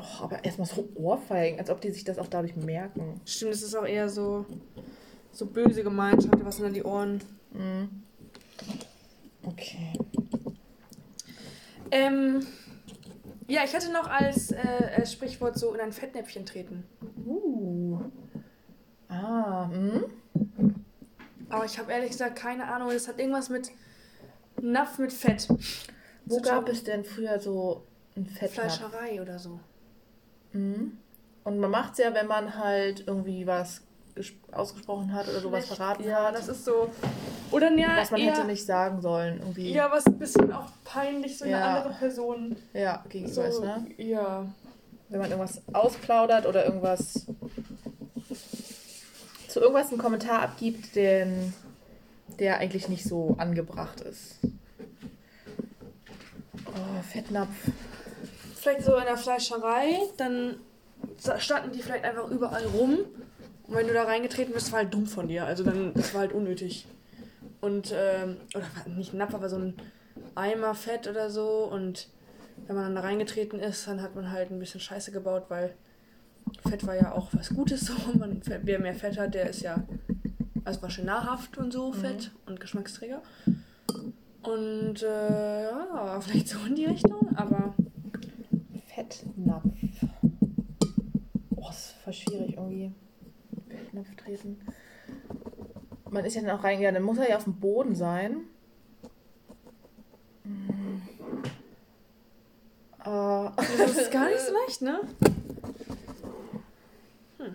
Oh, 0.00 0.24
aber 0.24 0.44
erstmal 0.44 0.66
so 0.66 0.88
Ohrfeigen, 0.94 1.58
als 1.58 1.68
ob 1.68 1.80
die 1.80 1.90
sich 1.90 2.04
das 2.04 2.18
auch 2.18 2.26
dadurch 2.26 2.56
merken. 2.56 3.20
Stimmt, 3.26 3.52
es 3.52 3.62
ist 3.62 3.74
auch 3.74 3.86
eher 3.86 4.08
so, 4.08 4.46
so 5.30 5.46
böse 5.46 5.82
gemeint. 5.82 6.22
Schreibt 6.22 6.40
dir 6.40 6.46
was 6.46 6.56
hinter 6.56 6.72
die 6.72 6.82
Ohren. 6.82 7.20
Okay. 9.42 9.92
Ähm, 11.90 12.46
ja, 13.46 13.62
ich 13.64 13.74
hatte 13.74 13.92
noch 13.92 14.08
als, 14.08 14.52
äh, 14.52 14.90
als 14.96 15.12
Sprichwort 15.12 15.58
so 15.58 15.74
in 15.74 15.80
ein 15.80 15.92
Fettnäpfchen 15.92 16.46
treten. 16.46 16.84
Uh. 17.26 18.00
Ah, 19.08 19.68
hm? 19.68 20.04
Aber 21.48 21.64
ich 21.64 21.78
habe 21.78 21.92
ehrlich 21.92 22.10
gesagt 22.10 22.36
keine 22.36 22.72
Ahnung. 22.72 22.90
Das 22.90 23.08
hat 23.08 23.18
irgendwas 23.18 23.48
mit 23.48 23.72
Napf 24.62 24.98
mit 24.98 25.12
Fett. 25.12 25.48
Wo 26.26 26.36
So 26.36 26.42
gab 26.42 26.68
es 26.68 26.84
denn 26.84 27.04
früher 27.04 27.40
so 27.40 27.84
ein 28.16 28.24
Fettnapf? 28.24 28.52
Fleischerei 28.78 29.20
oder 29.20 29.38
so. 29.38 29.58
Mhm. 30.52 30.96
Und 31.44 31.58
man 31.58 31.70
macht 31.70 31.92
es 31.92 31.98
ja, 31.98 32.12
wenn 32.14 32.26
man 32.26 32.56
halt 32.58 33.04
irgendwie 33.06 33.46
was 33.46 33.82
ges- 34.16 34.32
ausgesprochen 34.52 35.12
hat 35.12 35.28
oder 35.28 35.40
sowas 35.40 35.66
verraten 35.66 36.04
Ja, 36.04 36.26
hat, 36.26 36.34
das 36.34 36.48
ist 36.48 36.64
so. 36.64 36.90
Oder 37.50 37.72
ja, 37.72 37.96
was 37.96 38.10
man 38.10 38.20
eher, 38.20 38.32
hätte 38.34 38.46
nicht 38.46 38.64
sagen 38.66 39.00
sollen. 39.00 39.38
Irgendwie. 39.40 39.72
Ja, 39.72 39.90
was 39.90 40.06
ein 40.06 40.18
bisschen 40.18 40.52
auch 40.52 40.68
peinlich 40.84 41.38
so 41.38 41.44
eine 41.44 41.54
Ja. 41.54 41.78
andere 41.78 41.94
Person. 41.94 42.56
Ja, 42.72 43.04
gegenüber 43.08 43.34
So, 43.34 43.42
ist, 43.42 43.60
ne? 43.62 43.86
ja. 43.98 44.46
Wenn 45.08 45.18
man 45.20 45.30
irgendwas 45.30 45.60
ausplaudert 45.72 46.46
oder 46.46 46.64
irgendwas 46.66 47.26
zu 49.48 49.58
irgendwas 49.60 49.88
einen 49.88 49.98
Kommentar 49.98 50.42
abgibt, 50.42 50.94
den, 50.94 51.52
der 52.38 52.58
eigentlich 52.58 52.88
nicht 52.88 53.02
so 53.04 53.34
angebracht 53.38 54.00
ist. 54.02 54.38
Oh, 56.66 57.02
Fettnapf. 57.10 57.48
Vielleicht 58.60 58.82
so 58.82 58.94
in 58.96 59.04
der 59.04 59.16
Fleischerei, 59.16 60.00
dann 60.18 60.56
standen 61.38 61.72
die 61.72 61.82
vielleicht 61.82 62.04
einfach 62.04 62.28
überall 62.28 62.66
rum. 62.66 62.98
Und 63.66 63.74
wenn 63.74 63.86
du 63.86 63.94
da 63.94 64.02
reingetreten 64.02 64.52
bist, 64.52 64.70
war 64.70 64.80
halt 64.80 64.92
dumm 64.92 65.06
von 65.06 65.28
dir. 65.28 65.46
Also 65.46 65.64
dann, 65.64 65.94
das 65.94 66.12
war 66.12 66.20
halt 66.20 66.32
unnötig. 66.32 66.86
Und, 67.62 67.94
ähm, 67.96 68.36
oder 68.54 68.66
nicht 68.94 69.14
ein 69.14 69.18
Napf, 69.18 69.34
aber 69.34 69.48
so 69.48 69.56
ein 69.56 69.74
Eimer 70.34 70.74
Fett 70.74 71.08
oder 71.08 71.30
so. 71.30 71.70
Und 71.72 72.08
wenn 72.66 72.76
man 72.76 72.84
dann 72.84 72.94
da 72.96 73.00
reingetreten 73.00 73.60
ist, 73.60 73.86
dann 73.86 74.02
hat 74.02 74.14
man 74.14 74.30
halt 74.30 74.50
ein 74.50 74.58
bisschen 74.58 74.80
Scheiße 74.80 75.10
gebaut, 75.10 75.44
weil 75.48 75.74
Fett 76.68 76.86
war 76.86 76.96
ja 76.96 77.12
auch 77.12 77.30
was 77.32 77.54
Gutes 77.54 77.80
so. 77.86 77.94
Man, 78.18 78.42
wer 78.44 78.78
mehr 78.78 78.94
Fett 78.94 79.18
hat, 79.18 79.32
der 79.32 79.48
ist 79.48 79.62
ja, 79.62 79.84
also 80.64 80.82
war 80.82 80.90
schön 80.90 81.06
nahrhaft 81.06 81.56
und 81.56 81.72
so, 81.72 81.92
Fett 81.92 82.30
und 82.44 82.60
Geschmacksträger. 82.60 83.22
Und 84.42 85.02
äh, 85.02 85.62
ja, 85.62 86.20
vielleicht 86.20 86.48
so 86.48 86.58
in 86.66 86.74
die 86.74 86.86
Richtung, 86.86 87.34
aber 87.36 87.74
Fettnapf. 89.14 89.64
Oh, 91.56 91.68
ist 91.70 91.94
voll 92.04 92.12
schwierig 92.12 92.56
irgendwie. 92.56 92.92
Fettnapf 93.68 94.14
treten. 94.16 94.58
Man 96.10 96.24
ist 96.24 96.34
ja 96.34 96.42
dann 96.42 96.58
auch 96.58 96.64
rein, 96.64 96.80
ja, 96.80 96.90
dann 96.90 97.02
muss 97.02 97.18
er 97.18 97.28
ja 97.28 97.36
auf 97.36 97.44
dem 97.44 97.60
Boden 97.60 97.94
sein. 97.94 98.38
Hm. 100.44 101.02
Äh, 103.04 103.50
Das 103.78 103.96
ist 103.96 104.10
gar 104.10 104.26
nicht 104.26 104.40
so 104.40 104.52
leicht, 104.66 104.82
ne? 104.82 105.00
Hm. 107.38 107.54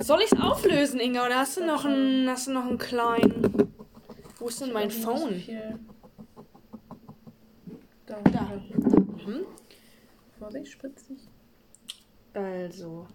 Soll 0.00 0.20
ich 0.20 0.32
es 0.32 0.40
auflösen, 0.40 1.00
Inga? 1.00 1.24
Oder 1.26 1.38
hast 1.38 1.56
du 1.56 1.64
noch 1.64 1.84
einen, 1.84 2.28
hast 2.28 2.46
du 2.46 2.52
noch 2.52 2.66
einen 2.66 2.78
kleinen? 2.78 3.72
Wo 4.38 4.48
ist 4.48 4.60
denn 4.60 4.72
mein 4.72 4.90
Phone? 4.90 5.42
Da. 8.06 8.16
Da. 8.32 8.50
Mhm. 9.30 9.46
Vorsicht, 10.38 10.72
spritzig. 10.72 11.18
Also. 12.34 13.06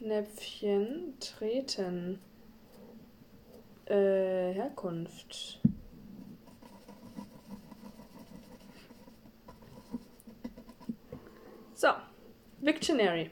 Fettnäpfchen 0.00 1.14
treten. 1.20 2.18
Äh, 3.86 4.54
Herkunft. 4.54 5.60
So, 11.74 11.88
Victionary. 12.60 13.30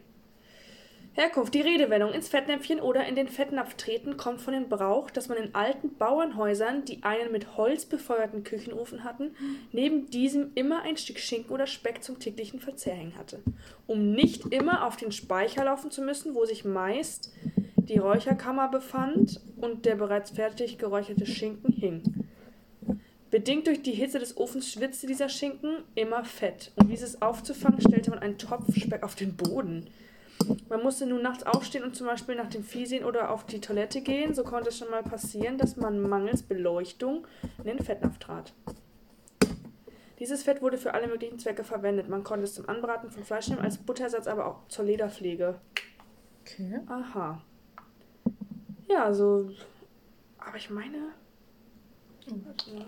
Herkunft. 1.15 1.53
Die 1.53 1.61
Redewendung 1.61 2.13
ins 2.13 2.31
Fettnäpfchen 2.31 2.81
oder 2.81 3.07
in 3.07 3.15
den 3.15 3.29
Fettnapf 3.29 3.75
treten 3.75 4.17
kommt 4.17 4.41
von 4.41 4.55
dem 4.55 4.71
Brauch, 4.71 5.11
dass 5.11 5.29
man 5.29 5.37
in 5.37 5.55
alten 5.55 5.95
Bauernhäusern, 5.97 6.87
die 6.87 7.03
einen 7.03 7.31
mit 7.31 7.59
Holz 7.59 7.85
befeuerten 7.85 8.45
Küchenofen 8.45 9.05
hatten, 9.05 9.33
neben 9.73 10.09
diesem 10.09 10.53
immer 10.55 10.83
ein 10.83 10.97
Stück 10.97 11.19
Schinken 11.19 11.53
oder 11.53 11.67
Speck 11.67 12.03
zum 12.03 12.19
täglichen 12.19 12.61
Verzehr 12.61 12.95
hängen 12.95 13.19
hatte. 13.19 13.43
Um 13.87 14.13
nicht 14.13 14.47
immer 14.47 14.87
auf 14.87 14.97
den 14.97 15.13
Speicher 15.13 15.65
laufen 15.65 15.91
zu 15.91 16.01
müssen, 16.01 16.35
wo 16.35 16.47
sich 16.47 16.65
meist 16.65 17.31
die 17.77 17.99
Räucherkammer 17.99 18.69
befand 18.69 19.41
und 19.57 19.85
der 19.85 19.97
bereits 19.97 20.31
fertig 20.31 20.79
geräucherte 20.79 21.27
Schinken 21.27 21.75
hing. 21.75 22.03
Bedingt 23.31 23.67
durch 23.67 23.83
die 23.83 23.93
Hitze 23.93 24.19
des 24.19 24.37
Ofens 24.39 24.71
schwitzte 24.71 25.07
dieser 25.07 25.29
Schinken 25.29 25.79
immer 25.95 26.25
Fett. 26.25 26.73
Um 26.77 26.89
dieses 26.89 27.21
aufzufangen, 27.21 27.81
stellte 27.81 28.11
man 28.11 28.19
einen 28.19 28.39
Topf 28.39 28.75
Speck 28.77 29.03
auf 29.03 29.15
den 29.15 29.37
Boden. 29.37 29.89
Man 30.69 30.83
musste 30.83 31.07
nun 31.07 31.23
nachts 31.23 31.45
aufstehen 31.45 31.85
und 31.85 31.95
zum 31.95 32.07
Beispiel 32.07 32.35
nach 32.35 32.49
dem 32.49 32.65
Vieh 32.65 32.87
sehen 32.87 33.05
oder 33.05 33.31
auf 33.31 33.45
die 33.45 33.61
Toilette 33.61 34.01
gehen. 34.01 34.35
So 34.35 34.43
konnte 34.43 34.71
es 34.71 34.79
schon 34.79 34.91
mal 34.91 35.03
passieren, 35.03 35.59
dass 35.59 35.77
man 35.77 36.01
mangels 36.01 36.43
Beleuchtung 36.43 37.27
in 37.59 37.65
den 37.65 37.79
Fettnapf 37.79 38.19
trat. 38.19 38.53
Dieses 40.19 40.45
Fett 40.45 40.63
wurde 40.63 40.79
für 40.79 40.95
alle 40.95 41.09
möglichen 41.09 41.39
Zwecke 41.39 41.65
verwendet. 41.65 42.09
Man 42.09 42.23
konnte 42.23 42.45
es 42.45 42.55
zum 42.55 42.69
Anbraten 42.69 43.11
von 43.11 43.25
Fleisch 43.25 43.49
nehmen, 43.49 43.61
als 43.61 43.77
Buttersatz, 43.77 44.27
aber 44.29 44.47
auch 44.47 44.69
zur 44.69 44.85
Lederpflege. 44.85 45.57
Okay. 46.43 46.79
Aha. 46.87 47.43
Ja, 48.89 49.13
so. 49.13 49.51
Aber 50.39 50.57
ich 50.57 50.71
meine. 50.71 50.99
Mal. 52.27 52.87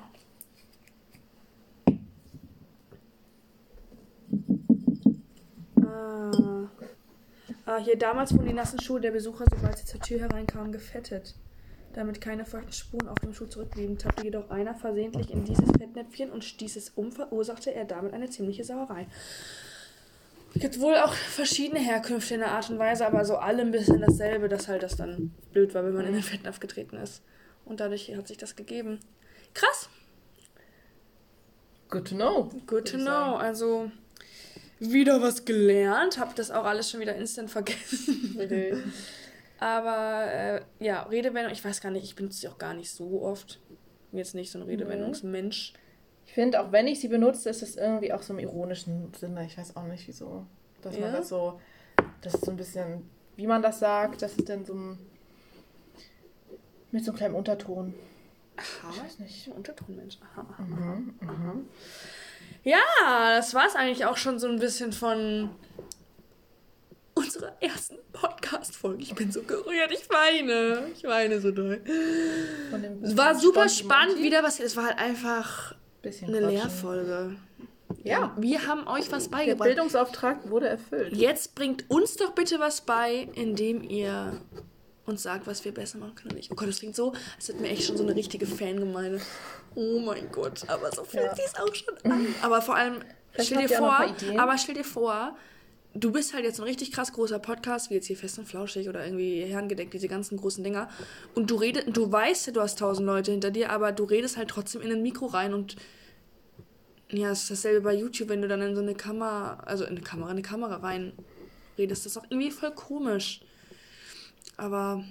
Ah. 5.84 6.68
Ah. 7.66 7.78
Hier 7.78 7.98
damals 7.98 8.32
wurden 8.32 8.46
die 8.46 8.52
nassen 8.52 8.80
Schuhe 8.80 9.00
der 9.00 9.10
Besucher, 9.10 9.44
sobald 9.50 9.78
sie 9.78 9.84
zur 9.84 10.00
Tür 10.00 10.20
hereinkamen, 10.20 10.72
gefettet. 10.72 11.34
Damit 11.94 12.20
keine 12.20 12.44
feuchten 12.44 12.72
Spuren 12.72 13.08
auf 13.08 13.20
dem 13.20 13.32
Schuh 13.32 13.46
zurückblieben, 13.46 13.98
tappte 13.98 14.24
jedoch 14.24 14.50
einer 14.50 14.74
versehentlich 14.74 15.30
in 15.30 15.44
dieses 15.44 15.70
Fettnäpfchen 15.78 16.30
und 16.30 16.44
stieß 16.44 16.76
es 16.76 16.90
um, 16.90 17.12
verursachte 17.12 17.72
er 17.72 17.84
damit 17.84 18.12
eine 18.12 18.28
ziemliche 18.28 18.64
Sauerei. 18.64 19.06
Es 20.54 20.60
gibt 20.60 20.80
wohl 20.80 20.96
auch 20.96 21.12
verschiedene 21.12 21.80
Herkünfte 21.80 22.34
in 22.34 22.40
der 22.40 22.52
Art 22.52 22.70
und 22.70 22.78
Weise, 22.78 23.06
aber 23.06 23.24
so 23.24 23.36
alle 23.36 23.62
ein 23.62 23.72
bisschen 23.72 24.00
dasselbe, 24.00 24.48
dass 24.48 24.68
halt 24.68 24.82
das 24.82 24.96
dann 24.96 25.32
blöd 25.52 25.74
war, 25.74 25.84
wenn 25.84 25.94
man 25.94 26.06
in 26.06 26.14
den 26.14 26.22
Fettnapf 26.22 26.60
getreten 26.60 26.96
ist. 26.96 27.22
Und 27.64 27.80
dadurch 27.80 28.14
hat 28.14 28.28
sich 28.28 28.36
das 28.38 28.54
gegeben. 28.54 29.00
Krass. 29.52 29.88
Good 31.88 32.08
to 32.08 32.14
know. 32.14 32.50
Good 32.66 32.88
to 32.88 32.98
know. 32.98 33.36
Also 33.36 33.90
wieder 34.81 35.22
was 35.22 35.45
gelernt. 35.45 36.18
Hab 36.18 36.35
das 36.37 36.51
auch 36.51 36.64
alles 36.64 36.91
schon 36.91 37.01
wieder 37.01 37.14
instant 37.16 37.51
vergessen. 37.51 38.37
Aber 39.59 40.27
äh, 40.33 40.61
ja, 40.81 41.03
Redewendung, 41.05 41.53
ich 41.53 41.64
weiß 41.64 41.81
gar 41.81 41.91
nicht, 41.91 42.05
ich 42.05 42.16
benutze 42.16 42.39
sie 42.41 42.49
auch 42.49 42.59
gar 42.59 42.75
nicht 42.75 42.91
so 42.91 43.22
oft. 43.22 43.61
Bin 44.11 44.18
jetzt 44.18 44.35
nicht 44.35 44.51
so 44.51 44.59
ein 44.59 44.62
Redewendungsmensch. 44.62 45.72
Ich 46.27 46.33
finde, 46.33 46.61
auch 46.61 46.72
wenn 46.72 46.87
ich 46.87 47.01
sie 47.01 47.09
benutze, 47.09 47.49
ist 47.51 47.62
es 47.62 47.77
irgendwie 47.77 48.12
auch 48.12 48.22
so 48.22 48.33
im 48.33 48.39
ironischen 48.41 49.12
Sinne. 49.14 49.45
Ich 49.47 49.57
weiß 49.57 49.77
auch 49.77 49.85
nicht, 49.85 50.07
wieso. 50.09 50.47
Dass 50.83 50.95
man 50.99 51.12
Ja? 51.12 51.18
das 51.18 51.29
so, 51.29 51.61
das 52.20 52.35
ist 52.35 52.45
so 52.45 52.51
ein 52.51 52.57
bisschen, 52.57 53.09
wie 53.37 53.47
man 53.47 53.62
das 53.62 53.79
sagt, 53.79 54.22
das 54.22 54.35
ist 54.37 54.49
dann 54.49 54.64
so 54.64 54.75
ein, 54.75 54.99
mit 56.91 57.05
so 57.05 57.11
einem 57.12 57.18
kleinen 57.18 57.35
Unterton. 57.35 57.95
Aha. 58.57 58.91
Ich 58.93 59.03
weiß 59.03 59.18
nicht. 59.20 59.49
Untertonmensch. 59.49 60.18
Aha, 60.33 60.47
aha, 60.59 60.99
aha. 61.27 61.57
Ja, 62.62 62.80
das 63.36 63.55
war 63.55 63.66
es 63.66 63.74
eigentlich 63.74 64.07
auch 64.07 64.16
schon 64.16 64.38
so 64.38 64.49
ein 64.49 64.59
bisschen 64.59 64.92
von 64.92 65.51
unserer 67.14 67.53
ersten 67.61 67.97
Podcast-Folge. 68.12 69.03
Ich 69.03 69.14
bin 69.14 69.30
so 69.30 69.42
gerührt, 69.42 69.92
ich 69.92 70.09
weine. 70.11 70.88
Ich 70.95 71.05
weine 71.05 71.40
so 71.40 71.51
doll. 71.51 71.80
Es 73.03 73.16
war 73.16 73.34
super 73.34 73.68
spannend 73.68 74.18
wieder, 74.22 74.42
was 74.42 74.61
es 74.61 74.76
war 74.76 74.86
halt 74.86 74.99
einfach 74.99 75.74
eine 76.03 76.11
quatschen. 76.11 76.49
Lehrfolge. 76.51 77.36
Ja. 78.03 78.34
Wir 78.38 78.66
haben 78.66 78.86
euch 78.86 79.11
was 79.12 79.24
Der 79.24 79.36
beigebracht. 79.36 79.68
Bildungsauftrag 79.68 80.51
wurde 80.51 80.68
erfüllt. 80.68 81.14
Jetzt 81.14 81.55
bringt 81.55 81.88
uns 81.88 82.16
doch 82.16 82.32
bitte 82.32 82.59
was 82.59 82.80
bei, 82.82 83.28
indem 83.34 83.82
ihr 83.82 84.40
uns 85.07 85.22
sagt, 85.22 85.47
was 85.47 85.64
wir 85.64 85.72
besser 85.72 85.99
machen 85.99 86.14
können. 86.14 86.40
Oh 86.51 86.55
Gott, 86.55 86.68
das 86.68 86.78
klingt 86.78 86.97
so, 86.97 87.12
als 87.36 87.49
hätten 87.49 87.62
wir 87.62 87.70
echt 87.70 87.84
schon 87.84 87.97
so 87.97 88.03
eine 88.03 88.14
richtige 88.14 88.47
Fangemeinde. 88.47 89.20
Oh 89.75 89.99
mein 90.01 90.31
Gott, 90.31 90.62
aber 90.68 90.91
so 90.93 91.05
fühlt 91.05 91.25
Ja. 91.25 91.35
sich's 91.35 91.55
auch 91.59 91.75
schon 91.75 91.95
an. 92.12 92.35
Aber 92.43 92.62
vor 92.62 92.77
allem, 92.77 93.03
Vielleicht 93.33 93.51
stell 93.51 93.66
dir 93.66 93.77
vor, 93.77 94.14
aber 94.39 94.59
stell 94.59 94.75
dir 94.75 94.85
vor, 94.85 95.37
du 95.95 96.12
bist 96.12 96.35
halt 96.35 96.45
jetzt 96.45 96.61
ein 96.61 96.64
richtig 96.64 96.93
krass 96.93 97.12
großer 97.12 97.39
Podcast, 97.39 97.91
wie 97.91 97.95
jetzt 97.95 98.07
hier 98.07 98.16
Fest 98.16 98.39
und 98.39 98.47
Flauschig 98.47 98.89
oder 98.89 99.05
irgendwie 99.05 99.43
Herrengedeck, 99.43 99.91
diese 99.91 100.09
ganzen 100.09 100.37
großen 100.37 100.62
Dinger. 100.62 100.89
Und 101.35 101.51
du 101.51 101.57
redest, 101.57 101.89
du 101.97 102.11
weißt 102.11 102.47
ja, 102.49 102.53
du 102.53 102.61
hast 102.61 102.79
tausend 102.79 103.07
Leute 103.07 103.33
hinter 103.33 103.51
dir, 103.51 103.70
aber 103.70 103.93
du 103.93 104.05
redest 104.05 104.37
halt 104.37 104.49
trotzdem 104.51 104.83
in 104.83 104.93
ein 104.93 105.03
Mikro 105.03 105.27
rein 105.27 105.55
und 105.55 105.77
ja, 107.11 107.31
es 107.31 107.43
ist 107.43 107.51
dasselbe 107.51 107.81
bei 107.83 107.95
YouTube, 107.95 108.29
wenn 108.29 108.43
du 108.43 108.49
dann 108.49 108.62
in 108.62 108.75
so 108.75 108.83
eine 108.83 108.95
Kamera, 108.95 109.61
also 109.66 109.85
in 109.85 109.91
eine 109.91 110.01
Kamera, 110.01 110.31
eine 110.31 110.43
Kamera 110.43 110.77
rein 110.77 111.12
redest. 111.79 112.05
Das 112.07 112.12
ist 112.12 112.18
auch 112.18 112.25
irgendwie 112.29 112.51
voll 112.51 112.72
komisch. 112.72 113.41
Aber 114.57 115.05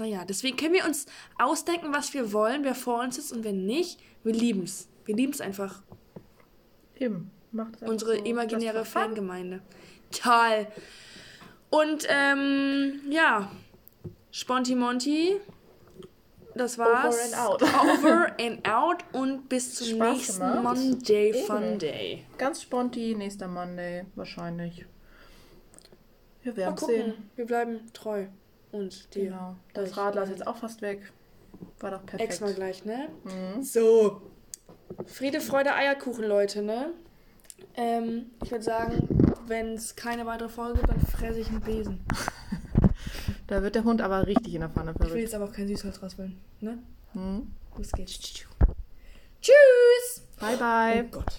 naja, 0.00 0.24
deswegen 0.24 0.56
können 0.56 0.74
wir 0.74 0.84
uns 0.84 1.06
ausdenken, 1.38 1.92
was 1.92 2.12
wir 2.14 2.32
wollen, 2.32 2.64
wer 2.64 2.74
vor 2.74 3.00
uns 3.00 3.18
ist 3.18 3.32
und 3.32 3.44
wer 3.44 3.52
nicht. 3.52 4.00
Wir 4.24 4.32
lieben's. 4.32 4.88
Wir 5.04 5.14
lieben's 5.14 5.40
einfach. 5.40 5.82
Eben. 6.98 7.30
Macht 7.52 7.76
es 7.76 7.82
einfach 7.82 7.92
Unsere 7.92 8.16
so. 8.16 8.24
imaginäre. 8.24 8.84
Fangemeinde. 8.84 9.60
Toll. 10.10 10.66
Und 11.68 12.06
ähm, 12.08 13.00
ja, 13.10 13.50
Sponti-Monti. 14.32 15.40
Das 16.54 16.78
war's. 16.78 17.32
and 17.32 17.38
out. 17.38 17.62
Over 17.82 18.34
and 18.40 18.68
out 18.68 19.04
und 19.12 19.48
bis 19.48 19.76
zum 19.76 19.86
Spaß 19.96 20.16
nächsten 20.16 20.52
gemacht. 20.52 20.76
Monday 20.76 21.30
Eben. 21.30 21.46
Fun 21.46 21.78
Day. 21.78 22.26
Ganz 22.38 22.62
sponti, 22.62 23.14
nächster 23.14 23.46
Monday 23.46 24.04
wahrscheinlich. 24.16 24.84
Wir 26.42 26.56
werden 26.56 26.76
sehen. 26.76 27.30
Wir 27.36 27.46
bleiben 27.46 27.80
treu. 27.92 28.26
Und 28.72 29.14
dir. 29.14 29.24
Genau. 29.30 29.56
Das 29.74 29.96
Radler 29.96 30.22
ist 30.24 30.30
jetzt 30.30 30.46
auch 30.46 30.56
fast 30.56 30.80
weg. 30.82 31.12
War 31.80 31.90
doch 31.90 32.06
perfekt. 32.06 32.30
Ex 32.30 32.40
mal 32.40 32.54
gleich, 32.54 32.84
ne? 32.84 33.08
Mhm. 33.24 33.62
So. 33.62 34.22
Friede, 35.06 35.40
Freude, 35.40 35.74
Eierkuchen, 35.74 36.24
Leute, 36.24 36.62
ne? 36.62 36.92
Ähm, 37.74 38.26
ich 38.42 38.50
würde 38.50 38.64
sagen, 38.64 39.08
wenn 39.46 39.74
es 39.74 39.94
keine 39.96 40.24
weitere 40.26 40.48
Folge 40.48 40.78
gibt, 40.78 40.90
dann 40.90 41.00
fresse 41.00 41.40
ich 41.40 41.48
einen 41.48 41.60
Besen. 41.60 42.00
Da 43.46 43.62
wird 43.64 43.74
der 43.74 43.82
Hund 43.82 44.00
aber 44.00 44.28
richtig 44.28 44.54
in 44.54 44.60
der 44.60 44.68
Pfanne 44.70 44.92
Ich 44.92 45.00
will 45.00 45.06
verrückt. 45.08 45.22
jetzt 45.24 45.34
aber 45.34 45.46
auch 45.46 45.52
kein 45.52 45.66
Süßholz 45.66 46.00
rauswählen, 46.00 46.38
ne? 46.60 46.78
Mhm. 47.14 47.52
Los 47.76 47.90
geht's. 47.90 48.16
Tschüss! 49.40 50.22
Bye, 50.38 50.56
bye. 50.56 51.04
Oh 51.08 51.16
Gott. 51.16 51.32